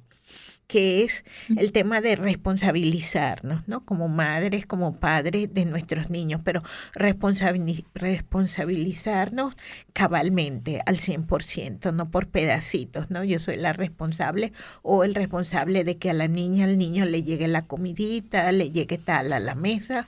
[0.72, 1.24] que es
[1.58, 3.84] el tema de responsabilizarnos, ¿no?
[3.84, 6.62] Como madres, como padres de nuestros niños, pero
[6.94, 9.54] responsabilizarnos
[9.92, 13.22] cabalmente al 100%, no por pedacitos, ¿no?
[13.22, 17.22] Yo soy la responsable o el responsable de que a la niña, al niño le
[17.22, 20.06] llegue la comidita, le llegue tal a la mesa.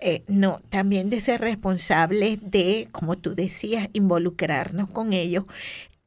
[0.00, 5.44] Eh, no, también de ser responsables de, como tú decías, involucrarnos con ellos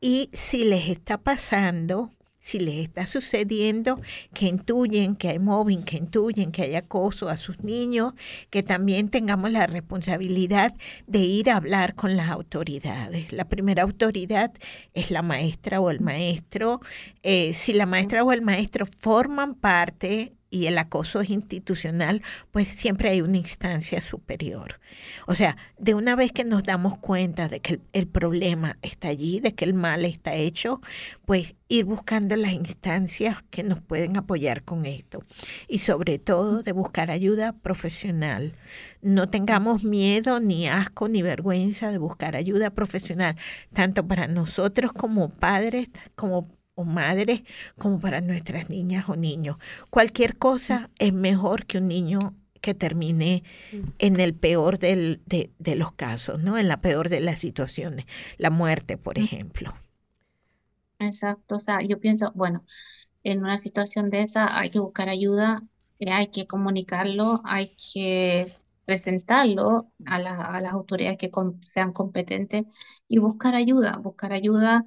[0.02, 2.10] y si les está pasando
[2.50, 4.02] si les está sucediendo,
[4.34, 8.14] que intuyen que hay mobbing, que intuyen que hay acoso a sus niños,
[8.50, 10.74] que también tengamos la responsabilidad
[11.06, 13.32] de ir a hablar con las autoridades.
[13.32, 14.52] La primera autoridad
[14.96, 16.82] es la maestra o el maestro.
[17.22, 22.22] Eh, si la maestra o el maestro forman parte y el acoso es institucional,
[22.52, 24.80] pues siempre hay una instancia superior.
[25.28, 29.40] O sea, de una vez que nos damos cuenta de que el, problema está allí,
[29.40, 30.82] de que el mal está hecho,
[31.26, 35.24] pues ir buscando las instancias que nos pueden apoyar con esto.
[35.68, 38.56] Y sobre todo de buscar ayuda profesional.
[39.02, 43.36] No tengamos miedo, ni asco, ni vergüenza de buscar ayuda profesional,
[43.74, 46.50] tanto para nosotros como padres, como
[46.80, 47.44] o madres
[47.78, 49.58] como para nuestras niñas o niños.
[49.90, 53.44] Cualquier cosa es mejor que un niño que termine
[54.00, 56.58] en el peor del, de, de, los casos, ¿no?
[56.58, 58.06] En la peor de las situaciones,
[58.38, 59.74] la muerte, por ejemplo.
[61.00, 62.66] Exacto, o sea, yo pienso, bueno,
[63.24, 65.62] en una situación de esa hay que buscar ayuda,
[66.00, 71.32] eh, hay que comunicarlo, hay que presentarlo a, a las autoridades que
[71.66, 72.66] sean competentes
[73.08, 74.86] y buscar ayuda, buscar ayuda,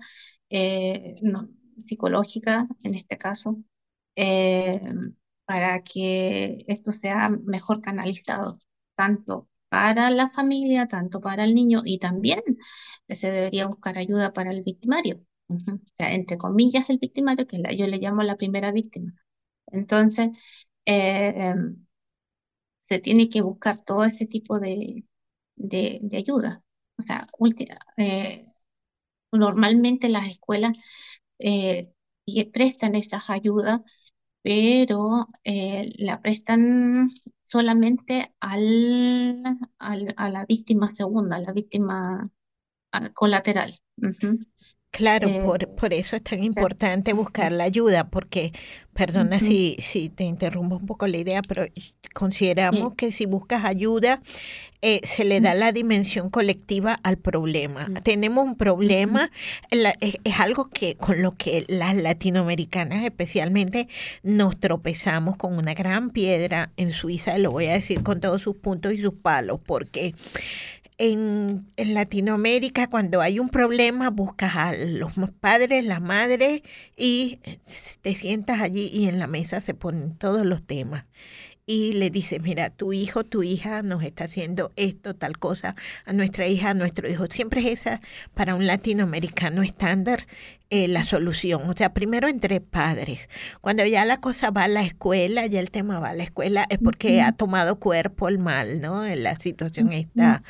[0.50, 1.48] eh, no,
[1.78, 3.56] psicológica en este caso,
[4.16, 4.80] eh,
[5.44, 8.60] para que esto sea mejor canalizado,
[8.96, 12.42] tanto para la familia, tanto para el niño y también
[13.08, 15.20] se debería buscar ayuda para el victimario.
[15.98, 19.14] Entre comillas, el victimario, que yo le llamo la primera víctima.
[19.68, 20.30] Entonces,
[20.86, 21.54] eh,
[22.80, 25.04] se tiene que buscar todo ese tipo de,
[25.56, 26.62] de, ayuda.
[26.98, 27.26] O sea,
[27.96, 28.46] eh,
[29.32, 30.72] normalmente las escuelas
[31.42, 31.92] eh,
[32.26, 33.82] y prestan esas ayudas,
[34.42, 37.10] pero eh, la prestan
[37.44, 39.44] solamente al,
[39.78, 42.30] a la víctima segunda, a la víctima
[43.14, 43.80] colateral.
[44.92, 48.52] Claro, por, eh, por eso es tan importante buscar la ayuda, porque,
[48.92, 51.64] perdona si, si te interrumpo un poco la idea, pero
[52.12, 54.20] consideramos que si buscas ayuda,
[54.82, 57.88] eh, se le da la dimensión colectiva al problema.
[58.02, 59.30] Tenemos un problema,
[59.70, 63.88] es, es, algo que con lo que las latinoamericanas especialmente
[64.22, 68.56] nos tropezamos con una gran piedra en Suiza, lo voy a decir con todos sus
[68.56, 70.14] puntos y sus palos, porque
[70.98, 76.62] en, Latinoamérica cuando hay un problema buscas a los padres, las madres
[76.96, 77.38] y
[78.02, 81.04] te sientas allí y en la mesa se ponen todos los temas.
[81.64, 86.12] Y le dices, mira, tu hijo, tu hija nos está haciendo esto, tal cosa, a
[86.12, 87.26] nuestra hija, a nuestro hijo.
[87.30, 88.00] Siempre es esa,
[88.34, 90.26] para un latinoamericano estándar,
[90.70, 91.70] eh, la solución.
[91.70, 93.28] O sea, primero entre padres.
[93.60, 96.66] Cuando ya la cosa va a la escuela, ya el tema va a la escuela,
[96.68, 99.04] es porque ha tomado cuerpo el mal, ¿no?
[99.14, 100.42] La situación está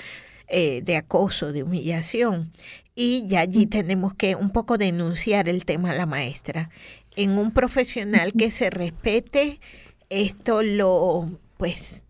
[0.54, 2.52] eh, de acoso, de humillación.
[2.94, 6.68] Y ya allí tenemos que un poco denunciar el tema a la maestra.
[7.16, 9.60] En un profesional que se respete,
[10.10, 12.04] esto lo, pues,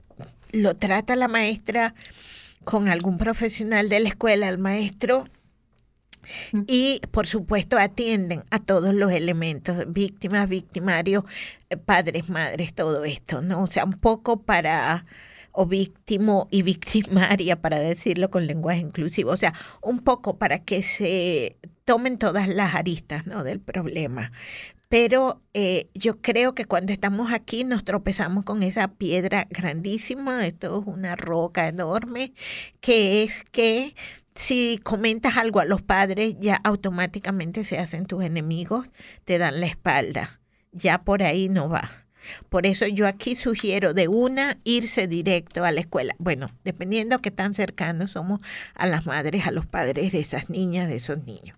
[0.50, 1.94] lo trata la maestra
[2.64, 5.28] con algún profesional de la escuela, al maestro,
[6.66, 11.22] y por supuesto atienden a todos los elementos, víctimas, victimarios,
[11.70, 13.62] eh, padres, madres, todo esto, ¿no?
[13.62, 15.04] O sea, un poco para
[15.52, 19.30] o víctimo y victimaria, para decirlo con lenguaje inclusivo.
[19.30, 23.44] O sea, un poco para que se tomen todas las aristas ¿no?
[23.44, 24.32] del problema.
[24.88, 30.80] Pero eh, yo creo que cuando estamos aquí nos tropezamos con esa piedra grandísima, esto
[30.80, 32.34] es una roca enorme,
[32.80, 33.94] que es que
[34.34, 38.90] si comentas algo a los padres, ya automáticamente se hacen tus enemigos,
[39.24, 40.40] te dan la espalda.
[40.72, 42.01] Ya por ahí no va.
[42.48, 46.14] Por eso yo aquí sugiero de una irse directo a la escuela.
[46.18, 48.40] Bueno, dependiendo que tan cercanos somos
[48.74, 51.56] a las madres, a los padres de esas niñas, de esos niños.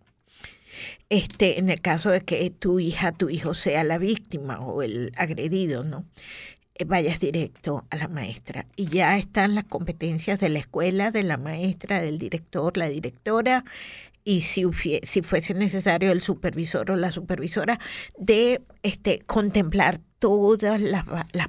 [1.08, 5.12] Este, en el caso de que tu hija, tu hijo sea la víctima o el
[5.16, 6.04] agredido, ¿no?
[6.76, 8.66] Eh, vayas directo a la maestra.
[8.76, 13.64] Y ya están las competencias de la escuela, de la maestra, del director, la directora,
[14.24, 14.64] y si,
[15.02, 17.78] si fuese necesario el supervisor o la supervisora,
[18.18, 21.04] de este, contemplar todas las,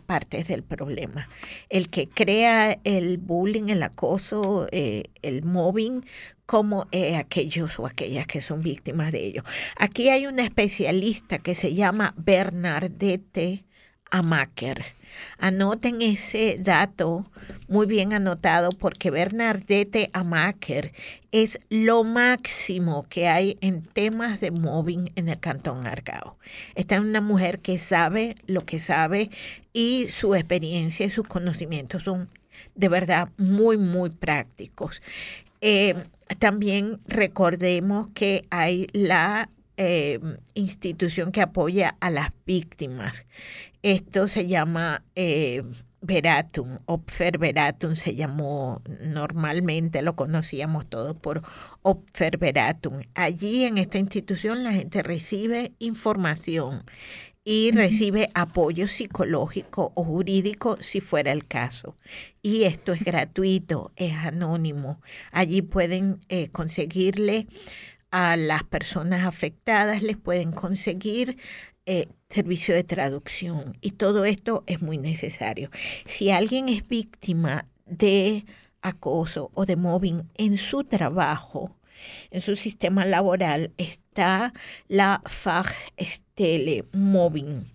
[0.06, 1.30] partes del problema.
[1.69, 6.06] El que crea el bullying, el acoso, eh, el mobbing,
[6.45, 9.43] como eh, aquellos o aquellas que son víctimas de ello.
[9.77, 13.64] Aquí hay una especialista que se llama Bernadette
[14.11, 14.84] Amaker
[15.38, 17.30] Anoten ese dato
[17.68, 20.94] muy bien anotado porque Bernardette Amaker
[21.32, 26.38] es lo máximo que hay en temas de mobbing en el Cantón Argao.
[26.76, 29.30] Esta es una mujer que sabe lo que sabe
[29.74, 32.30] y su experiencia y sus conocimientos son
[32.76, 35.02] de verdad muy, muy prácticos.
[35.62, 35.96] Eh,
[36.40, 40.20] también recordemos que hay la eh,
[40.54, 43.26] institución que apoya a las víctimas.
[43.86, 45.62] Esto se llama eh,
[46.02, 51.44] Veratum, Opfer Veratum se llamó normalmente, lo conocíamos todos por
[51.84, 53.02] Opfer Veratum.
[53.14, 56.84] Allí en esta institución la gente recibe información
[57.44, 61.95] y recibe apoyo psicológico o jurídico si fuera el caso.
[62.41, 64.99] Y esto es gratuito, es anónimo.
[65.32, 67.45] Allí pueden eh, conseguirle
[68.10, 71.38] a las personas afectadas, les pueden conseguir
[71.86, 75.70] eh, servicio de traducción y todo esto es muy necesario.
[76.06, 78.45] Si alguien es víctima de
[78.82, 81.78] acoso o de mobbing en su trabajo,
[82.32, 84.53] en su sistema laboral, está
[84.90, 87.72] la Fachstelle Mobbing.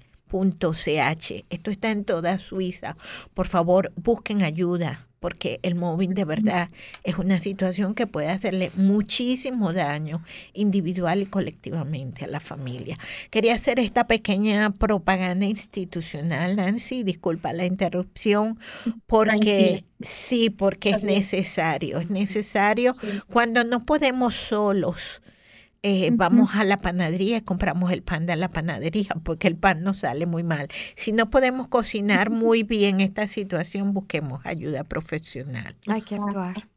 [1.51, 2.97] Esto está en toda Suiza.
[3.35, 6.71] Por favor, busquen ayuda porque el móvil de verdad
[7.05, 10.25] es una situación que puede hacerle muchísimo daño
[10.55, 12.97] individual y colectivamente a la familia.
[13.31, 18.59] Quería hacer esta pequeña propaganda institucional, Nancy, disculpa la interrupción,
[19.07, 22.97] porque sí, porque es necesario, es necesario
[23.31, 25.21] cuando no podemos solos
[25.83, 29.83] eh, vamos a la panadería y compramos el pan de la panadería porque el pan
[29.83, 30.69] nos sale muy mal.
[30.97, 35.77] Si no podemos cocinar muy bien esta situación, busquemos ayuda profesional.
[35.87, 36.69] Hay que actuar.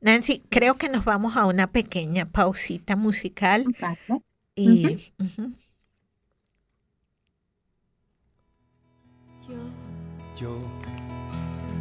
[0.00, 3.66] Nancy, creo que nos vamos a una pequeña pausita musical.
[4.54, 5.12] Y,
[9.46, 9.56] Yo,
[10.38, 10.58] yo,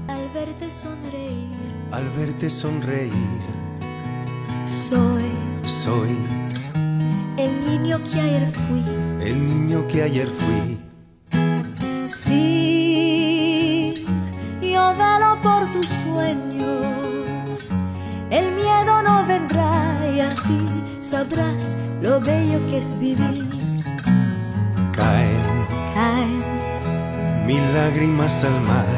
[0.07, 1.49] al verte sonreír,
[1.91, 3.11] al verte sonreír,
[4.67, 5.38] soy
[5.89, 6.15] soy
[7.37, 8.83] el niño que ayer fui.
[9.27, 10.79] El niño que ayer fui.
[12.07, 12.35] Sí,
[14.61, 17.55] yo velo por tus sueños.
[18.29, 19.73] El miedo no vendrá
[20.15, 20.59] y así
[20.99, 23.49] sabrás lo bello que es vivir.
[24.97, 25.47] Caen,
[25.95, 26.43] caen
[27.47, 28.89] mil lágrimas al mar.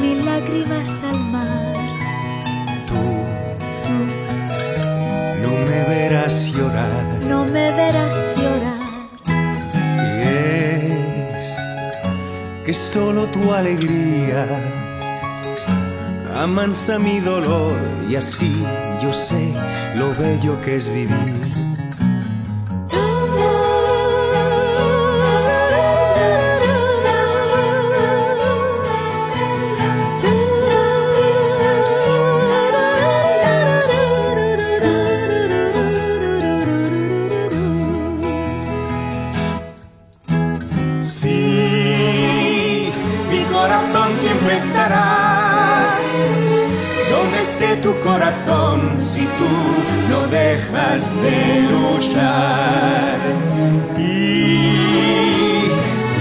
[0.00, 1.76] Mil lágrimas al mar.
[2.88, 3.29] Tú
[5.42, 7.04] no me verás llorar.
[7.28, 8.80] No me verás llorar.
[9.96, 11.58] Y es
[12.64, 14.46] que solo tu alegría
[16.36, 17.76] amansa mi dolor
[18.08, 18.64] y así
[19.02, 19.52] yo sé
[19.96, 21.59] lo bello que es vivir.
[48.00, 49.48] Corazón si tú
[50.08, 53.18] no dejas de luchar.
[53.98, 55.68] Y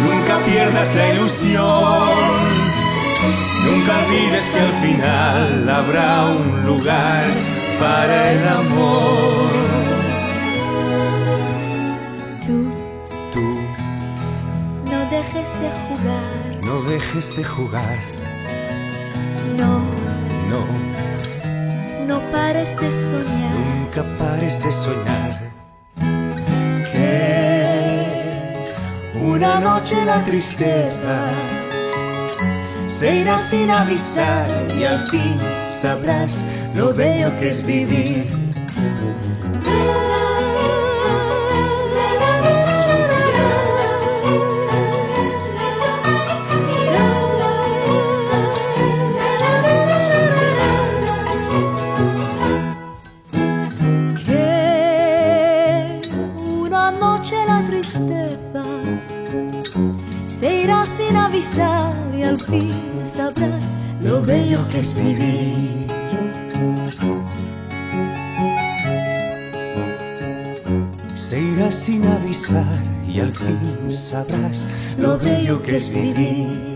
[0.03, 2.09] nunca pierdas la ilusión,
[3.65, 7.25] nunca olvides que al final habrá un lugar
[7.79, 9.49] para el amor.
[12.45, 12.71] Tú,
[13.33, 13.47] tú,
[14.91, 17.99] no dejes de jugar, no dejes de jugar.
[19.57, 19.88] No,
[22.59, 25.39] Nunca pares de soñar.
[26.91, 27.63] Que
[29.23, 31.29] una noche la tristeza
[32.87, 34.45] se irá sin avisar
[34.77, 36.43] y al fin sabrás
[36.75, 38.27] lo bello que es vivir.
[64.71, 65.87] Que es vivir.
[71.13, 72.65] Se irá sin avisar
[73.07, 74.67] y al fin sabrás
[74.97, 76.68] lo bello que es vivir.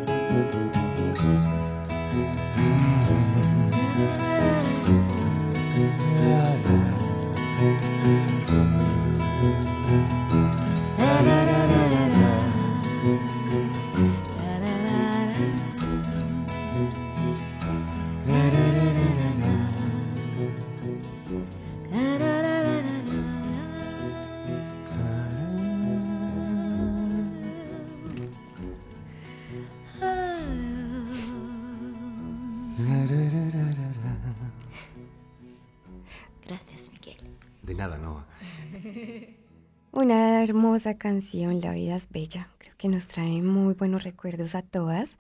[40.74, 42.48] Hermosa canción, La vida es bella.
[42.58, 45.20] Creo que nos trae muy buenos recuerdos a todas.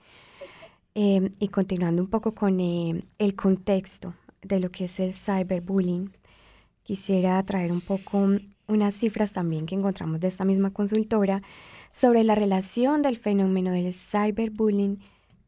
[0.95, 6.09] Em, y continuando un poco con em, el contexto de lo que es el cyberbullying,
[6.81, 8.29] quisiera traer un poco
[8.65, 11.43] unas cifras también que encontramos de esta misma consultora
[11.91, 14.97] sobre la relación del fenómeno del cyberbullying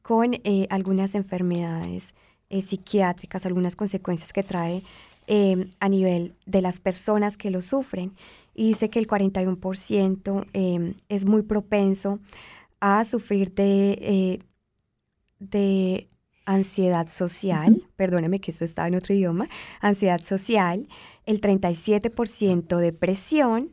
[0.03, 2.13] con eh, algunas enfermedades
[2.51, 4.83] eh, psiquiátricas, algunas consecuencias que trae
[5.25, 8.13] em, a nivel de las personas que lo sufren.
[8.55, 12.19] Y dice que el 41% em, es muy propenso
[12.79, 14.39] a sufrir de, eh,
[15.39, 16.07] de
[16.45, 19.49] ansiedad social, perdóneme que esto estaba en otro idioma,
[19.81, 20.87] ansiedad social,
[21.25, 23.71] el 37% depresión,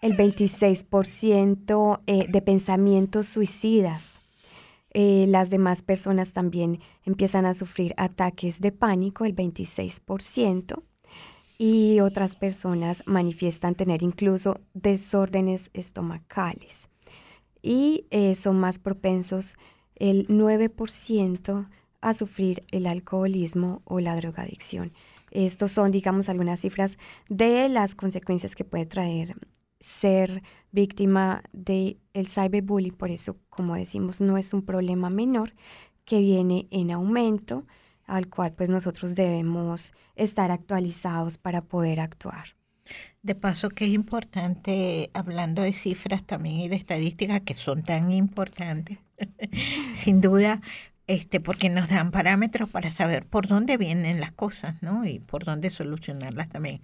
[0.00, 4.20] el 26% eh, de pensamientos suicidas.
[4.90, 10.82] Eh, las demás personas también empiezan a sufrir ataques de pánico, el 26%,
[11.58, 16.88] y otras personas manifiestan tener incluso desórdenes estomacales.
[17.60, 19.54] Y eh, son más propensos
[19.96, 21.68] el 9%
[22.00, 24.92] a sufrir el alcoholismo o la drogadicción.
[25.32, 26.96] Estos son, digamos, algunas cifras
[27.28, 29.34] de las consecuencias que puede traer
[29.80, 32.94] ser víctima del el cyberbullying.
[32.94, 35.54] Por eso, como decimos, no es un problema menor
[36.04, 37.66] que viene en aumento,
[38.08, 42.56] al cual pues nosotros debemos estar actualizados para poder actuar.
[43.22, 48.10] De paso que es importante, hablando de cifras también y de estadísticas que son tan
[48.10, 48.98] importantes,
[49.94, 50.60] sin duda,
[51.08, 55.06] este, porque nos dan parámetros para saber por dónde vienen las cosas, ¿no?
[55.06, 56.82] Y por dónde solucionarlas también.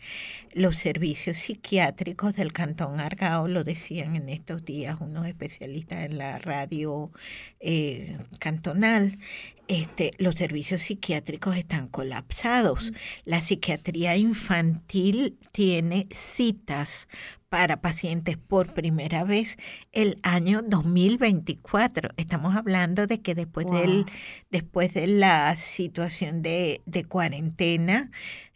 [0.55, 6.39] Los servicios psiquiátricos del Cantón Argao lo decían en estos días unos especialistas en la
[6.39, 7.13] radio
[7.61, 9.19] eh, cantonal.
[9.67, 12.93] Este, los servicios psiquiátricos están colapsados.
[13.25, 17.09] La psiquiatría infantil tiene citas
[17.49, 19.57] para pacientes por primera vez
[19.93, 22.11] el año 2024.
[22.17, 24.07] Estamos hablando de que después, del,
[24.51, 28.11] después de la situación de, de cuarentena,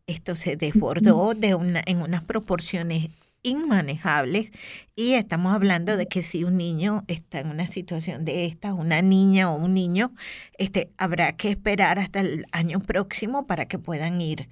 [0.07, 3.11] esto se desbordó de una, en unas proporciones
[3.43, 4.51] inmanejables
[4.95, 9.03] y estamos hablando de que si un niño está en una situación de esta, una
[9.03, 10.13] niña o un niño,
[10.59, 14.49] este, habrá que esperar hasta el año próximo para que puedan ir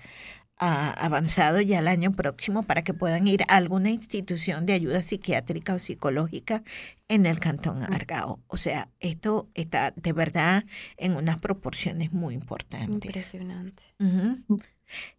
[0.59, 5.75] avanzado ya el año próximo para que puedan ir a alguna institución de ayuda psiquiátrica
[5.75, 6.63] o psicológica
[7.09, 8.41] en el Cantón Argao.
[8.47, 10.65] O sea, esto está de verdad
[10.97, 12.89] en unas proporciones muy importantes.
[12.89, 13.83] Impresionante.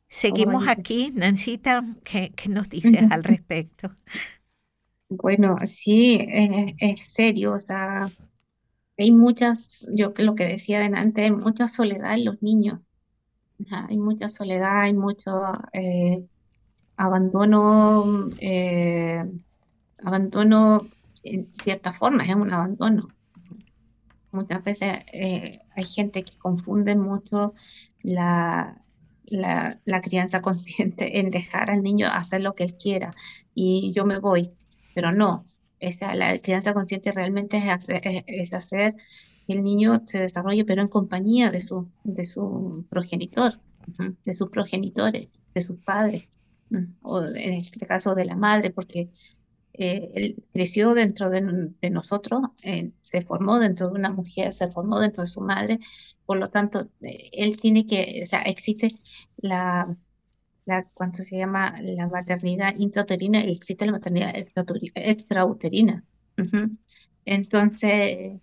[0.08, 1.12] Seguimos aquí.
[1.14, 3.92] Nancita, ¿qué, nos dices al respecto?
[5.10, 6.20] Bueno, sí,
[6.80, 8.10] es, serio, o sea,
[8.98, 12.80] hay muchas, yo lo que decía delante, hay mucha soledad en los niños
[13.72, 15.32] hay mucha soledad, hay mucho
[15.74, 16.26] eh,
[16.98, 19.24] abandono, eh,
[20.04, 20.88] abandono
[21.24, 23.08] en cierta forma, es un abandono.
[24.32, 27.54] Muchas veces eh, hay gente que confunde mucho
[28.04, 28.82] la,
[29.28, 33.14] la, crianza consciente en dejar al niño hacer lo que él quiera
[33.54, 34.52] y yo me voy,
[34.94, 35.46] pero no,
[35.80, 38.96] esa, la crianza consciente realmente es hacer, es hacer
[39.48, 43.60] el niño se desarrolle, pero en compañía de su, de su progenitor,
[44.26, 46.28] de sus progenitores, de sus padres,
[47.02, 49.10] o en este caso de la madre, porque
[49.78, 51.42] eh, él creció dentro de,
[51.92, 55.80] nosotros, eh, se formó dentro de una mujer, se formó dentro de su madre,
[56.26, 58.92] por lo tanto, eh, él tiene que, o sea, existe
[59.38, 59.96] la,
[60.66, 61.80] la ¿cuánto se llama?
[61.82, 64.34] La maternidad intrauterina existe la maternidad
[64.96, 66.04] extrauterina.
[67.26, 68.40] Entonces,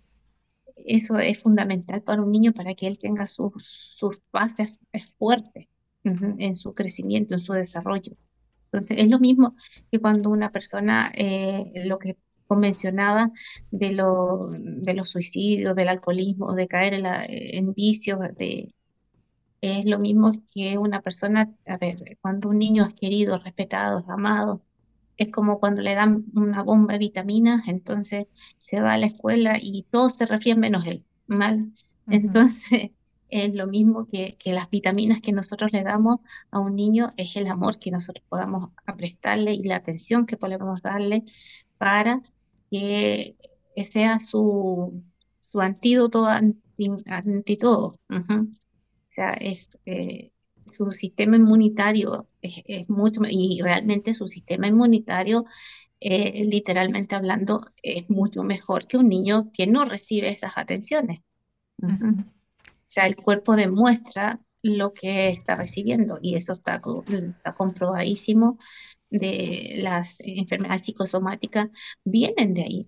[0.77, 3.53] eso es fundamental para un niño para que él tenga sus,
[3.97, 4.77] sus bases
[5.17, 5.67] fuertes
[6.03, 8.15] en su crecimiento, en su desarrollo.
[8.75, 9.55] Entonces, es lo mismo
[9.91, 12.17] que cuando una persona, eh, lo que
[12.49, 13.31] mencionaba
[13.71, 18.73] de, lo, de los suicidios, del alcoholismo, de caer en, en vicios, de,
[19.61, 24.61] es lo mismo que una persona, a ver, cuando un niño es querido, respetado, amado,
[25.17, 28.27] es como cuando le dan una bomba de vitaminas, entonces
[28.59, 31.71] se va a la escuela y todos se refían menos él, ¿mal?
[32.07, 32.91] Entonces
[33.29, 36.19] es lo mismo que, que, las vitaminas que nosotros le damos
[36.51, 40.81] a un niño, es el amor que nosotros podamos prestarle y la atención que podemos
[40.81, 41.23] darle
[41.77, 42.21] para
[42.69, 43.35] que
[43.83, 45.03] sea su,
[45.51, 47.99] su antídoto ante, todo.
[48.09, 48.47] O
[49.09, 50.31] sea, es, eh,
[50.65, 55.45] su sistema inmunitario es, mucho, y realmente su sistema inmunitario,
[55.99, 61.21] eh, literalmente hablando, es mucho mejor que un niño que no recibe esas atenciones.
[61.81, 62.34] O
[62.95, 68.57] sea, el cuerpo demuestra lo que está recibiendo y eso está, está comprobadísimo
[69.09, 71.69] de las enfermedades psicosomáticas
[72.03, 72.87] vienen de ahí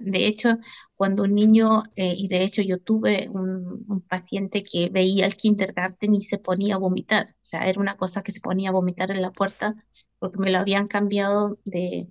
[0.00, 0.58] de hecho,
[0.96, 6.14] cuando un niño, eh, y de hecho yo tuve un, paciente que veía el kindergarten
[6.14, 9.10] y se ponía a vomitar, o sea, era una cosa que se ponía a vomitar
[9.10, 9.74] en la puerta
[10.18, 12.08] porque me lo habían cambiado de,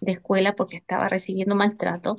[0.00, 2.16] de escuela porque estaba recibiendo maltrato.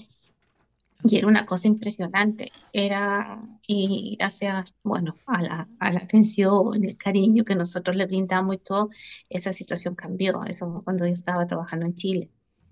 [1.03, 2.51] Y era una cosa impresionante.
[2.73, 8.55] Era, y gracias, bueno, a la, a la atención, el cariño que nosotros le brindamos
[8.55, 8.89] y todo,
[9.29, 10.43] esa situación cambió.
[10.45, 12.31] Eso cuando yo estaba trabajando en Chile.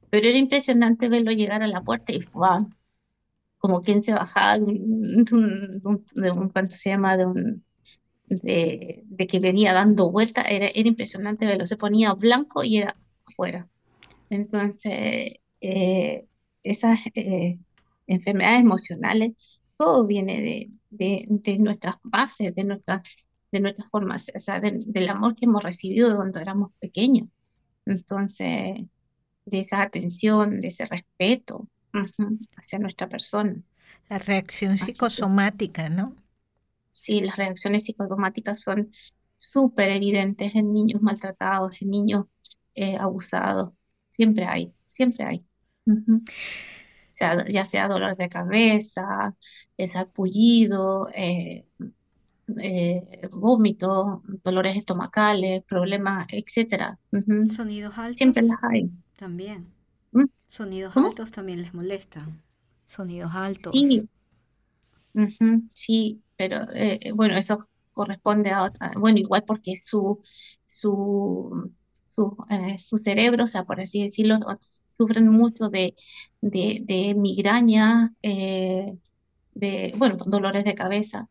[0.10, 2.70] Pero era impresionante verlo llegar a la puerta y wow,
[3.58, 5.26] como quien se bajaba de un,
[6.16, 7.18] de un, ¿cuánto se llama?
[7.18, 7.66] De un,
[8.28, 11.66] de, de que venía dando vueltas, era, era impresionante verlo.
[11.66, 13.68] Se ponía blanco y era afuera.
[14.30, 16.28] Entonces, eh,
[16.64, 17.60] esas eh,
[18.08, 19.34] enfermedades emocionales,
[19.78, 23.02] todo viene de, de, nuestras bases, de nuestras
[23.50, 27.30] de nuestras formas, o sea, del amor que hemos recibido cuando éramos pequeños.
[27.86, 28.82] Entonces,
[29.46, 31.68] de esa atención, de ese respeto
[32.58, 33.56] hacia nuestra persona.
[34.10, 36.16] La reacción psicosomática, ¿no?
[36.90, 38.92] Sí, las reacciones psicosomáticas son
[39.38, 42.26] súper evidentes en niños maltratados, en niños
[42.76, 43.74] eh, abusados.
[44.10, 45.46] Siempre hay, siempre hay.
[47.18, 49.36] Sea, ya sea dolor de cabeza,
[49.88, 51.66] sarpullido, eh,
[52.62, 56.98] eh, vómito, dolores estomacales, problemas, etcétera.
[57.56, 58.18] Sonidos altos.
[58.18, 58.90] Siempre las hay.
[59.18, 59.68] También.
[60.12, 60.26] ¿Mm?
[60.48, 62.42] Sonidos altos también les molestan.
[62.86, 63.74] Sonidos altos.
[63.74, 64.08] Sí.
[65.74, 70.22] Sí, pero eh, bueno, eso corresponde a otra, bueno, igual porque su,
[70.68, 71.74] su,
[72.08, 74.38] su, eh, su cerebro, o sea, por así decirlo,
[74.98, 75.96] sufren mucho de,
[76.42, 78.98] de, de migraña, eh,
[79.54, 81.28] de, bueno, dolores de cabeza.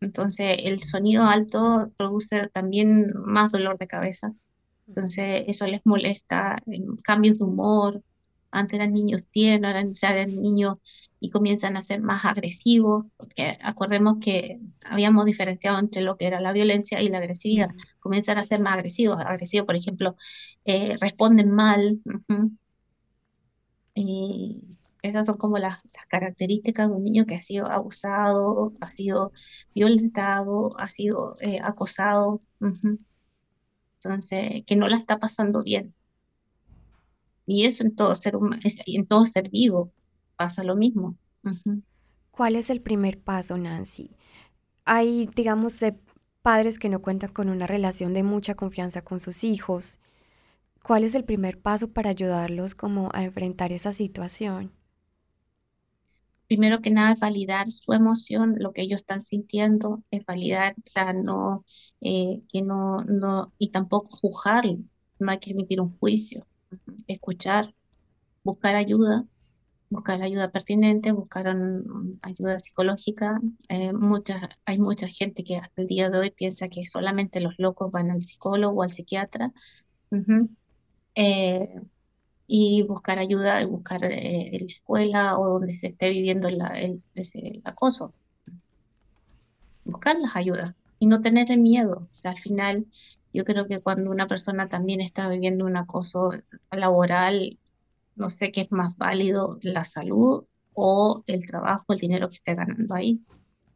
[0.00, 4.34] Entonces, el sonido alto produce también más dolor de cabeza.
[4.86, 6.58] Entonces, eso les molesta,
[7.02, 8.02] cambios de humor.
[8.50, 10.76] Antes eran niños tiernos, ahora eran niños
[11.18, 16.40] y comienzan a ser más agresivos, porque acordemos que habíamos diferenciado entre lo que era
[16.40, 17.70] la violencia y la agresividad.
[17.98, 19.18] Comienzan a ser más agresivos.
[19.18, 20.16] Agresivos, por ejemplo,
[20.64, 21.98] eh, responden mal.
[23.94, 29.32] Y esas son como las, características de un niño que ha sido abusado, ha sido
[29.74, 32.40] violentado, ha sido eh, acosado.
[33.98, 35.94] Entonces, que no la está pasando bien.
[37.46, 39.92] Y eso en todo ser humano, en todo ser vivo
[40.36, 41.16] pasa lo mismo.
[42.30, 44.16] ¿Cuál es el primer paso, Nancy?
[44.84, 45.80] Hay, digamos,
[46.42, 49.98] padres que no cuentan con una relación de mucha confianza con sus hijos.
[50.84, 54.70] ¿Cuál es el primer paso para ayudarlos como a enfrentar esa situación?
[56.46, 61.12] primero que nada validar su emoción, lo que ellos están sintiendo, es validar, o sea,
[61.12, 61.64] no,
[62.00, 64.78] eh, que no, no, y tampoco juzgarlo,
[65.18, 66.46] no hay que emitir un juicio,
[67.06, 67.74] escuchar,
[68.44, 69.26] buscar ayuda,
[69.90, 71.56] buscar ayuda pertinente, buscar
[72.22, 73.40] ayuda psicológica.
[73.68, 73.92] Eh,
[74.66, 78.10] hay mucha gente que hasta el día de hoy piensa que solamente los locos van
[78.10, 79.52] al psicólogo o al psiquiatra
[82.46, 86.60] y buscar ayuda buscar eh, en la escuela o donde se esté viviendo el,
[87.14, 88.14] el, acoso.
[89.84, 92.08] Buscar las ayudas y no tener miedo.
[92.10, 92.86] O sea, al final
[93.32, 96.32] yo creo que cuando una persona también está viviendo un acoso
[96.70, 97.58] laboral,
[98.16, 102.54] no sé qué es más válido, la salud o el trabajo, el dinero que esté
[102.54, 103.22] ganando ahí.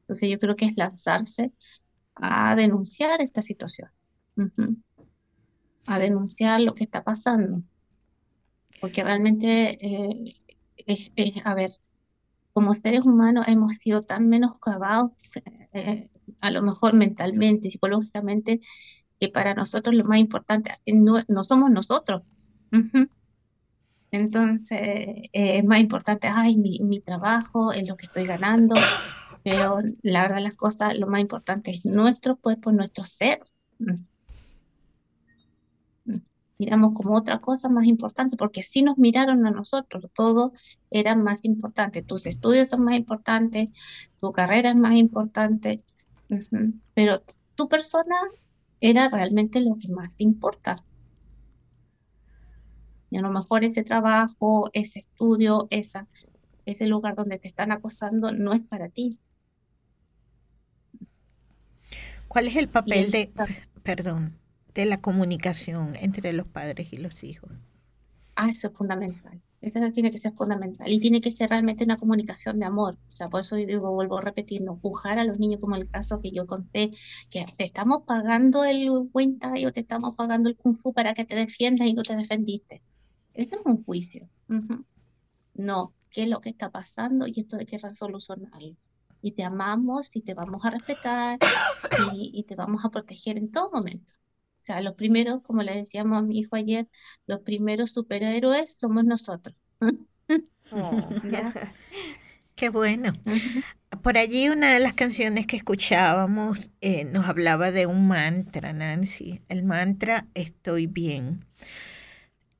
[0.02, 1.52] Entonces yo creo que es lanzarse
[2.14, 3.90] a denunciar esta situación,
[5.88, 7.62] a denunciar lo que está pasando.
[8.80, 10.34] Porque realmente eh,
[11.44, 11.70] a ver,
[12.52, 15.12] como seres humanos hemos sido tan menoscabados,
[15.72, 16.10] eh,
[16.40, 18.60] a lo mejor mentalmente, psicológicamente,
[19.20, 22.22] que para nosotros lo más importante no, somos nosotros.
[24.10, 28.74] Entonces, eh, es más importante, ay, mi, mi trabajo, es lo que estoy ganando,
[29.42, 33.40] pero la verdad las cosas, lo más importante es nuestro cuerpo, nuestro ser
[36.58, 40.52] miramos como otra cosa más importante, porque si nos miraron a nosotros, todo
[40.90, 43.68] era más importante, tus estudios son más importantes,
[44.20, 45.82] tu carrera es más importante,
[46.94, 47.22] pero
[47.54, 48.16] tu persona
[48.80, 50.84] era realmente lo que más importa.
[53.10, 56.06] Y a lo mejor ese trabajo, ese estudio, esa,
[56.66, 59.18] ese lugar donde te están acosando no es para ti.
[62.26, 63.32] ¿Cuál es el papel de,
[63.82, 64.34] perdón,
[64.78, 67.50] de la comunicación entre los padres y los hijos.
[68.36, 69.42] Ah, eso es fundamental.
[69.60, 70.88] Eso tiene que ser fundamental.
[70.92, 72.96] Y tiene que ser realmente una comunicación de amor.
[73.08, 76.20] O sea, por eso digo, vuelvo a repetir, no a los niños como el caso
[76.20, 76.92] que yo conté,
[77.28, 81.24] que te estamos pagando el cuenta o te estamos pagando el kung fu para que
[81.24, 82.80] te defiendas y no te defendiste.
[83.34, 84.28] Eso es un juicio.
[85.54, 88.76] No, ¿qué es lo que está pasando y esto hay que solucionarlo?
[89.22, 91.40] Y te amamos y te vamos a respetar
[92.14, 94.12] y te vamos a proteger en todo momento.
[94.58, 96.88] O sea, los primeros, como le decíamos a mi hijo ayer,
[97.26, 99.54] los primeros superhéroes somos nosotros.
[102.56, 103.12] Qué bueno.
[104.02, 109.40] Por allí una de las canciones que escuchábamos eh, nos hablaba de un mantra, Nancy.
[109.48, 111.44] El mantra estoy bien.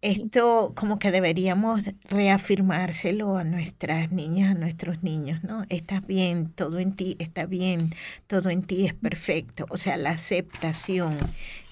[0.01, 5.65] Esto como que deberíamos reafirmárselo a nuestras niñas, a nuestros niños, ¿no?
[5.69, 7.93] Estás bien, todo en ti está bien,
[8.29, 9.67] todo en ti es perfecto.
[9.71, 11.19] O sea, la aceptación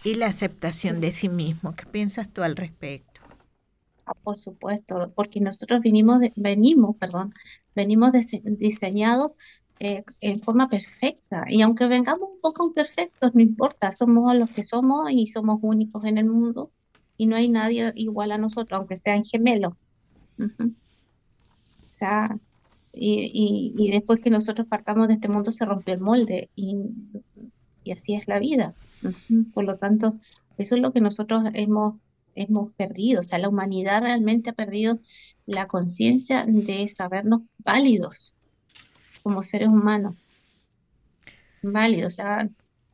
[0.07, 1.75] y la aceptación de sí mismo.
[1.75, 3.21] ¿Qué piensas tú al respecto?
[4.07, 7.35] Ah, por supuesto, porque nosotros venimos, venimos, perdón,
[7.75, 8.13] venimos
[8.45, 9.33] diseñados
[9.81, 11.47] eh, en forma perfecta.
[11.49, 16.05] Y aunque vengamos un poco imperfectos, no importa, somos los que somos y somos únicos
[16.05, 16.71] en el mundo
[17.17, 19.73] y no hay nadie igual a nosotros, aunque sean gemelos.
[20.39, 20.45] O
[21.91, 22.39] sea,
[22.93, 26.77] y, y, después que nosotros partamos de este mundo se rompe el molde y,
[27.83, 28.73] y así es la vida.
[29.53, 30.19] Por lo tanto,
[30.59, 31.97] eso es lo que nosotros hemos,
[32.35, 33.21] hemos perdido.
[33.21, 34.99] O sea, la humanidad realmente ha perdido
[35.47, 38.35] la conciencia de sabernos válidos
[39.23, 40.15] como seres humanos.
[41.63, 42.49] Válidos, o sea,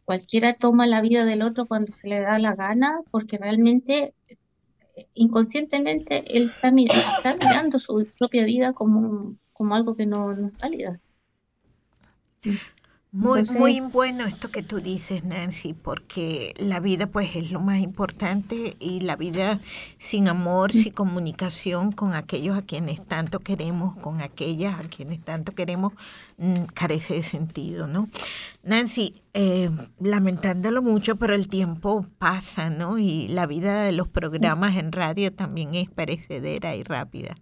[0.04, 5.06] cualquiera toma la vida del otro cuando se le da la gana, porque realmente eh,
[5.14, 11.00] inconscientemente él está, mirando su propia vida como, como algo que no, no es válida.
[13.14, 17.80] Muy, muy bueno esto que tú dices, Nancy, porque la vida pues es lo más
[17.80, 19.60] importante y la vida
[19.98, 25.54] sin amor, sin comunicación con aquellos a quienes tanto queremos, con aquellas a quienes tanto
[25.54, 25.92] queremos,
[26.38, 28.08] mm, carece de sentido, ¿no?
[28.62, 29.68] Nancy, eh,
[30.00, 32.96] lamentándolo mucho, pero el tiempo pasa, ¿no?
[32.96, 37.36] Y la vida de los programas en radio también es perecedera y rápida.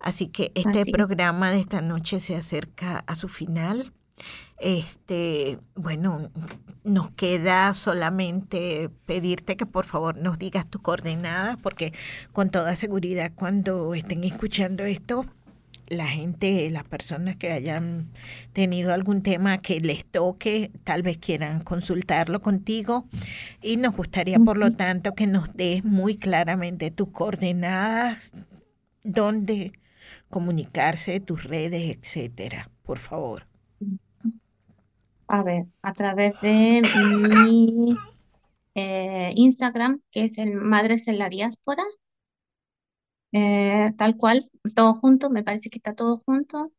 [0.00, 3.92] Así que este programa de esta noche se acerca a su final.
[4.62, 6.30] Este, bueno,
[6.84, 11.92] nos queda solamente pedirte que por favor nos digas tus coordenadas, porque
[12.32, 15.26] con toda seguridad cuando estén escuchando esto,
[15.88, 18.12] la gente, las personas que hayan
[18.52, 23.08] tenido algún tema que les toque, tal vez quieran consultarlo contigo
[23.62, 28.30] y nos gustaría por lo tanto que nos des muy claramente tus coordenadas,
[29.02, 29.72] dónde
[30.30, 33.51] comunicarse, tus redes, etcétera, por favor.
[35.36, 37.96] A ver, a través de mi
[38.74, 41.84] eh, Instagram, que es el Madres en la Diáspora,
[43.32, 46.72] eh, tal cual, todo junto, me parece que está todo junto.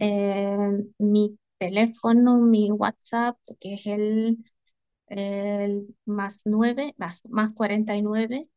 [0.00, 0.58] Eh,
[0.98, 4.38] mi teléfono, mi WhatsApp, que es el,
[5.08, 8.48] el más 9, más, más 49,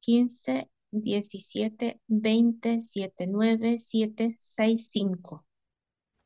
[0.00, 5.46] 15, 17, 20, 79, 765.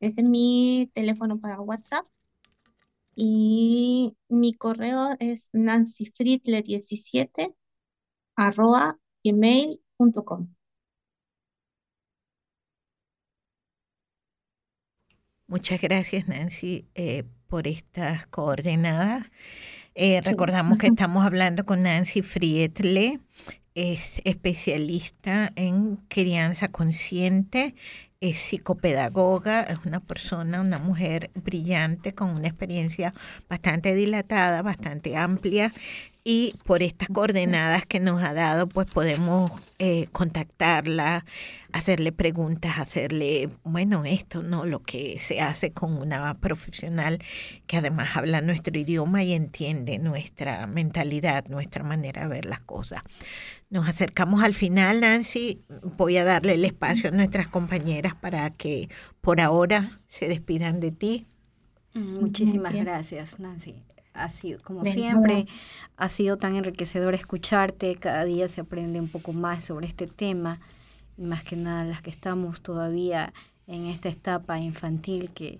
[0.01, 2.07] Ese es mi teléfono para WhatsApp.
[3.23, 7.55] Y mi correo es nancyfriedle17
[8.35, 10.55] arroba gmail.com.
[15.45, 19.31] Muchas gracias, Nancy, eh, por estas coordenadas.
[19.93, 23.19] Eh, recordamos que estamos hablando con Nancy Friedle,
[23.75, 27.75] es especialista en crianza consciente
[28.21, 33.15] es psicopedagoga, es una persona, una mujer brillante con una experiencia
[33.49, 35.73] bastante dilatada, bastante amplia
[36.23, 41.25] y por estas coordenadas que nos ha dado, pues podemos eh, contactarla,
[41.73, 44.65] hacerle preguntas, hacerle, bueno, esto, ¿no?
[44.65, 47.19] Lo que se hace con una profesional
[47.65, 53.01] que además habla nuestro idioma y entiende nuestra mentalidad, nuestra manera de ver las cosas.
[53.71, 55.61] Nos acercamos al final, Nancy.
[55.97, 58.89] Voy a darle el espacio a nuestras compañeras para que
[59.21, 61.25] por ahora se despidan de ti.
[61.93, 63.81] Muchísimas gracias, Nancy.
[64.13, 65.47] Ha sido, como siempre,
[65.97, 67.95] ha sido tan enriquecedor escucharte.
[67.95, 70.59] Cada día se aprende un poco más sobre este tema.
[71.17, 73.33] más que nada las que estamos todavía
[73.67, 75.59] en esta etapa infantil que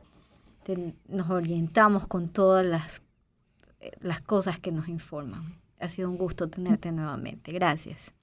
[1.08, 3.02] nos orientamos con todas las,
[3.80, 5.56] eh, las cosas que nos informan.
[5.80, 7.52] Ha sido un gusto tenerte nuevamente.
[7.52, 8.14] Gracias.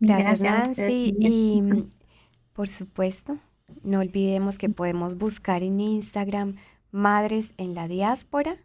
[0.00, 1.14] Gracias, Nancy.
[1.18, 1.62] Y
[2.52, 3.38] por supuesto,
[3.82, 6.56] no olvidemos que podemos buscar en Instagram
[6.90, 8.56] Madres en la Diáspora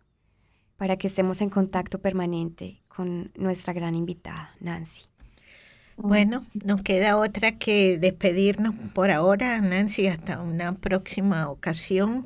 [0.79, 5.03] para que estemos en contacto permanente con nuestra gran invitada, Nancy.
[5.97, 12.25] Bueno, nos queda otra que despedirnos por ahora, Nancy, hasta una próxima ocasión.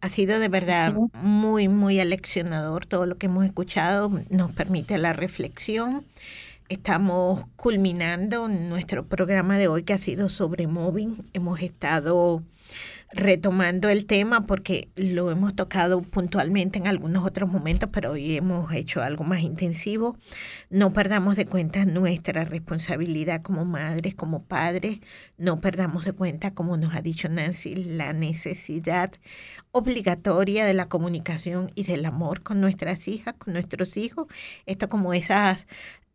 [0.00, 5.12] Ha sido de verdad muy, muy aleccionador todo lo que hemos escuchado, nos permite la
[5.12, 6.06] reflexión.
[6.70, 11.22] Estamos culminando nuestro programa de hoy que ha sido sobre móvil.
[11.34, 12.42] Hemos estado
[13.14, 18.72] retomando el tema porque lo hemos tocado puntualmente en algunos otros momentos, pero hoy hemos
[18.72, 20.16] hecho algo más intensivo.
[20.70, 25.00] No perdamos de cuenta nuestra responsabilidad como madres, como padres.
[25.36, 29.12] No perdamos de cuenta, como nos ha dicho Nancy, la necesidad
[29.72, 34.26] obligatoria de la comunicación y del amor con nuestras hijas, con nuestros hijos.
[34.66, 35.66] Esto como esas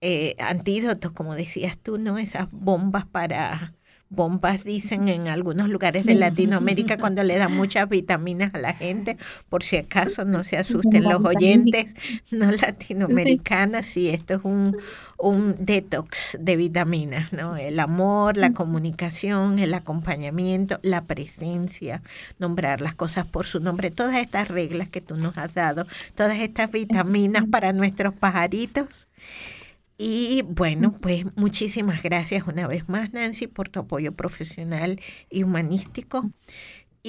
[0.02, 2.18] eh, antídotos, como decías tú, ¿no?
[2.18, 3.74] Esas bombas para
[4.10, 9.18] bombas, dicen en algunos lugares de Latinoamérica cuando le dan muchas vitaminas a la gente,
[9.50, 11.94] por si acaso no se asusten los oyentes
[12.32, 14.78] no latinoamericanas, sí, esto es un,
[15.18, 17.58] un detox de vitaminas, ¿no?
[17.58, 22.02] El amor, la comunicación, el acompañamiento, la presencia,
[22.40, 25.86] nombrar las cosas por su nombre, todas estas reglas que tú nos has dado,
[26.16, 29.08] todas estas vitaminas para nuestros pajaritos
[29.98, 35.00] y bueno, pues muchísimas gracias una vez más, Nancy, por tu apoyo profesional
[35.30, 36.32] y humanístico.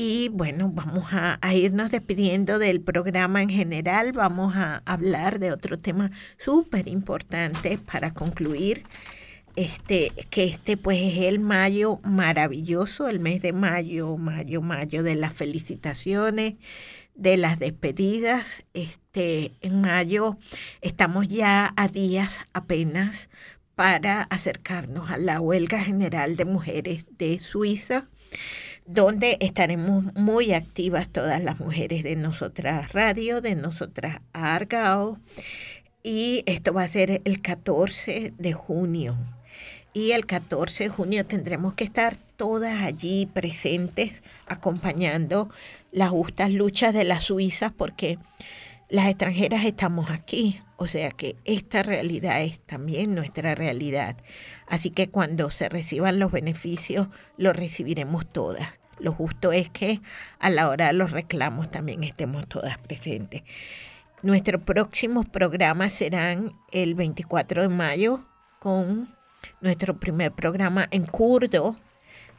[0.01, 4.13] Y bueno, vamos a, irnos despidiendo del programa en general.
[4.13, 8.85] Vamos a hablar de otro tema súper importante para concluir.
[9.57, 15.17] Este, que este pues es el mayo maravilloso, el mes de mayo, mayo, mayo de
[15.17, 16.55] las felicitaciones,
[17.19, 18.65] de las despedidas.
[18.73, 20.39] Este, en mayo
[20.81, 23.29] estamos ya a días apenas
[23.75, 28.09] para acercarnos a la huelga general de mujeres de Suiza,
[28.87, 35.19] donde estaremos muy activas todas las mujeres de Nosotras Radio, de Nosotras Argao,
[36.03, 39.17] y esto va a ser el 14 de junio.
[39.93, 45.51] Y el 14 de junio tendremos que estar todas allí presentes acompañando
[45.91, 48.19] las justas luchas de las suizas porque
[48.89, 54.17] las extranjeras estamos aquí, o sea que esta realidad es también nuestra realidad.
[54.67, 58.69] Así que cuando se reciban los beneficios, los recibiremos todas.
[58.99, 60.01] Lo justo es que
[60.39, 63.43] a la hora de los reclamos también estemos todas presentes.
[64.23, 68.25] Nuestros próximos programas serán el 24 de mayo
[68.59, 69.15] con
[69.61, 71.77] nuestro primer programa en kurdo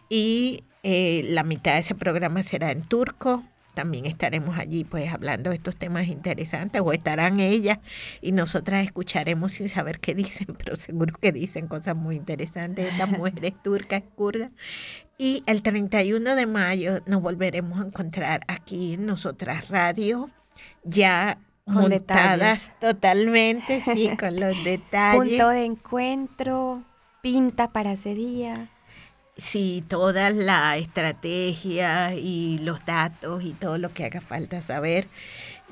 [0.09, 3.43] y eh, la mitad de ese programa será en turco.
[3.75, 7.79] También estaremos allí pues hablando de estos temas interesantes o estarán ellas
[8.21, 13.09] y nosotras escucharemos sin saber qué dicen, pero seguro que dicen cosas muy interesantes estas
[13.09, 14.51] mujeres turcas, kurdas.
[15.17, 20.29] Y el 31 de mayo nos volveremos a encontrar aquí en Nosotras Radio,
[20.83, 25.29] ya montadas totalmente, sí, con los detalles.
[25.29, 26.83] Punto de encuentro,
[27.21, 28.69] pinta para ese día.
[29.39, 35.07] Sí, toda la estrategia y los datos y todo lo que haga falta saber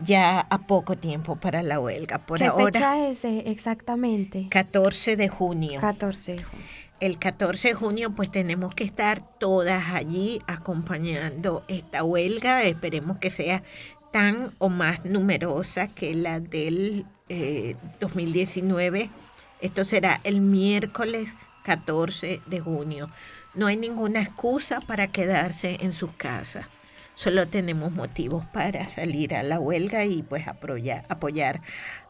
[0.03, 2.19] ya a poco tiempo para la huelga.
[2.19, 4.47] Por ¿Qué ahora, fecha es eh, exactamente?
[4.49, 5.81] 14 de junio.
[5.81, 6.65] 14 de junio.
[6.99, 12.63] El 14 de junio pues tenemos que estar todas allí acompañando esta huelga.
[12.63, 13.63] Esperemos que sea
[14.11, 17.05] tan o más numerosa que la del
[17.99, 19.01] 2019.
[19.01, 19.09] Eh,
[19.61, 21.29] Esto será el miércoles
[21.63, 23.09] 14 de junio.
[23.57, 26.67] No hay ninguna excusa para quedarse en sus casas.
[27.15, 31.59] Solo tenemos motivos para salir a la huelga y pues apoyar,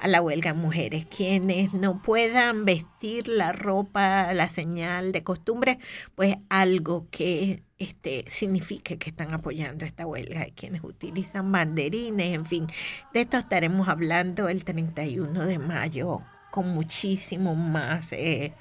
[0.01, 1.05] a la huelga mujeres.
[1.05, 5.79] Quienes no puedan vestir la ropa, la señal de costumbre,
[6.15, 10.41] pues algo que este, signifique que están apoyando esta huelga.
[10.41, 12.67] Hay quienes utilizan banderines, en fin.
[13.13, 18.53] De esto estaremos hablando el 31 de mayo con muchísimo más, eh,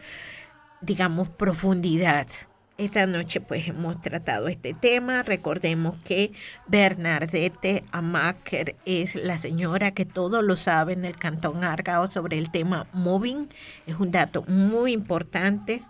[0.81, 2.29] digamos, profundidad.
[2.79, 5.23] Esta noche pues hemos tratado este tema.
[5.23, 6.33] Recordemos que
[6.67, 12.51] Bernadette Amaker es la señora que todo lo sabe en el Cantón Argao sobre el
[12.51, 13.49] tema mobbing.
[13.87, 15.85] Es un dato muy importante.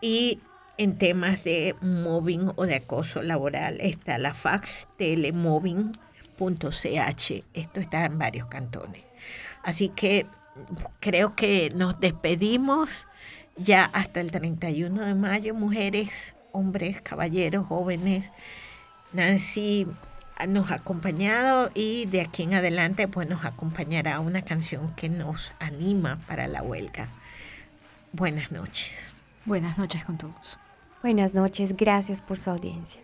[0.00, 0.40] Y
[0.78, 5.92] en temas de mobbing o de acoso laboral está la fax telemobbing.ch.
[7.52, 9.02] Esto está en varios cantones.
[9.62, 10.26] Así que
[11.00, 13.08] creo que nos despedimos
[13.56, 18.32] ya hasta el 31 de mayo, mujeres, hombres, caballeros, jóvenes.
[19.12, 19.86] Nancy
[20.48, 25.52] nos ha acompañado y de aquí en adelante pues nos acompañará una canción que nos
[25.60, 27.08] anima para la huelga.
[28.12, 29.12] Buenas noches.
[29.44, 30.58] Buenas noches con todos.
[31.02, 33.03] Buenas noches, gracias por su audiencia.